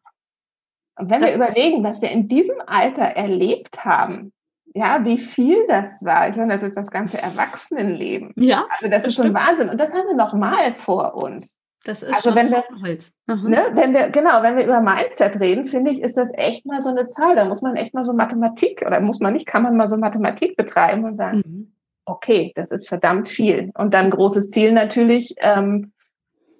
Und 1.00 1.10
wenn 1.10 1.22
das 1.22 1.32
wir 1.32 1.38
überlegen, 1.38 1.84
was 1.84 2.02
wir 2.02 2.12
in 2.12 2.28
diesem 2.28 2.62
Alter 2.68 3.04
erlebt 3.04 3.86
haben, 3.86 4.34
ja, 4.80 5.04
wie 5.04 5.18
viel 5.18 5.68
das 5.68 6.06
war. 6.06 6.30
Ich 6.30 6.38
meine, 6.38 6.54
das 6.54 6.64
ist 6.64 6.78
das 6.78 6.90
ganze 6.90 7.22
Erwachsenenleben. 7.22 8.34
Ja. 8.38 8.66
Also 8.78 8.90
das, 8.90 9.04
das 9.04 9.08
ist 9.10 9.16
schon 9.16 9.34
Wahnsinn. 9.34 9.68
Und 9.70 9.78
das 9.78 9.94
haben 9.94 10.08
wir 10.08 10.16
noch 10.16 10.34
mal 10.34 10.74
vor 10.74 11.16
uns. 11.16 11.58
Das 11.84 12.02
ist 12.02 12.14
also 12.14 12.34
wenn 12.34 12.50
wir, 12.50 12.64
Holz. 12.82 13.12
Ne, 13.28 13.62
wenn 13.74 13.94
wir, 13.94 14.10
genau, 14.10 14.42
wenn 14.42 14.56
wir 14.56 14.66
über 14.66 14.80
Mindset 14.80 15.40
reden, 15.40 15.66
finde 15.66 15.92
ich, 15.92 16.02
ist 16.02 16.16
das 16.16 16.32
echt 16.34 16.66
mal 16.66 16.82
so 16.82 16.90
eine 16.90 17.08
Zahl. 17.08 17.36
Da 17.36 17.46
muss 17.46 17.62
man 17.62 17.76
echt 17.76 17.94
mal 17.94 18.06
so 18.06 18.14
Mathematik, 18.14 18.84
oder 18.86 19.02
muss 19.02 19.20
man 19.20 19.34
nicht, 19.34 19.46
kann 19.46 19.64
man 19.64 19.76
mal 19.76 19.88
so 19.88 19.98
Mathematik 19.98 20.56
betreiben 20.56 21.04
und 21.04 21.16
sagen, 21.16 21.44
mhm. 21.46 21.74
okay, 22.06 22.54
das 22.56 22.72
ist 22.72 22.88
verdammt 22.88 23.28
viel. 23.28 23.72
Und 23.78 23.94
dann 23.94 24.12
großes 24.12 24.50
Ziel 24.50 24.72
natürlich, 24.72 25.36
ähm, 25.40 25.92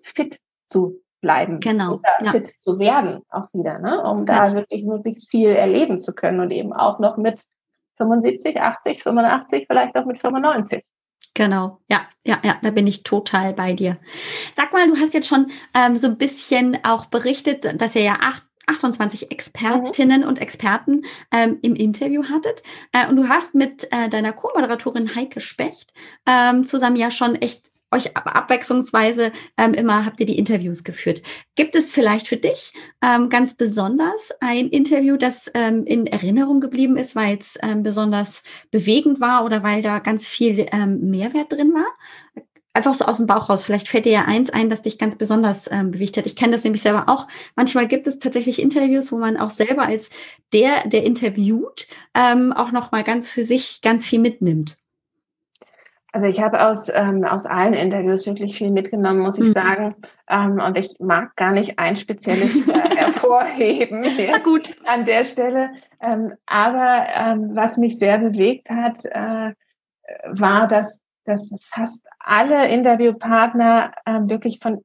fit 0.04 0.40
zu 0.68 1.02
bleiben. 1.22 1.60
Genau. 1.62 1.96
Oder 1.96 2.26
ja. 2.26 2.32
fit 2.32 2.54
zu 2.60 2.80
werden 2.80 3.22
auch 3.30 3.48
wieder, 3.54 3.80
ne? 3.80 4.02
um 4.04 4.26
ja. 4.26 4.48
da 4.48 4.56
wirklich 4.56 4.84
möglichst 4.84 5.30
viel 5.30 5.50
erleben 5.50 6.00
zu 6.00 6.14
können 6.14 6.40
und 6.40 6.52
eben 6.52 6.74
auch 6.74 7.00
noch 7.00 7.18
mit 7.18 7.40
75, 8.00 8.60
80, 8.60 9.04
85, 9.04 9.66
vielleicht 9.68 9.96
auch 9.96 10.06
mit 10.06 10.20
95. 10.20 10.84
Genau, 11.36 11.80
ja, 11.90 12.02
ja, 12.26 12.40
ja, 12.44 12.58
da 12.62 12.72
bin 12.72 12.88
ich 12.88 13.04
total 13.04 13.54
bei 13.54 13.74
dir. 13.74 13.98
Sag 14.54 14.74
mal, 14.74 14.88
du 14.88 14.98
hast 14.98 15.14
jetzt 15.14 15.28
schon 15.28 15.52
ähm, 15.74 15.96
so 15.96 16.08
ein 16.08 16.18
bisschen 16.18 16.80
auch 16.84 17.06
berichtet, 17.06 17.82
dass 17.82 17.96
ihr 17.96 18.04
ja 18.04 18.18
acht 18.22 18.44
28 18.70 19.32
Expertinnen 19.32 20.22
mhm. 20.22 20.28
und 20.28 20.40
Experten 20.40 21.04
ähm, 21.32 21.58
im 21.62 21.76
Interview 21.76 22.24
hattet. 22.30 22.62
Äh, 22.92 23.08
und 23.08 23.16
du 23.16 23.28
hast 23.28 23.56
mit 23.56 23.92
äh, 23.92 24.10
deiner 24.10 24.34
Co-Moderatorin 24.34 25.16
Heike 25.16 25.42
Specht 25.42 25.94
ähm, 26.26 26.66
zusammen 26.66 26.96
ja 26.96 27.10
schon 27.10 27.36
echt 27.36 27.72
euch 27.92 28.16
abwechslungsweise 28.16 29.32
ähm, 29.58 29.74
immer 29.74 30.06
habt 30.06 30.20
ihr 30.20 30.26
die 30.26 30.38
Interviews 30.38 30.84
geführt. 30.84 31.22
Gibt 31.56 31.76
es 31.76 31.90
vielleicht 31.90 32.28
für 32.28 32.38
dich 32.38 32.74
ähm, 33.02 33.30
ganz 33.30 33.56
besonders 33.56 34.32
ein 34.40 34.70
Interview, 34.70 35.18
das 35.18 35.50
ähm, 35.54 35.86
in 35.86 36.08
Erinnerung 36.08 36.62
geblieben 36.62 36.98
ist, 36.98 37.16
weil 37.16 37.38
es 37.38 37.58
ähm, 37.62 37.84
besonders 37.84 38.44
bewegend 38.72 39.20
war 39.20 39.46
oder 39.46 39.64
weil 39.64 39.82
da 39.82 40.00
ganz 40.00 40.28
viel 40.28 40.66
ähm, 40.72 41.10
Mehrwert 41.10 41.52
drin 41.52 41.74
war? 41.74 41.88
Einfach 42.74 42.94
so 42.94 43.06
aus 43.06 43.18
dem 43.18 43.26
Bauch 43.26 43.50
raus. 43.50 43.64
Vielleicht 43.64 43.88
fällt 43.88 44.06
dir 44.06 44.12
ja 44.12 44.26
eins 44.26 44.52
ein, 44.52 44.70
das 44.70 44.84
dich 44.84 45.00
ganz 45.00 45.18
besonders 45.18 45.70
ähm, 45.72 45.92
bewegt 45.92 46.18
hat. 46.18 46.28
Ich 46.28 46.36
kenne 46.36 46.52
das 46.52 46.64
nämlich 46.64 46.84
selber 46.84 47.10
auch. 47.10 47.28
Manchmal 47.56 47.88
gibt 47.88 48.06
es 48.06 48.20
tatsächlich 48.20 48.62
Interviews, 48.62 49.12
wo 49.12 49.18
man 49.18 49.38
auch 49.38 49.50
selber 49.50 49.84
als 49.84 50.12
der, 50.54 50.88
der 50.88 51.04
interviewt, 51.04 51.88
ähm, 52.14 52.54
auch 52.54 52.72
noch 52.72 52.92
mal 52.92 53.04
ganz 53.04 53.30
für 53.30 53.44
sich 53.44 53.82
ganz 53.82 54.06
viel 54.06 54.20
mitnimmt. 54.20 54.78
Also 56.12 56.28
ich 56.28 56.42
habe 56.42 56.66
aus, 56.66 56.90
ähm, 56.92 57.24
aus 57.24 57.46
allen 57.46 57.74
Interviews 57.74 58.26
wirklich 58.26 58.58
viel 58.58 58.72
mitgenommen, 58.72 59.20
muss 59.20 59.38
ich 59.38 59.50
mhm. 59.50 59.54
sagen. 59.54 59.96
Ähm, 60.28 60.60
und 60.60 60.78
ich 60.78 60.96
mag 61.00 61.36
gar 61.36 61.52
nicht 61.52 61.78
ein 61.78 61.98
spezielles 61.98 62.56
äh, 62.68 62.96
hervorheben 62.98 64.06
Na 64.30 64.40
gut. 64.40 64.76
an 64.88 65.06
der 65.06 65.26
Stelle. 65.26 65.72
Ähm, 66.02 66.34
aber 66.48 67.06
ähm, 67.16 67.52
was 67.54 67.78
mich 67.78 68.00
sehr 68.00 68.18
bewegt 68.18 68.70
hat, 68.70 69.06
äh, 69.06 69.54
war, 70.26 70.68
dass, 70.68 71.00
dass 71.26 71.56
fast 71.62 72.08
alle 72.20 72.68
Interviewpartner 72.70 73.92
äh, 74.06 74.20
wirklich 74.24 74.60
von 74.62 74.84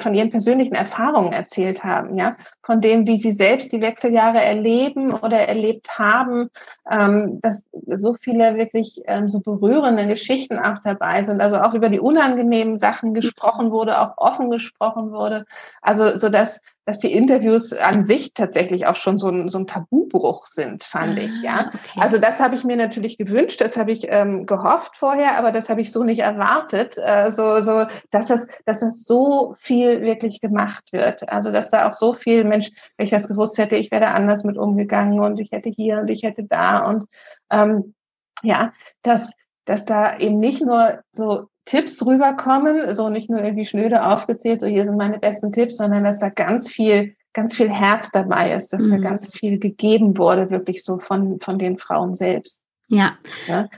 von 0.00 0.14
ihren 0.14 0.30
persönlichen 0.30 0.74
Erfahrungen 0.74 1.32
erzählt 1.32 1.84
haben, 1.84 2.16
ja, 2.18 2.36
von 2.62 2.80
dem, 2.80 3.06
wie 3.06 3.16
sie 3.16 3.32
selbst 3.32 3.72
die 3.72 3.80
Wechseljahre 3.80 4.40
erleben 4.42 5.12
oder 5.12 5.38
erlebt 5.38 5.98
haben, 5.98 6.50
ähm, 6.90 7.40
dass 7.42 7.64
so 7.86 8.14
viele 8.20 8.56
wirklich 8.56 9.00
ähm, 9.06 9.28
so 9.28 9.40
berührende 9.40 10.06
Geschichten 10.06 10.58
auch 10.58 10.78
dabei 10.84 11.22
sind, 11.22 11.40
also 11.40 11.58
auch 11.58 11.74
über 11.74 11.88
die 11.88 12.00
unangenehmen 12.00 12.76
Sachen 12.76 13.14
gesprochen 13.14 13.70
wurde, 13.70 14.00
auch 14.00 14.18
offen 14.18 14.50
gesprochen 14.50 15.12
wurde, 15.12 15.44
also 15.82 16.16
so 16.16 16.28
dass 16.28 16.60
dass 16.90 16.98
die 16.98 17.12
Interviews 17.12 17.72
an 17.72 18.02
sich 18.02 18.34
tatsächlich 18.34 18.86
auch 18.86 18.96
schon 18.96 19.16
so 19.16 19.28
ein, 19.28 19.48
so 19.48 19.60
ein 19.60 19.68
Tabubruch 19.68 20.46
sind, 20.46 20.82
fand 20.82 21.20
ah, 21.20 21.22
ich. 21.22 21.40
Ja, 21.40 21.68
okay. 21.68 22.00
also 22.00 22.18
das 22.18 22.40
habe 22.40 22.56
ich 22.56 22.64
mir 22.64 22.74
natürlich 22.74 23.16
gewünscht, 23.16 23.60
das 23.60 23.76
habe 23.76 23.92
ich 23.92 24.08
ähm, 24.08 24.44
gehofft 24.44 24.96
vorher, 24.96 25.38
aber 25.38 25.52
das 25.52 25.68
habe 25.68 25.80
ich 25.82 25.92
so 25.92 26.02
nicht 26.02 26.18
erwartet, 26.18 26.96
äh, 26.98 27.30
so 27.30 27.62
so, 27.62 27.86
dass 28.10 28.26
das, 28.26 28.48
dass 28.64 28.80
das 28.80 29.04
so 29.04 29.54
viel 29.60 30.02
wirklich 30.02 30.40
gemacht 30.40 30.92
wird. 30.92 31.28
Also 31.28 31.52
dass 31.52 31.70
da 31.70 31.88
auch 31.88 31.94
so 31.94 32.12
viel 32.12 32.42
Mensch, 32.42 32.70
wenn 32.96 33.04
ich 33.04 33.12
das 33.12 33.28
gewusst 33.28 33.56
hätte, 33.58 33.76
ich 33.76 33.92
wäre 33.92 34.08
anders 34.08 34.42
mit 34.42 34.58
umgegangen 34.58 35.20
und 35.20 35.38
ich 35.38 35.52
hätte 35.52 35.68
hier 35.68 35.98
und 35.98 36.10
ich 36.10 36.24
hätte 36.24 36.42
da 36.42 36.84
und 36.88 37.04
ähm, 37.52 37.94
ja, 38.42 38.72
dass 39.02 39.34
dass 39.64 39.84
da 39.84 40.18
eben 40.18 40.38
nicht 40.38 40.60
nur 40.60 41.04
so 41.12 41.46
Tipps 41.70 42.04
rüberkommen, 42.04 42.96
so 42.96 43.10
nicht 43.10 43.30
nur 43.30 43.40
irgendwie 43.40 43.64
schnöde 43.64 44.04
aufgezählt, 44.04 44.60
so 44.60 44.66
hier 44.66 44.84
sind 44.84 44.96
meine 44.96 45.20
besten 45.20 45.52
Tipps, 45.52 45.76
sondern 45.76 46.02
dass 46.02 46.18
da 46.18 46.28
ganz 46.28 46.68
viel, 46.68 47.14
ganz 47.32 47.54
viel 47.54 47.70
Herz 47.70 48.10
dabei 48.10 48.52
ist, 48.54 48.72
dass 48.72 48.82
mhm. 48.82 48.90
da 48.90 48.96
ganz 49.10 49.32
viel 49.32 49.60
gegeben 49.60 50.18
wurde, 50.18 50.50
wirklich 50.50 50.82
so 50.82 50.98
von, 50.98 51.38
von 51.38 51.60
den 51.60 51.78
Frauen 51.78 52.14
selbst. 52.14 52.62
Ja. 52.88 53.12
ja? 53.46 53.68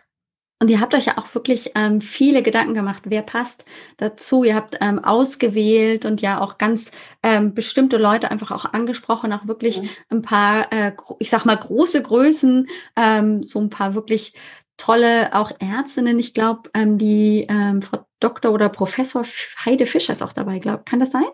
Und 0.58 0.70
ihr 0.70 0.80
habt 0.80 0.94
euch 0.94 1.04
ja 1.04 1.18
auch 1.18 1.34
wirklich 1.34 1.72
ähm, 1.74 2.00
viele 2.00 2.42
Gedanken 2.42 2.72
gemacht, 2.72 3.02
wer 3.06 3.20
passt 3.20 3.66
dazu. 3.98 4.42
Ihr 4.42 4.54
habt 4.54 4.78
ähm, 4.80 5.04
ausgewählt 5.04 6.06
und 6.06 6.22
ja 6.22 6.40
auch 6.40 6.56
ganz 6.56 6.92
ähm, 7.22 7.52
bestimmte 7.52 7.98
Leute 7.98 8.30
einfach 8.30 8.52
auch 8.52 8.72
angesprochen, 8.72 9.34
auch 9.34 9.46
wirklich 9.46 9.82
ein 10.08 10.22
paar, 10.22 10.72
äh, 10.72 10.92
ich 11.18 11.28
sag 11.28 11.44
mal, 11.44 11.56
große 11.56 12.00
Größen, 12.00 12.68
ähm, 12.96 13.42
so 13.42 13.60
ein 13.60 13.68
paar 13.68 13.94
wirklich 13.94 14.34
tolle 14.76 15.34
auch 15.34 15.52
Ärztinnen. 15.58 16.18
Ich 16.18 16.34
glaube, 16.34 16.70
ähm, 16.74 16.98
die 16.98 17.46
ähm, 17.48 17.82
Frau 17.82 18.06
Doktor 18.20 18.52
oder 18.52 18.68
Professor 18.68 19.24
Heide 19.64 19.86
Fischer 19.86 20.12
ist 20.12 20.22
auch 20.22 20.32
dabei, 20.32 20.58
glaube 20.58 20.84
Kann 20.84 21.00
das 21.00 21.10
sein? 21.10 21.26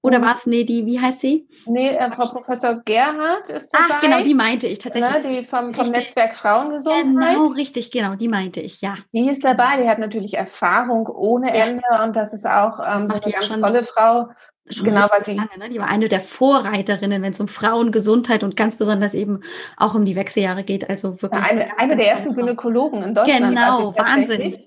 Oder 0.00 0.20
mhm. 0.20 0.24
war 0.24 0.34
es, 0.36 0.46
nee, 0.46 0.64
die, 0.64 0.86
wie 0.86 1.00
heißt 1.00 1.20
sie? 1.20 1.48
Nee, 1.66 1.88
äh, 1.88 2.10
Frau 2.12 2.26
Professor 2.26 2.80
Gerhard 2.84 3.50
ist 3.50 3.74
dabei. 3.74 3.84
Ach, 3.94 4.00
genau, 4.00 4.22
die 4.22 4.34
meinte 4.34 4.68
ich 4.68 4.78
tatsächlich. 4.78 5.24
Ne, 5.24 5.40
die 5.40 5.44
vom, 5.44 5.74
vom 5.74 5.88
Netzwerk 5.88 6.36
Frauengesundheit. 6.36 7.34
Genau, 7.34 7.48
richtig, 7.48 7.90
genau, 7.90 8.14
die 8.14 8.28
meinte 8.28 8.60
ich, 8.60 8.80
ja. 8.80 8.96
Die 9.12 9.28
ist 9.28 9.44
dabei, 9.44 9.82
die 9.82 9.88
hat 9.88 9.98
natürlich 9.98 10.34
Erfahrung 10.34 11.08
ohne 11.08 11.48
ja. 11.48 11.66
Ende 11.66 11.82
und 12.04 12.14
das 12.14 12.32
ist 12.32 12.46
auch 12.46 12.78
ähm, 12.78 13.08
so 13.08 13.14
eine 13.14 13.32
ganz 13.32 13.48
tolle 13.48 13.84
Frau. 13.84 14.28
Genau, 14.82 15.06
weil 15.10 15.22
die, 15.22 15.32
lange, 15.32 15.58
ne? 15.58 15.68
die 15.70 15.78
war 15.78 15.88
eine 15.88 16.08
der 16.08 16.20
Vorreiterinnen, 16.20 17.22
wenn 17.22 17.32
es 17.32 17.40
um 17.40 17.48
Frauengesundheit 17.48 18.44
und 18.44 18.54
ganz 18.54 18.76
besonders 18.76 19.14
eben 19.14 19.40
auch 19.78 19.94
um 19.94 20.04
die 20.04 20.14
Wechseljahre 20.14 20.62
geht. 20.62 20.88
Also 20.88 21.20
wirklich. 21.22 21.42
Ja, 21.42 21.50
eine, 21.50 21.78
eine 21.78 21.96
der 21.96 22.10
ersten 22.10 22.34
Gynäkologen 22.34 23.02
in 23.02 23.14
Deutschland. 23.14 23.56
Genau, 23.56 23.88
also 23.88 23.98
Wahnsinn 23.98 24.58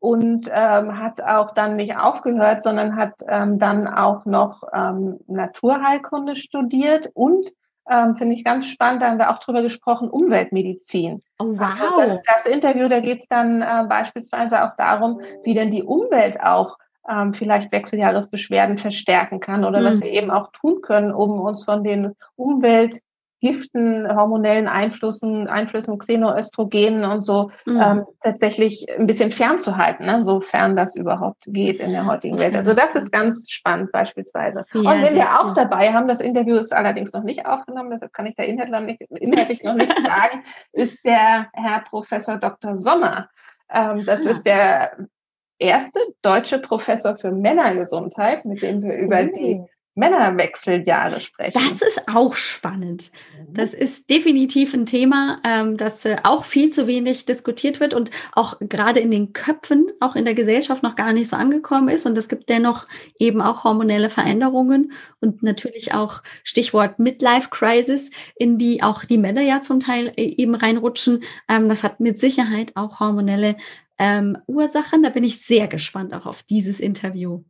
und 0.00 0.48
ähm, 0.52 0.98
hat 0.98 1.22
auch 1.22 1.52
dann 1.52 1.76
nicht 1.76 1.96
aufgehört, 1.96 2.62
sondern 2.62 2.96
hat 2.96 3.14
ähm, 3.28 3.58
dann 3.58 3.86
auch 3.86 4.24
noch 4.24 4.62
ähm, 4.72 5.20
Naturheilkunde 5.28 6.36
studiert 6.36 7.10
und 7.14 7.50
ähm, 7.88 8.16
finde 8.16 8.34
ich 8.34 8.44
ganz 8.44 8.66
spannend, 8.66 9.02
da 9.02 9.10
haben 9.10 9.18
wir 9.18 9.30
auch 9.30 9.38
drüber 9.38 9.62
gesprochen, 9.62 10.08
Umweltmedizin. 10.08 11.22
Oh, 11.38 11.44
wow. 11.58 11.98
Also 11.98 12.14
das, 12.14 12.44
das, 12.44 12.46
Interview, 12.46 12.88
da 12.88 13.00
geht 13.00 13.20
es 13.20 13.28
dann 13.28 13.62
äh, 13.62 13.84
beispielsweise 13.88 14.64
auch 14.64 14.76
darum, 14.76 15.20
wie 15.44 15.54
denn 15.54 15.70
die 15.70 15.82
Umwelt 15.82 16.40
auch 16.40 16.78
ähm, 17.08 17.34
vielleicht 17.34 17.72
Wechseljahresbeschwerden 17.72 18.78
verstärken 18.78 19.40
kann 19.40 19.64
oder 19.64 19.80
mhm. 19.80 19.84
was 19.84 20.00
wir 20.00 20.10
eben 20.10 20.30
auch 20.30 20.50
tun 20.52 20.80
können, 20.82 21.12
um 21.12 21.40
uns 21.40 21.64
von 21.64 21.84
den 21.84 22.14
Umwelt 22.36 23.00
Giften, 23.40 24.06
hormonellen 24.14 24.68
Einflüssen, 24.68 25.48
Einflüssen, 25.48 25.98
Xenoöstrogenen 25.98 27.04
und 27.04 27.22
so 27.22 27.50
mhm. 27.64 27.80
ähm, 27.80 28.04
tatsächlich 28.22 28.86
ein 28.98 29.06
bisschen 29.06 29.30
fernzuhalten, 29.30 30.06
ne? 30.06 30.22
sofern 30.22 30.76
das 30.76 30.94
überhaupt 30.94 31.44
geht 31.46 31.80
in 31.80 31.92
der 31.92 32.06
heutigen 32.06 32.38
Welt. 32.38 32.54
Also 32.54 32.74
das 32.74 32.94
ist 32.94 33.10
ganz 33.10 33.50
spannend 33.50 33.92
beispielsweise. 33.92 34.64
Ja, 34.74 34.80
und 34.80 35.02
wenn 35.02 35.14
wir 35.14 35.40
auch 35.40 35.52
dabei 35.52 35.92
haben, 35.92 36.06
das 36.06 36.20
Interview 36.20 36.56
ist 36.56 36.74
allerdings 36.74 37.12
noch 37.12 37.22
nicht 37.22 37.46
aufgenommen, 37.46 37.90
deshalb 37.90 38.12
kann 38.12 38.26
ich 38.26 38.36
da 38.36 38.42
inhaltlich, 38.42 39.00
inhaltlich 39.10 39.62
noch 39.62 39.74
nicht 39.74 39.96
sagen, 40.04 40.42
ist 40.72 40.98
der 41.04 41.48
Herr 41.52 41.80
Professor 41.88 42.36
Dr. 42.36 42.76
Sommer. 42.76 43.28
Ähm, 43.72 44.04
das 44.04 44.26
ah. 44.26 44.30
ist 44.30 44.46
der 44.46 44.92
erste 45.58 46.00
deutsche 46.22 46.58
Professor 46.58 47.16
für 47.16 47.30
Männergesundheit, 47.30 48.44
mit 48.44 48.62
dem 48.62 48.82
wir 48.82 48.96
über 48.96 49.20
oh. 49.22 49.32
die 49.34 49.62
Männerwechseljahre 49.96 51.20
sprechen. 51.20 51.60
Das 51.68 51.82
ist 51.82 52.08
auch 52.08 52.34
spannend. 52.34 53.10
Mhm. 53.36 53.54
Das 53.54 53.74
ist 53.74 54.08
definitiv 54.08 54.72
ein 54.72 54.86
Thema, 54.86 55.40
ähm, 55.44 55.76
das 55.76 56.04
äh, 56.04 56.16
auch 56.22 56.44
viel 56.44 56.70
zu 56.70 56.86
wenig 56.86 57.26
diskutiert 57.26 57.80
wird 57.80 57.92
und 57.92 58.10
auch 58.32 58.58
gerade 58.60 59.00
in 59.00 59.10
den 59.10 59.32
Köpfen, 59.32 59.88
auch 59.98 60.14
in 60.14 60.24
der 60.24 60.34
Gesellschaft 60.34 60.82
noch 60.82 60.94
gar 60.94 61.12
nicht 61.12 61.28
so 61.28 61.36
angekommen 61.36 61.88
ist. 61.88 62.06
Und 62.06 62.16
es 62.16 62.28
gibt 62.28 62.48
dennoch 62.48 62.86
eben 63.18 63.42
auch 63.42 63.64
hormonelle 63.64 64.10
Veränderungen 64.10 64.92
und 65.20 65.42
natürlich 65.42 65.92
auch 65.92 66.22
Stichwort 66.44 67.00
Midlife 67.00 67.48
Crisis, 67.50 68.10
in 68.36 68.58
die 68.58 68.82
auch 68.82 69.04
die 69.04 69.18
Männer 69.18 69.42
ja 69.42 69.60
zum 69.60 69.80
Teil 69.80 70.12
äh, 70.16 70.22
eben 70.22 70.54
reinrutschen. 70.54 71.24
Ähm, 71.48 71.68
das 71.68 71.82
hat 71.82 71.98
mit 71.98 72.16
Sicherheit 72.18 72.76
auch 72.76 73.00
hormonelle 73.00 73.56
ähm, 73.98 74.38
Ursachen. 74.46 75.02
Da 75.02 75.10
bin 75.10 75.24
ich 75.24 75.44
sehr 75.44 75.66
gespannt 75.66 76.14
auch 76.14 76.26
auf 76.26 76.44
dieses 76.44 76.78
Interview. 76.78 77.42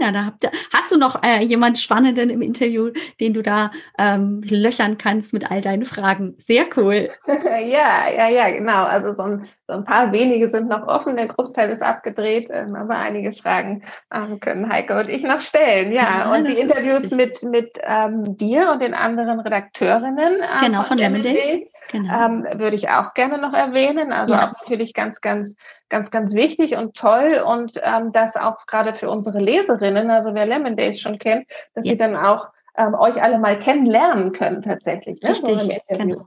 Ja, 0.00 0.12
da 0.12 0.26
habt 0.26 0.44
ihr, 0.44 0.50
hast 0.72 0.90
du 0.92 0.98
noch 0.98 1.22
äh, 1.22 1.42
jemand 1.42 1.78
Spannenden 1.78 2.30
im 2.30 2.42
Interview, 2.42 2.90
den 3.20 3.34
du 3.34 3.42
da 3.42 3.70
ähm, 3.98 4.42
löchern 4.44 4.98
kannst 4.98 5.32
mit 5.32 5.50
all 5.50 5.60
deinen 5.60 5.84
Fragen? 5.84 6.34
Sehr 6.38 6.64
cool. 6.76 7.10
ja, 7.26 8.08
ja, 8.16 8.28
ja, 8.28 8.50
genau. 8.50 8.84
Also 8.84 9.12
so 9.12 9.22
ein, 9.22 9.48
so 9.66 9.74
ein 9.74 9.84
paar 9.84 10.12
wenige 10.12 10.50
sind 10.50 10.68
noch 10.68 10.86
offen, 10.86 11.16
der 11.16 11.28
Großteil 11.28 11.70
ist 11.70 11.82
abgedreht, 11.82 12.48
ähm, 12.50 12.74
aber 12.74 12.96
einige 12.96 13.32
Fragen 13.34 13.82
ähm, 14.14 14.40
können 14.40 14.70
Heike 14.70 14.98
und 14.98 15.08
ich 15.08 15.22
noch 15.22 15.40
stellen. 15.40 15.92
Ja, 15.92 16.02
ja 16.02 16.32
und 16.32 16.46
die 16.46 16.58
Interviews 16.58 17.10
mit, 17.10 17.42
mit 17.42 17.78
ähm, 17.82 18.36
dir 18.36 18.70
und 18.72 18.82
den 18.82 18.94
anderen 18.94 19.40
Redakteurinnen. 19.40 20.34
Ähm, 20.34 20.60
genau, 20.60 20.78
von, 20.78 20.86
von 20.86 20.98
Lemon 20.98 21.22
Days. 21.22 21.70
Genau. 21.90 22.26
Ähm, 22.26 22.46
würde 22.58 22.76
ich 22.76 22.88
auch 22.88 23.14
gerne 23.14 23.38
noch 23.38 23.52
erwähnen. 23.52 24.12
Also 24.12 24.34
ja. 24.34 24.48
auch 24.48 24.60
natürlich 24.60 24.94
ganz, 24.94 25.20
ganz, 25.20 25.54
ganz, 25.88 26.10
ganz 26.10 26.34
wichtig 26.34 26.76
und 26.76 26.96
toll 26.96 27.42
und 27.46 27.80
ähm, 27.82 28.12
das 28.12 28.36
auch 28.36 28.66
gerade 28.66 28.94
für 28.94 29.10
unsere 29.10 29.38
Leserinnen, 29.38 30.10
also 30.10 30.34
wer 30.34 30.46
Lemon 30.46 30.76
Days 30.76 31.00
schon 31.00 31.18
kennt, 31.18 31.46
dass 31.74 31.84
ja. 31.84 31.92
sie 31.92 31.98
dann 31.98 32.16
auch 32.16 32.52
ähm, 32.76 32.94
euch 32.94 33.22
alle 33.22 33.38
mal 33.38 33.58
kennenlernen 33.58 34.32
können 34.32 34.62
tatsächlich. 34.62 35.20
Ne? 35.22 35.30
Richtig, 35.30 35.60
so 35.60 35.96
genau. 35.96 36.26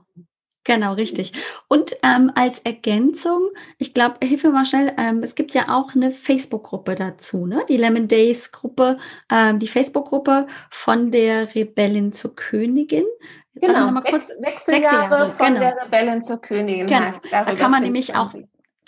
Genau, 0.68 0.92
richtig. 0.92 1.32
Und 1.68 1.96
ähm, 2.02 2.30
als 2.34 2.58
Ergänzung, 2.58 3.48
ich 3.78 3.94
glaube, 3.94 4.16
hilf 4.22 4.44
mir 4.44 4.50
mal 4.50 4.66
schnell, 4.66 4.92
ähm, 4.98 5.22
es 5.22 5.34
gibt 5.34 5.54
ja 5.54 5.74
auch 5.74 5.94
eine 5.94 6.10
Facebook-Gruppe 6.10 6.94
dazu, 6.94 7.46
ne? 7.46 7.64
Die 7.70 7.78
Lemon 7.78 8.06
Days 8.06 8.52
Gruppe, 8.52 8.98
ähm, 9.32 9.60
die 9.60 9.66
Facebook-Gruppe 9.66 10.46
von 10.70 11.10
der 11.10 11.54
Rebellin 11.54 12.12
zur 12.12 12.36
Königin. 12.36 13.06
Genau, 13.60 13.90
mal 13.90 14.02
kurz, 14.02 14.28
Wechseljahre, 14.40 15.10
Wechseljahre 15.10 15.30
von 15.30 15.46
genau. 15.46 15.60
der 15.60 15.84
Rebellin 15.84 16.22
zur 16.22 16.40
Königin. 16.40 16.86
Genau. 16.86 17.10
Da 17.30 17.54
kann 17.54 17.70
man 17.70 17.82
nämlich 17.82 18.14
auch 18.14 18.32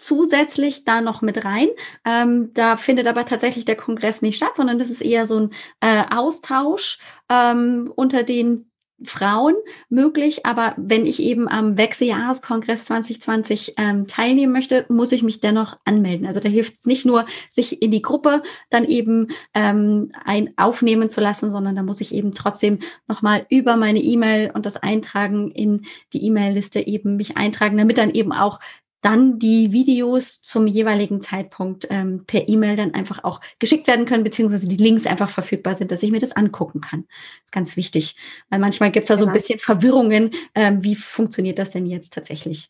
zusätzlich 0.00 0.84
da 0.84 1.00
noch 1.00 1.20
mit 1.22 1.44
rein. 1.44 1.68
Ähm, 2.04 2.52
da 2.54 2.76
findet 2.76 3.06
aber 3.06 3.26
tatsächlich 3.26 3.66
der 3.66 3.76
Kongress 3.76 4.22
nicht 4.22 4.36
statt, 4.36 4.56
sondern 4.56 4.78
das 4.78 4.90
ist 4.90 5.02
eher 5.02 5.26
so 5.26 5.40
ein 5.40 5.50
äh, 5.80 6.04
Austausch 6.10 6.98
ähm, 7.28 7.92
unter 7.94 8.22
den 8.22 8.69
Frauen 9.04 9.54
möglich, 9.88 10.44
aber 10.44 10.74
wenn 10.76 11.06
ich 11.06 11.22
eben 11.22 11.48
am 11.48 11.78
Wechseljahreskongress 11.78 12.84
2020 12.84 13.74
ähm, 13.76 14.06
teilnehmen 14.06 14.52
möchte, 14.52 14.84
muss 14.88 15.12
ich 15.12 15.22
mich 15.22 15.40
dennoch 15.40 15.78
anmelden. 15.84 16.26
Also 16.26 16.40
da 16.40 16.48
hilft 16.48 16.74
es 16.78 16.86
nicht 16.86 17.06
nur, 17.06 17.24
sich 17.50 17.82
in 17.82 17.90
die 17.90 18.02
Gruppe 18.02 18.42
dann 18.68 18.84
eben 18.84 19.28
ähm, 19.54 20.12
ein 20.24 20.52
aufnehmen 20.56 21.08
zu 21.08 21.20
lassen, 21.20 21.50
sondern 21.50 21.76
da 21.76 21.82
muss 21.82 22.00
ich 22.00 22.14
eben 22.14 22.32
trotzdem 22.32 22.78
nochmal 23.08 23.46
über 23.48 23.76
meine 23.76 24.00
E-Mail 24.00 24.50
und 24.52 24.66
das 24.66 24.76
Eintragen 24.76 25.50
in 25.50 25.82
die 26.12 26.24
E-Mail-Liste 26.24 26.86
eben 26.86 27.16
mich 27.16 27.36
eintragen, 27.36 27.78
damit 27.78 27.98
dann 27.98 28.10
eben 28.10 28.32
auch 28.32 28.60
dann 29.00 29.38
die 29.38 29.72
Videos 29.72 30.42
zum 30.42 30.66
jeweiligen 30.66 31.22
Zeitpunkt 31.22 31.86
ähm, 31.90 32.24
per 32.26 32.48
E-Mail 32.48 32.76
dann 32.76 32.94
einfach 32.94 33.24
auch 33.24 33.40
geschickt 33.58 33.86
werden 33.86 34.06
können, 34.06 34.24
beziehungsweise 34.24 34.68
die 34.68 34.76
Links 34.76 35.06
einfach 35.06 35.30
verfügbar 35.30 35.76
sind, 35.76 35.90
dass 35.90 36.02
ich 36.02 36.10
mir 36.10 36.20
das 36.20 36.32
angucken 36.32 36.80
kann. 36.80 37.04
Das 37.08 37.44
ist 37.46 37.52
ganz 37.52 37.76
wichtig, 37.76 38.16
weil 38.50 38.58
manchmal 38.58 38.90
gibt 38.90 39.04
es 39.04 39.08
da 39.08 39.16
so 39.16 39.24
ein 39.24 39.32
genau. 39.32 39.34
bisschen 39.34 39.58
Verwirrungen. 39.58 40.30
Ähm, 40.54 40.84
wie 40.84 40.94
funktioniert 40.94 41.58
das 41.58 41.70
denn 41.70 41.86
jetzt 41.86 42.12
tatsächlich? 42.12 42.68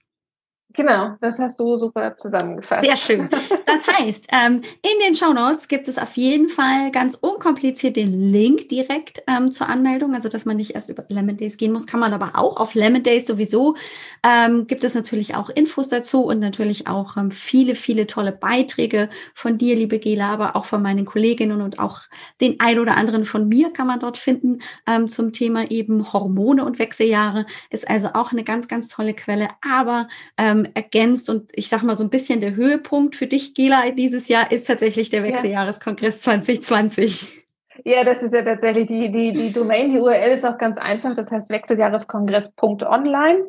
Genau, 0.73 1.17
das 1.21 1.39
hast 1.39 1.59
du 1.59 1.77
super 1.77 2.15
zusammengefasst. 2.15 2.85
Sehr 2.85 2.97
schön. 2.97 3.29
Das 3.67 3.87
heißt, 3.99 4.29
ähm, 4.33 4.63
in 4.83 5.05
den 5.05 5.15
Show 5.17 5.33
Notes 5.33 5.67
gibt 5.67 5.89
es 5.89 5.99
auf 5.99 6.17
jeden 6.17 6.49
Fall 6.49 6.93
ganz 6.93 7.17
unkompliziert 7.17 7.97
den 7.97 8.31
Link 8.31 8.69
direkt 8.69 9.23
ähm, 9.27 9.51
zur 9.51 9.69
Anmeldung, 9.69 10.15
also 10.15 10.29
dass 10.29 10.45
man 10.45 10.57
nicht 10.57 10.75
erst 10.75 10.89
über 10.89 11.05
Lemon 11.09 11.37
Days 11.37 11.57
gehen 11.57 11.73
muss, 11.73 11.87
kann 11.87 11.99
man 11.99 12.13
aber 12.13 12.39
auch 12.39 12.57
auf 12.57 12.75
Lemon 12.75 13.03
Days 13.03 13.27
sowieso. 13.27 13.77
Ähm, 14.23 14.67
gibt 14.67 14.85
es 14.85 14.95
natürlich 14.95 15.35
auch 15.35 15.51
Infos 15.51 15.89
dazu 15.89 16.25
und 16.25 16.39
natürlich 16.39 16.87
auch 16.87 17.17
ähm, 17.17 17.33
viele, 17.33 17.75
viele 17.75 18.07
tolle 18.07 18.33
Beiträge 18.33 19.11
von 19.35 19.59
dir, 19.59 19.75
liebe 19.75 19.99
Gela, 19.99 20.33
aber 20.33 20.55
auch 20.55 20.67
von 20.67 20.83
meinen 20.83 21.05
Kolleginnen 21.05 21.63
und 21.63 21.81
auch 21.81 22.03
den 22.41 22.61
ein 22.61 22.79
oder 22.79 22.97
anderen 22.97 23.25
von 23.25 23.49
mir 23.49 23.73
kann 23.73 23.87
man 23.89 24.01
dort 24.01 24.19
finden 24.19 24.61
ähm, 24.87 25.09
zum 25.09 25.33
Thema 25.33 25.71
eben 25.71 26.13
Hormone 26.13 26.65
und 26.65 26.79
Wechseljahre. 26.79 27.47
Ist 27.71 27.89
also 27.89 28.11
auch 28.15 28.31
eine 28.33 28.45
ganz, 28.45 28.69
ganz 28.69 28.89
tolle 28.89 29.15
Quelle, 29.15 29.49
aber 29.63 30.09
ähm, 30.37 30.60
ähm, 30.65 30.73
ergänzt. 30.75 31.31
Und 31.31 31.51
ich 31.55 31.69
sage 31.69 31.87
mal, 31.87 31.97
so 31.97 32.05
ein 32.05 32.11
bisschen 32.11 32.41
der 32.41 32.55
Höhepunkt 32.55 33.17
für 33.17 33.27
dich, 33.27 33.55
Gela, 33.55 33.91
dieses 33.91 34.29
Jahr 34.29 34.51
ist 34.51 34.67
tatsächlich 34.67 35.11
der 35.11 35.23
Wechseljahreskongress 35.23 36.23
2020. 36.23 37.47
Ja, 37.85 38.05
das 38.05 38.23
ist 38.23 38.35
ja 38.35 38.43
tatsächlich 38.43 38.89
die, 38.89 39.11
die, 39.11 39.33
die 39.33 39.53
Domain, 39.53 39.91
die 39.91 39.99
URL 39.99 40.33
ist 40.33 40.45
auch 40.45 40.59
ganz 40.59 40.77
einfach. 40.79 41.15
Das 41.15 41.31
heißt 41.31 41.51
wechseljahreskongress.online. 41.51 43.45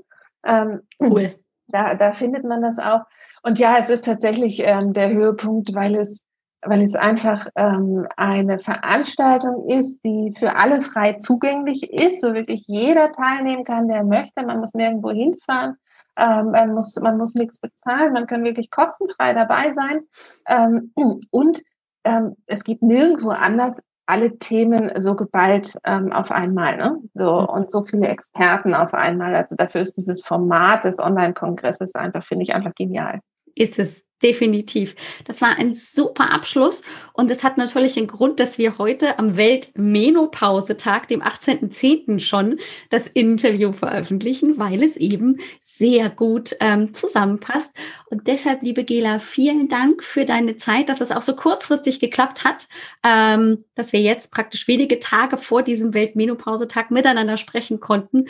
Ähm, 0.46 0.82
cool. 1.00 1.36
Da, 1.68 1.96
da 1.96 2.14
findet 2.14 2.44
man 2.44 2.62
das 2.62 2.80
auch. 2.80 3.02
Und 3.44 3.60
ja, 3.60 3.78
es 3.80 3.90
ist 3.90 4.06
tatsächlich 4.06 4.62
ähm, 4.64 4.94
der 4.94 5.10
Höhepunkt, 5.12 5.74
weil 5.74 5.96
es, 5.96 6.24
weil 6.62 6.82
es 6.82 6.96
einfach 6.96 7.48
ähm, 7.56 8.08
eine 8.18 8.60
Veranstaltung 8.60 9.68
ist, 9.70 10.02
die 10.06 10.34
für 10.38 10.56
alle 10.56 10.82
frei 10.82 11.14
zugänglich 11.14 11.92
ist, 11.92 12.24
wo 12.24 12.34
wirklich 12.34 12.66
jeder 12.68 13.12
teilnehmen 13.12 13.64
kann, 13.64 13.88
der 13.88 14.04
möchte. 14.04 14.46
Man 14.46 14.60
muss 14.60 14.74
nirgendwo 14.74 15.12
hinfahren. 15.12 15.76
Ähm, 16.22 16.52
man, 16.52 16.74
muss, 16.74 16.96
man 17.02 17.18
muss 17.18 17.34
nichts 17.34 17.60
bezahlen, 17.60 18.14
man 18.14 18.28
kann 18.28 18.44
wirklich 18.44 18.70
kostenfrei 18.70 19.34
dabei 19.34 19.72
sein. 19.72 20.02
Ähm, 20.48 20.92
und 21.32 21.62
ähm, 22.04 22.36
es 22.46 22.64
gibt 22.64 22.84
nirgendwo 22.84 23.30
anders 23.30 23.80
alle 24.06 24.38
Themen 24.38 24.92
so 25.02 25.16
geballt 25.16 25.78
ähm, 25.84 26.12
auf 26.12 26.32
einmal, 26.32 26.78
ne? 26.78 26.98
So 27.14 27.42
mhm. 27.42 27.46
und 27.46 27.72
so 27.72 27.84
viele 27.84 28.08
Experten 28.08 28.74
auf 28.74 28.94
einmal. 28.94 29.36
Also 29.36 29.56
dafür 29.56 29.82
ist 29.82 29.98
dieses 29.98 30.22
Format 30.24 30.84
des 30.84 31.00
Online-Kongresses 31.00 31.96
einfach, 31.96 32.24
finde 32.24 32.44
ich, 32.44 32.54
einfach 32.54 32.76
genial. 32.76 33.22
Ist 33.62 33.78
es 33.78 34.08
definitiv. 34.22 34.96
Das 35.26 35.42
war 35.42 35.58
ein 35.58 35.74
super 35.74 36.32
Abschluss 36.32 36.84
und 37.14 37.32
es 37.32 37.44
hat 37.44 37.58
natürlich 37.58 37.98
einen 37.98 38.08
Grund, 38.08 38.40
dass 38.40 38.58
wir 38.58 38.78
heute 38.78 39.20
am 39.20 39.36
Weltmenopausetag, 39.36 41.08
dem 41.08 41.22
18.10. 41.22 42.20
schon 42.20 42.60
das 42.90 43.08
Interview 43.08 43.72
veröffentlichen, 43.72 44.58
weil 44.58 44.84
es 44.84 44.98
eben 44.98 45.38
sehr 45.64 46.10
gut 46.10 46.56
ähm, 46.60 46.94
zusammenpasst. 46.94 47.74
Und 48.10 48.28
deshalb, 48.28 48.62
liebe 48.62 48.84
Gela, 48.84 49.20
vielen 49.20 49.68
Dank 49.68 50.04
für 50.04 50.26
deine 50.26 50.58
Zeit, 50.58 50.90
dass 50.90 51.02
es 51.02 51.12
auch 51.12 51.22
so 51.22 51.36
kurzfristig 51.36 52.00
geklappt 52.00 52.44
hat, 52.44 52.68
ähm, 53.04 53.66
dass 53.76 53.94
wir 53.94 54.02
jetzt 54.02 54.32
praktisch 54.32 54.68
wenige 54.68 55.00
Tage 55.00 55.38
vor 55.38 55.64
diesem 55.64 55.94
Weltmenopausetag 55.94 56.92
miteinander 56.92 57.38
sprechen 57.38 57.80
konnten. 57.80 58.26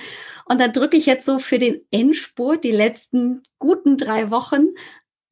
Und 0.45 0.61
da 0.61 0.67
drücke 0.67 0.97
ich 0.97 1.05
jetzt 1.05 1.25
so 1.25 1.39
für 1.39 1.59
den 1.59 1.81
Endspurt 1.91 2.63
die 2.63 2.71
letzten 2.71 3.43
guten 3.59 3.97
drei 3.97 4.31
Wochen 4.31 4.67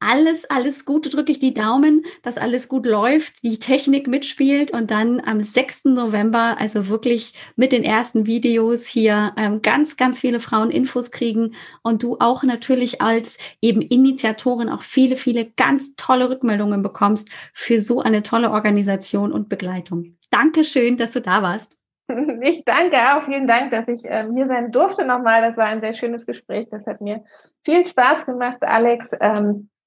alles, 0.00 0.48
alles 0.50 0.84
Gute, 0.84 1.10
drücke 1.10 1.30
ich 1.30 1.38
die 1.38 1.54
Daumen, 1.54 2.04
dass 2.22 2.38
alles 2.38 2.68
gut 2.68 2.86
läuft, 2.86 3.42
die 3.42 3.58
Technik 3.58 4.08
mitspielt 4.08 4.72
und 4.72 4.90
dann 4.90 5.20
am 5.20 5.40
6. 5.40 5.84
November, 5.86 6.56
also 6.58 6.88
wirklich 6.88 7.34
mit 7.56 7.72
den 7.72 7.84
ersten 7.84 8.26
Videos 8.26 8.86
hier 8.86 9.32
ähm, 9.36 9.62
ganz, 9.62 9.96
ganz 9.96 10.18
viele 10.18 10.40
Frauen 10.40 10.70
Infos 10.70 11.10
kriegen 11.10 11.54
und 11.82 12.02
du 12.02 12.16
auch 12.18 12.42
natürlich 12.42 13.00
als 13.00 13.38
eben 13.60 13.82
Initiatorin 13.82 14.70
auch 14.70 14.82
viele, 14.82 15.16
viele 15.16 15.44
ganz 15.44 15.94
tolle 15.96 16.30
Rückmeldungen 16.30 16.82
bekommst 16.82 17.28
für 17.52 17.82
so 17.82 18.00
eine 18.00 18.22
tolle 18.22 18.50
Organisation 18.50 19.32
und 19.32 19.48
Begleitung. 19.48 20.16
Dankeschön, 20.30 20.96
dass 20.96 21.12
du 21.12 21.20
da 21.20 21.42
warst. 21.42 21.78
Ich 22.42 22.64
danke 22.64 22.96
auch. 22.96 23.22
Vielen 23.22 23.46
Dank, 23.46 23.70
dass 23.70 23.86
ich 23.86 24.00
ähm, 24.04 24.34
hier 24.34 24.46
sein 24.46 24.72
durfte 24.72 25.04
nochmal. 25.04 25.42
Das 25.42 25.56
war 25.56 25.66
ein 25.66 25.80
sehr 25.80 25.94
schönes 25.94 26.26
Gespräch. 26.26 26.66
Das 26.68 26.88
hat 26.88 27.00
mir 27.00 27.22
viel 27.64 27.86
Spaß 27.86 28.26
gemacht, 28.26 28.62
Alex. 28.62 29.12
Ähm, 29.20 29.68
äh, 29.78 29.79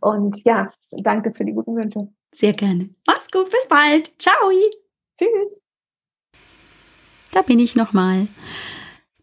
und 0.00 0.42
ja, 0.44 0.70
danke 0.90 1.32
für 1.34 1.44
die 1.44 1.52
guten 1.52 1.76
Wünsche. 1.76 2.08
Sehr 2.32 2.52
gerne. 2.52 2.90
Mach's 3.06 3.30
gut, 3.30 3.50
bis 3.50 3.66
bald. 3.68 4.10
Ciao. 4.20 4.50
Tschüss. 5.18 5.62
Da 7.32 7.42
bin 7.42 7.58
ich 7.58 7.76
nochmal 7.76 8.26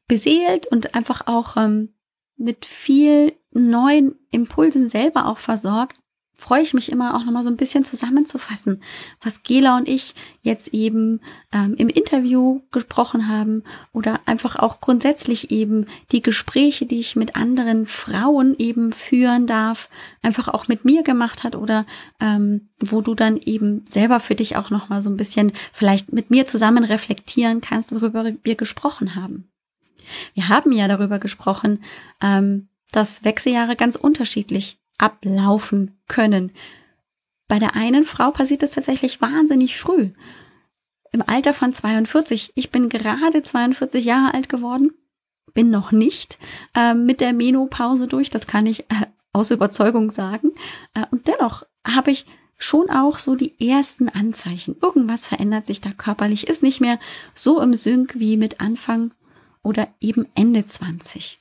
beseelt 0.08 0.68
und 0.68 0.96
einfach 0.96 1.28
auch 1.28 1.58
ähm, 1.58 1.94
mit 2.38 2.66
viel 2.66 3.34
neuen 3.52 4.16
Impulsen 4.32 4.90
selber 4.90 5.28
auch 5.28 5.40
versorgt, 5.40 6.00
freue 6.38 6.62
ich 6.62 6.74
mich 6.74 6.92
immer 6.92 7.16
auch 7.16 7.26
nochmal 7.26 7.44
so 7.44 7.50
ein 7.50 7.58
bisschen 7.58 7.84
zusammenzufassen, 7.84 8.84
was 9.22 9.42
Gela 9.42 9.76
und 9.76 9.90
ich 9.90 10.14
jetzt 10.42 10.74
eben 10.74 11.20
ähm, 11.52 11.74
im 11.76 11.90
Interview 11.90 12.62
gesprochen 12.72 13.28
haben 13.28 13.64
oder 13.92 14.20
einfach 14.26 14.56
auch 14.56 14.80
grundsätzlich 14.80 15.50
eben 15.50 15.88
die 16.12 16.22
Gespräche, 16.22 16.86
die 16.86 17.00
ich 17.00 17.16
mit 17.16 17.36
anderen 17.36 17.88
Frauen 17.88 18.56
eben 18.58 18.94
führen 18.94 19.48
darf, 19.48 19.90
einfach 20.22 20.48
auch 20.48 20.68
mit 20.68 20.86
mir 20.86 21.02
gemacht 21.02 21.44
hat 21.44 21.56
oder 21.56 21.86
ähm, 22.20 22.70
wo 22.80 23.02
du 23.02 23.16
dann 23.16 23.38
eben 23.38 23.84
selber 23.88 24.20
für 24.20 24.36
dich 24.36 24.56
auch 24.56 24.70
nochmal 24.70 25.02
so 25.02 25.10
ein 25.10 25.18
bisschen 25.18 25.52
vielleicht 25.74 26.14
mit 26.14 26.30
mir 26.30 26.46
zusammen 26.46 26.84
reflektieren 26.84 27.62
kannst, 27.62 27.92
worüber 27.92 28.32
wir 28.44 28.56
gesprochen 28.56 29.16
haben. 29.16 29.50
Wir 30.36 30.50
haben 30.50 30.72
ja 30.72 30.88
darüber 30.88 31.18
gesprochen, 31.18 31.84
ähm, 32.22 32.70
dass 32.92 33.24
Wechseljahre 33.24 33.76
ganz 33.76 33.96
unterschiedlich 33.96 34.80
ablaufen 34.98 35.98
können. 36.08 36.52
Bei 37.48 37.60
der 37.60 37.76
einen 37.76 38.04
Frau 38.04 38.32
passiert 38.32 38.64
das 38.64 38.72
tatsächlich 38.72 39.22
wahnsinnig 39.22 39.78
früh. 39.78 40.12
Im 41.12 41.24
Alter 41.26 41.54
von 41.54 41.74
42. 41.74 42.52
Ich 42.56 42.72
bin 42.72 42.90
gerade 42.90 43.42
42 43.42 44.04
Jahre 44.04 44.34
alt 44.34 44.50
geworden, 44.50 44.92
bin 45.54 45.70
noch 45.70 45.92
nicht 45.92 46.38
äh, 46.76 46.94
mit 46.94 47.22
der 47.22 47.34
Menopause 47.34 48.08
durch, 48.08 48.30
das 48.30 48.48
kann 48.48 48.66
ich 48.66 48.82
äh, 48.82 49.08
aus 49.32 49.52
Überzeugung 49.52 50.12
sagen. 50.12 50.52
Äh, 50.94 51.06
und 51.12 51.28
dennoch 51.28 51.64
habe 51.86 52.12
ich 52.12 52.26
schon 52.58 52.90
auch 52.90 53.20
so 53.20 53.36
die 53.36 53.70
ersten 53.70 54.10
Anzeichen. 54.10 54.76
Irgendwas 54.82 55.26
verändert 55.26 55.68
sich 55.68 55.80
da 55.80 55.92
körperlich, 55.92 56.48
ist 56.48 56.64
nicht 56.64 56.82
mehr 56.82 57.00
so 57.34 57.62
im 57.62 57.74
Sync 57.74 58.16
wie 58.20 58.36
mit 58.36 58.60
Anfang 58.60 59.12
oder 59.64 59.88
eben 60.02 60.28
Ende 60.36 60.66
20. 60.66 61.40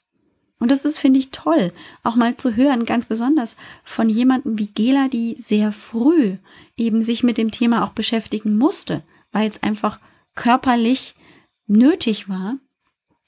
Und 0.59 0.71
das 0.71 0.85
ist, 0.85 0.99
finde 0.99 1.19
ich, 1.19 1.31
toll, 1.31 1.73
auch 2.03 2.17
mal 2.17 2.37
zu 2.37 2.57
hören, 2.57 2.87
ganz 2.87 3.07
besonders 3.07 3.57
von 3.85 4.09
jemandem 4.09 4.59
wie 4.59 4.69
Gela, 4.69 5.09
die 5.09 5.37
sehr 5.39 5.71
früh 5.71 6.37
eben 6.77 7.03
sich 7.03 7.23
mit 7.23 7.37
dem 7.37 7.51
Thema 7.51 7.85
auch 7.85 7.91
beschäftigen 7.91 8.57
musste, 8.57 9.03
weil 9.33 9.49
es 9.49 9.63
einfach 9.63 10.01
körperlich 10.35 11.15
nötig 11.67 12.29
war, 12.29 12.57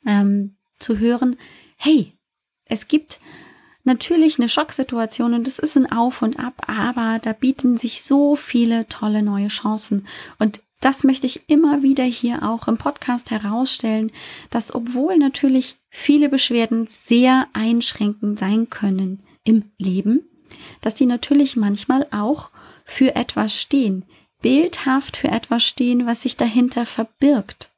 ähm, 0.06 0.56
zu 0.78 0.98
hören, 0.98 1.36
hey, 1.76 2.14
es 2.64 2.88
gibt 2.88 3.20
natürlich 3.84 4.38
eine 4.38 4.48
Schocksituation 4.48 5.34
und 5.34 5.48
es 5.48 5.58
ist 5.58 5.76
ein 5.76 5.90
Auf 5.90 6.22
und 6.22 6.38
Ab, 6.38 6.62
aber 6.66 7.18
da 7.18 7.32
bieten 7.32 7.76
sich 7.76 8.02
so 8.02 8.36
viele 8.36 8.86
tolle 8.88 9.22
neue 9.22 9.48
Chancen. 9.48 10.06
Und 10.38 10.60
das 10.80 11.02
möchte 11.02 11.26
ich 11.26 11.48
immer 11.48 11.82
wieder 11.82 12.04
hier 12.04 12.44
auch 12.44 12.68
im 12.68 12.78
Podcast 12.78 13.30
herausstellen, 13.32 14.12
dass 14.50 14.74
obwohl 14.74 15.16
natürlich 15.18 15.77
viele 15.90 16.28
Beschwerden 16.28 16.86
sehr 16.88 17.48
einschränkend 17.52 18.38
sein 18.38 18.70
können 18.70 19.22
im 19.44 19.64
Leben, 19.78 20.22
dass 20.80 20.94
die 20.94 21.06
natürlich 21.06 21.56
manchmal 21.56 22.06
auch 22.10 22.50
für 22.84 23.14
etwas 23.16 23.58
stehen, 23.58 24.04
bildhaft 24.40 25.16
für 25.16 25.28
etwas 25.28 25.64
stehen, 25.64 26.06
was 26.06 26.22
sich 26.22 26.36
dahinter 26.36 26.86
verbirgt. 26.86 27.70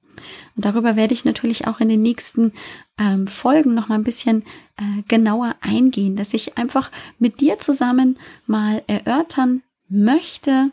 Und 0.57 0.65
darüber 0.65 0.97
werde 0.97 1.15
ich 1.15 1.25
natürlich 1.25 1.67
auch 1.67 1.81
in 1.81 1.89
den 1.89 2.03
nächsten 2.03 2.53
ähm, 2.99 3.27
Folgen 3.27 3.75
noch 3.75 3.89
mal 3.89 3.95
ein 3.95 4.05
bisschen 4.05 4.45
äh, 4.77 5.03
genauer 5.09 5.57
eingehen, 5.61 6.17
dass 6.17 6.35
ich 6.35 6.59
einfach 6.59 6.91
mit 7.19 7.41
dir 7.41 7.59
zusammen 7.59 8.19
mal 8.47 8.83
erörtern 8.87 9.63
möchte, 9.89 10.71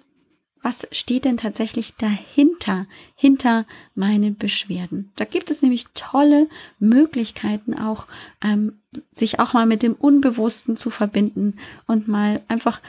was 0.61 0.87
steht 0.91 1.25
denn 1.25 1.37
tatsächlich 1.37 1.95
dahinter, 1.95 2.85
hinter 3.15 3.65
meinen 3.95 4.37
Beschwerden. 4.37 5.11
Da 5.15 5.25
gibt 5.25 5.51
es 5.51 5.61
nämlich 5.61 5.85
tolle 5.93 6.47
Möglichkeiten 6.79 7.73
auch, 7.73 8.07
ähm, 8.43 8.79
sich 9.13 9.39
auch 9.39 9.53
mal 9.53 9.65
mit 9.65 9.83
dem 9.83 9.93
Unbewussten 9.93 10.77
zu 10.77 10.89
verbinden 10.89 11.57
und 11.85 12.07
mal 12.07 12.41
einfach 12.47 12.81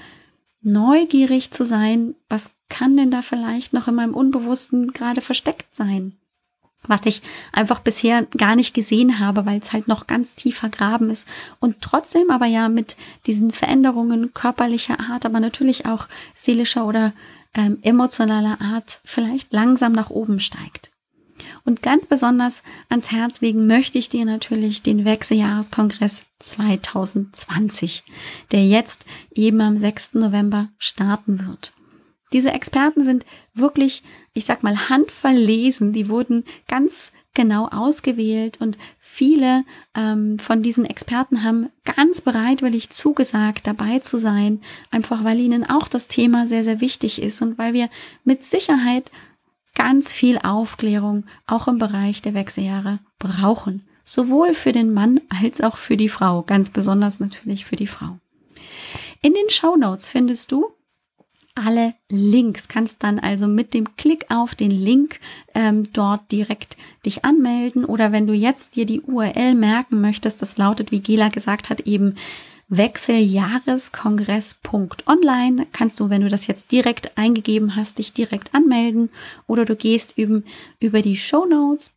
neugierig 0.63 1.51
zu 1.51 1.65
sein, 1.65 2.15
was 2.29 2.53
kann 2.69 2.97
denn 2.97 3.11
da 3.11 3.23
vielleicht 3.23 3.73
noch 3.73 3.89
in 3.89 3.95
meinem 3.95 4.15
Unbewussten 4.15 4.93
gerade 4.93 5.21
versteckt 5.21 5.75
sein? 5.75 6.17
was 6.87 7.07
ich 7.07 7.23
einfach 7.53 7.81
bisher 7.81 8.23
gar 8.37 8.57
nicht 8.57 8.75
gesehen 8.75 9.19
habe, 9.19 9.47
weil 9.47 9.59
es 9.59 9.73
halt 9.73 9.89
noch 9.89 10.07
ganz 10.07 10.35
tief 10.35 10.59
vergraben 10.59 11.11
ist 11.11 11.27
und 11.61 11.81
trotzdem 11.81 12.31
aber 12.31 12.47
ja 12.47 12.69
mit 12.69 12.97
diesen 13.27 13.51
Veränderungen 13.51 14.33
körperlicher 14.33 14.99
Art, 15.11 15.27
aber 15.27 15.41
natürlich 15.41 15.87
auch 15.87 16.09
seelischer 16.35 16.87
oder 16.87 17.13
ähm, 17.55 17.79
emotionaler 17.83 18.61
Art 18.61 19.01
vielleicht 19.05 19.53
langsam 19.53 19.93
nach 19.93 20.11
oben 20.11 20.41
steigt. 20.41 20.91
Und 21.65 21.83
ganz 21.83 22.07
besonders 22.07 22.63
ans 22.89 23.11
Herz 23.13 23.41
legen 23.41 23.67
möchte 23.67 23.99
ich 23.99 24.09
dir 24.09 24.25
natürlich 24.25 24.83
den 24.83 25.05
Wechseljahreskongress 25.05 26.25
2020, 26.41 28.05
der 28.53 28.67
jetzt 28.67 29.07
eben 29.35 29.61
am 29.61 29.77
6. 29.77 30.15
November 30.15 30.69
starten 30.79 31.47
wird. 31.47 31.73
Diese 32.33 32.53
Experten 32.53 33.05
sind 33.05 33.25
wirklich, 33.55 34.03
ich 34.35 34.45
sag 34.45 34.63
mal, 34.63 34.89
handverlesen. 34.89 35.93
Die 35.93 36.09
wurden 36.09 36.45
ganz 36.67 37.13
genau 37.35 37.69
ausgewählt 37.69 38.61
und 38.61 38.79
viele 38.99 39.65
ähm, 39.95 40.39
von 40.39 40.63
diesen 40.63 40.85
Experten 40.85 41.45
haben 41.45 41.71
ganz 41.85 42.21
bereitwillig 42.21 42.91
zugesagt, 42.91 43.67
dabei 43.67 44.01
zu 44.01 44.19
sein, 44.19 44.61
einfach 44.91 45.25
weil 45.25 45.39
ihnen 45.39 45.69
auch 45.69 45.89
das 45.89 46.09
Thema 46.09 46.49
sehr, 46.49 46.65
sehr 46.65 46.81
wichtig 46.81 47.23
ist 47.23 47.41
und 47.43 47.59
weil 47.59 47.75
wir 47.75 47.89
mit 48.25 48.45
Sicherheit 48.45 49.11
ganz 49.75 50.13
viel 50.13 50.39
Aufklärung 50.39 51.25
auch 51.47 51.69
im 51.69 51.79
Bereich 51.79 52.21
der 52.23 52.35
Wechseljahre 52.35 52.99
brauchen. 53.19 53.87
Sowohl 54.03 54.55
für 54.55 54.73
den 54.73 54.93
Mann 54.93 55.21
als 55.29 55.61
auch 55.61 55.77
für 55.77 55.97
die 55.97 56.09
Frau, 56.09 56.43
ganz 56.43 56.71
besonders 56.71 57.21
natürlich 57.21 57.65
für 57.65 57.77
die 57.77 57.87
Frau. 57.87 58.19
In 59.21 59.35
den 59.35 59.51
Show 59.51 59.77
Notes 59.77 60.09
findest 60.09 60.51
du 60.51 60.73
alle 61.65 61.95
Links. 62.09 62.69
Kannst 62.69 63.03
dann 63.03 63.19
also 63.19 63.47
mit 63.47 63.75
dem 63.75 63.97
Klick 63.97 64.27
auf 64.31 64.55
den 64.55 64.71
Link 64.71 65.21
ähm, 65.55 65.93
dort 65.93 66.31
direkt 66.33 66.77
dich 67.05 67.25
anmelden 67.25 67.85
oder 67.85 68.13
wenn 68.13 68.27
du 68.27 68.33
jetzt 68.33 68.77
dir 68.77 68.87
die 68.87 69.01
URL 69.01 69.55
merken 69.55 70.01
möchtest, 70.01 70.43
das 70.43 70.59
lautet, 70.59 70.91
wie 70.91 71.01
Gela 71.01 71.29
gesagt 71.29 71.71
hat, 71.71 71.81
eben 71.81 72.17
Wechseljahreskongress.online 72.69 75.67
kannst 75.73 76.01
du, 76.01 76.11
wenn 76.11 76.21
du 76.21 76.29
das 76.29 76.47
jetzt 76.47 76.71
direkt 76.71 77.17
eingegeben 77.17 77.77
hast, 77.77 77.97
dich 77.99 78.13
direkt 78.13 78.55
anmelden 78.55 79.09
oder 79.47 79.65
du 79.65 79.75
gehst 79.75 80.19
eben 80.19 80.45
über 80.79 81.01
die 81.01 81.17
Show 81.17 81.47
Notes. 81.47 81.93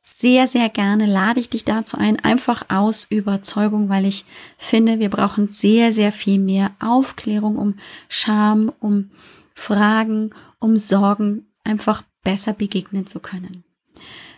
Sehr, 0.03 0.47
sehr 0.47 0.69
gerne 0.69 1.07
lade 1.07 1.41
ich 1.41 1.49
dich 1.49 1.65
dazu 1.65 1.97
ein, 1.97 2.19
einfach 2.21 2.69
aus 2.69 3.07
Überzeugung, 3.09 3.89
weil 3.89 4.05
ich 4.05 4.25
finde, 4.59 4.99
wir 4.99 5.09
brauchen 5.09 5.49
sehr, 5.49 5.93
sehr 5.93 6.13
viel 6.13 6.39
mehr 6.39 6.73
Aufklärung 6.81 7.57
um 7.57 7.79
Scham, 8.09 8.73
um 8.81 9.11
Fragen, 9.55 10.31
um 10.59 10.77
Sorgen, 10.77 11.47
einfach 11.65 12.03
besser 12.25 12.53
begegnen 12.53 13.07
zu 13.07 13.21
können. 13.21 13.65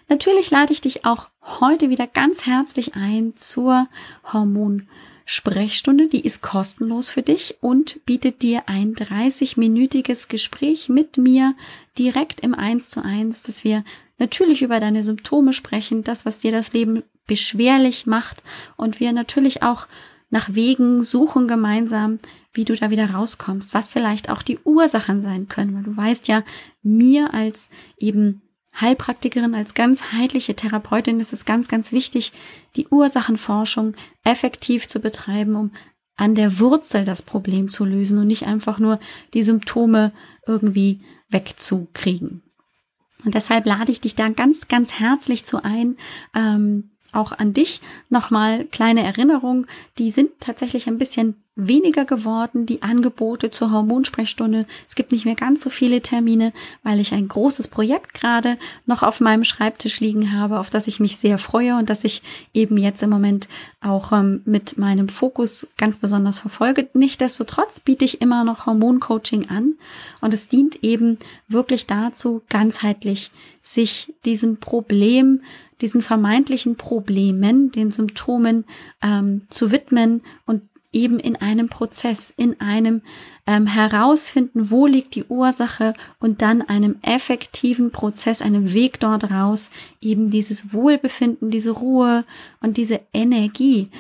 Natürlich 0.09 0.51
lade 0.51 0.73
ich 0.73 0.81
dich 0.81 1.05
auch 1.05 1.31
heute 1.43 1.89
wieder 1.91 2.07
ganz 2.07 2.47
herzlich 2.47 2.95
ein 2.95 3.37
zur 3.37 3.89
Hormonsprechstunde. 4.33 6.09
Die 6.09 6.25
ist 6.25 6.43
kostenlos 6.43 7.09
für 7.09 7.23
dich 7.23 7.57
und 7.61 8.05
bietet 8.05 8.43
dir 8.43 8.69
ein 8.69 8.95
30-minütiges 8.95 10.29
Gespräch 10.29 10.89
mit 10.89 11.17
mir 11.17 11.55
direkt 11.99 12.41
im 12.41 12.55
1 12.55 12.91
zu 12.91 13.03
1, 13.03 13.43
dass 13.43 13.65
wir 13.65 13.85
natürlich 14.19 14.63
über 14.63 14.79
deine 14.79 15.05
Symptome 15.05 15.53
sprechen, 15.53 16.05
das, 16.05 16.27
was 16.27 16.39
dir 16.39 16.53
das 16.53 16.73
Leben 16.73 17.03
beschwerlich 17.27 18.07
macht 18.07 18.43
und 18.77 19.01
wir 19.01 19.13
natürlich 19.13 19.63
auch 19.63 19.87
nach 20.31 20.55
Wegen 20.55 21.03
suchen 21.03 21.49
gemeinsam, 21.49 22.19
wie 22.53 22.65
du 22.65 22.75
da 22.75 22.91
wieder 22.91 23.11
rauskommst, 23.11 23.73
was 23.73 23.89
vielleicht 23.89 24.29
auch 24.31 24.43
die 24.43 24.59
Ursachen 24.65 25.23
sein 25.23 25.49
können, 25.49 25.75
weil 25.75 25.83
du 25.83 25.97
weißt 25.97 26.29
ja, 26.29 26.43
mir 26.83 27.33
als 27.33 27.69
eben 27.99 28.43
Heilpraktikerin, 28.81 29.55
als 29.55 29.75
ganzheitliche 29.75 30.55
Therapeutin 30.55 31.21
ist 31.21 31.33
es 31.33 31.45
ganz, 31.45 31.69
ganz 31.69 31.93
wichtig, 31.93 32.33
die 32.77 32.89
Ursachenforschung 32.89 33.95
effektiv 34.25 34.89
zu 34.89 35.01
betreiben, 35.01 35.55
um 35.55 35.71
an 36.17 36.35
der 36.35 36.59
Wurzel 36.59 37.05
das 37.05 37.23
Problem 37.23 37.69
zu 37.69 37.85
lösen 37.85 38.19
und 38.19 38.27
nicht 38.27 38.47
einfach 38.47 38.79
nur 38.79 38.99
die 39.33 39.43
Symptome 39.43 40.13
irgendwie 40.47 41.01
wegzukriegen. 41.29 42.43
Und 43.25 43.35
deshalb 43.35 43.67
lade 43.67 43.91
ich 43.91 44.01
dich 44.01 44.15
da 44.15 44.29
ganz, 44.29 44.69
ganz 44.69 45.01
herzlich 45.01 45.45
zu 45.45 45.65
ein, 45.65 45.97
ähm, 46.35 46.91
auch 47.13 47.33
an 47.33 47.53
dich 47.53 47.81
nochmal 48.11 48.65
kleine 48.67 49.03
Erinnerungen. 49.03 49.67
Die 49.99 50.11
sind 50.11 50.31
tatsächlich 50.41 50.89
ein 50.89 50.99
bisschen 50.99 51.44
weniger 51.57 52.05
geworden, 52.05 52.67
die 52.67 52.83
Angebote 52.83 53.51
zur 53.51 53.71
Hormonsprechstunde. 53.71 54.67
Es 54.89 54.97
gibt 54.97 55.13
nicht 55.13 55.25
mehr 55.25 55.37
ganz 55.37 55.61
so 55.61 55.71
viele 55.71 56.01
Termine, 56.01 56.53
weil 56.83 56.99
ich 56.99 57.13
ein 57.13 57.29
großes 57.29 57.69
Projekt 57.69 58.13
gerade 58.13 58.59
noch 58.87 59.03
auf 59.05 59.21
meinem 59.21 59.45
Schreibtisch 59.45 60.01
liegen 60.01 60.33
habe, 60.33 60.59
auf 60.59 60.71
das 60.71 60.89
ich 60.89 60.99
mich 60.99 61.17
sehr 61.17 61.39
freue 61.39 61.77
und 61.77 61.91
das 61.91 62.03
ich 62.03 62.23
eben 62.55 62.77
jetzt 62.77 63.03
im 63.05 63.11
Moment 63.11 63.49
auch 63.81 64.13
ähm, 64.13 64.43
mit 64.45 64.79
meinem 64.79 65.09
Fokus 65.09 65.69
ganz 65.79 65.99
besonders 65.99 66.41
verfolge. 66.41 66.89
Nichtsdestotrotz 66.93 67.79
biete 67.79 68.05
ich 68.05 68.21
immer 68.21 68.43
noch 68.43 68.67
Hormoncoaching 68.67 69.49
an 69.49 69.75
und 70.21 70.35
es 70.35 70.49
dient 70.49 70.83
eben 70.83 71.19
wirklich 71.47 71.87
dazu, 71.87 72.43
ganzheitlich 72.49 73.31
sich 73.63 74.13
diesem 74.25 74.57
Problem 74.57 75.41
diesen 75.81 76.03
vermeintlichen 76.03 76.77
Problemen, 76.77 77.73
den 77.73 77.91
Symptomen 77.91 78.65
ähm, 79.03 79.43
zu 79.51 79.73
widmen 79.73 80.23
und 80.47 80.63
eben 80.95 81.19
in 81.19 81.37
einem 81.37 81.69
Prozess, 81.69 82.33
in 82.35 82.61
einem 82.61 83.03
ähm, 83.47 83.67
herausfinden, 83.67 84.71
wo 84.71 84.87
liegt 84.87 85.15
die 85.15 85.25
Ursache 85.25 85.95
und 86.19 86.41
dann 86.41 86.63
einem 86.63 86.97
effektiven 87.03 87.91
Prozess, 87.91 88.41
einem 88.41 88.73
Weg 88.73 89.01
dort 89.01 89.31
raus, 89.31 89.71
eben 90.01 90.31
dieses 90.31 90.73
Wohlbefinden, 90.73 91.51
diese 91.51 91.73
Ruhe 91.73 92.25
und 92.61 92.77
diese 92.77 93.01
Energie, 93.13 93.91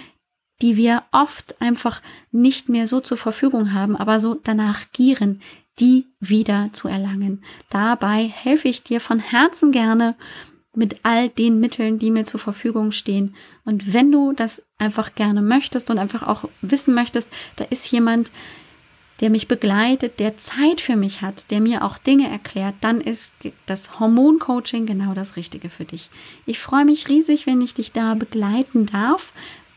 die 0.63 0.77
wir 0.77 1.03
oft 1.13 1.61
einfach 1.61 2.01
nicht 2.33 2.69
mehr 2.69 2.87
so 2.87 3.01
zur 3.01 3.19
Verfügung 3.19 3.75
haben, 3.75 3.97
aber 3.97 4.21
so 4.21 4.35
danach 4.35 4.85
gieren, 4.93 5.43
die 5.81 6.07
wieder 6.21 6.71
zu 6.73 6.89
erlangen. 6.89 7.43
Dabei 7.69 8.29
helfe 8.29 8.69
ich 8.69 8.85
dir 8.85 9.01
von 9.01 9.19
Herzen 9.19 9.73
gerne 9.73 10.15
mit 10.77 11.01
all 11.03 11.29
den 11.29 11.61
Mitteln, 11.61 11.99
die 11.99 12.11
mir 12.11 12.25
zur 12.25 12.41
Verfügung 12.41 12.93
stehen. 12.93 13.35
Und 13.65 13.93
wenn 13.93 14.11
du 14.11 14.33
das 14.33 14.63
einfach 14.79 15.15
gerne 15.15 15.43
möchtest 15.43 15.91
und 15.91 15.99
einfach 15.99 16.23
auch 16.23 16.49
wissen 16.63 16.95
möchtest, 16.95 17.31
da 17.57 17.65
ist 17.65 17.91
jemand, 17.91 18.31
der 19.21 19.31
mich 19.31 19.49
begleitet, 19.49 20.19
der 20.19 20.39
Zeit 20.39 20.81
für 20.81 20.97
mich 20.97 21.23
hat, 21.23 21.51
der 21.51 21.61
mir 21.61 21.85
auch 21.85 21.99
Dinge 21.99 22.29
erklärt, 22.29 22.75
dann 22.81 23.01
ist 23.01 23.33
das 23.67 24.01
Hormoncoaching 24.01 24.87
genau 24.87 25.15
das 25.15 25.37
Richtige 25.37 25.71
für 25.71 25.85
dich. 25.85 26.11
Ich 26.47 26.59
freue 26.59 26.85
mich 26.85 27.09
riesig, 27.09 27.47
wenn 27.47 27.61
ich 27.61 27.75
dich 27.75 27.93
da 27.93 28.15
begleiten 28.15 28.87
darf. 28.87 29.33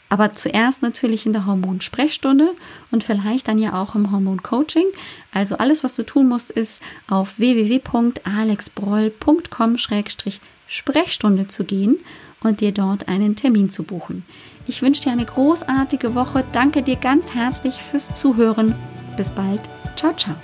Aber 0.09 0.33
zuerst 0.33 0.83
natürlich 0.83 1.25
in 1.25 1.33
der 1.33 1.45
Hormonsprechstunde 1.45 2.53
und 2.91 3.03
vielleicht 3.03 3.49
dann 3.49 3.59
ja 3.59 3.81
auch 3.81 3.93
im 3.93 4.09
Hormoncoaching. 4.11 4.85
Also 5.33 5.57
alles, 5.57 5.83
was 5.83 5.95
du 5.95 6.03
tun 6.03 6.29
musst, 6.29 6.49
ist 6.49 6.81
auf 7.07 7.37
www.alexbroll.com 7.37 9.77
Sprechstunde 10.67 11.47
zu 11.47 11.63
gehen 11.63 11.97
und 12.43 12.61
dir 12.61 12.71
dort 12.71 13.07
einen 13.07 13.35
Termin 13.35 13.69
zu 13.69 13.83
buchen. 13.83 14.25
Ich 14.67 14.81
wünsche 14.81 15.03
dir 15.03 15.11
eine 15.11 15.25
großartige 15.25 16.15
Woche. 16.15 16.43
Danke 16.51 16.81
dir 16.81 16.97
ganz 16.97 17.33
herzlich 17.33 17.81
fürs 17.81 18.13
Zuhören. 18.13 18.75
Bis 19.15 19.29
bald. 19.29 19.61
Ciao, 19.95 20.11
ciao. 20.13 20.35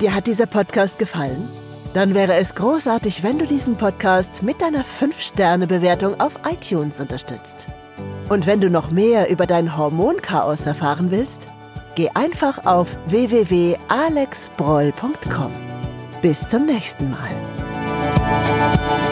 Dir 0.00 0.14
hat 0.14 0.26
dieser 0.26 0.44
Podcast 0.46 0.98
gefallen? 0.98 1.48
Dann 1.94 2.14
wäre 2.14 2.34
es 2.34 2.54
großartig, 2.54 3.24
wenn 3.24 3.38
du 3.38 3.46
diesen 3.46 3.76
Podcast 3.76 4.42
mit 4.42 4.60
deiner 4.60 4.84
5-Sterne-Bewertung 4.84 6.20
auf 6.20 6.38
iTunes 6.50 7.00
unterstützt. 7.00 7.68
Und 8.28 8.46
wenn 8.46 8.60
du 8.60 8.68
noch 8.70 8.92
mehr 8.92 9.28
über 9.28 9.46
dein 9.46 9.76
Hormonchaos 9.76 10.66
erfahren 10.66 11.10
willst, 11.10 11.48
geh 11.96 12.08
einfach 12.14 12.64
auf 12.64 12.96
www.alexbroll.com. 13.08 15.50
Bis 16.22 16.48
zum 16.48 16.66
nächsten 16.66 17.10
Mal. 17.10 17.69
Música 17.80 19.09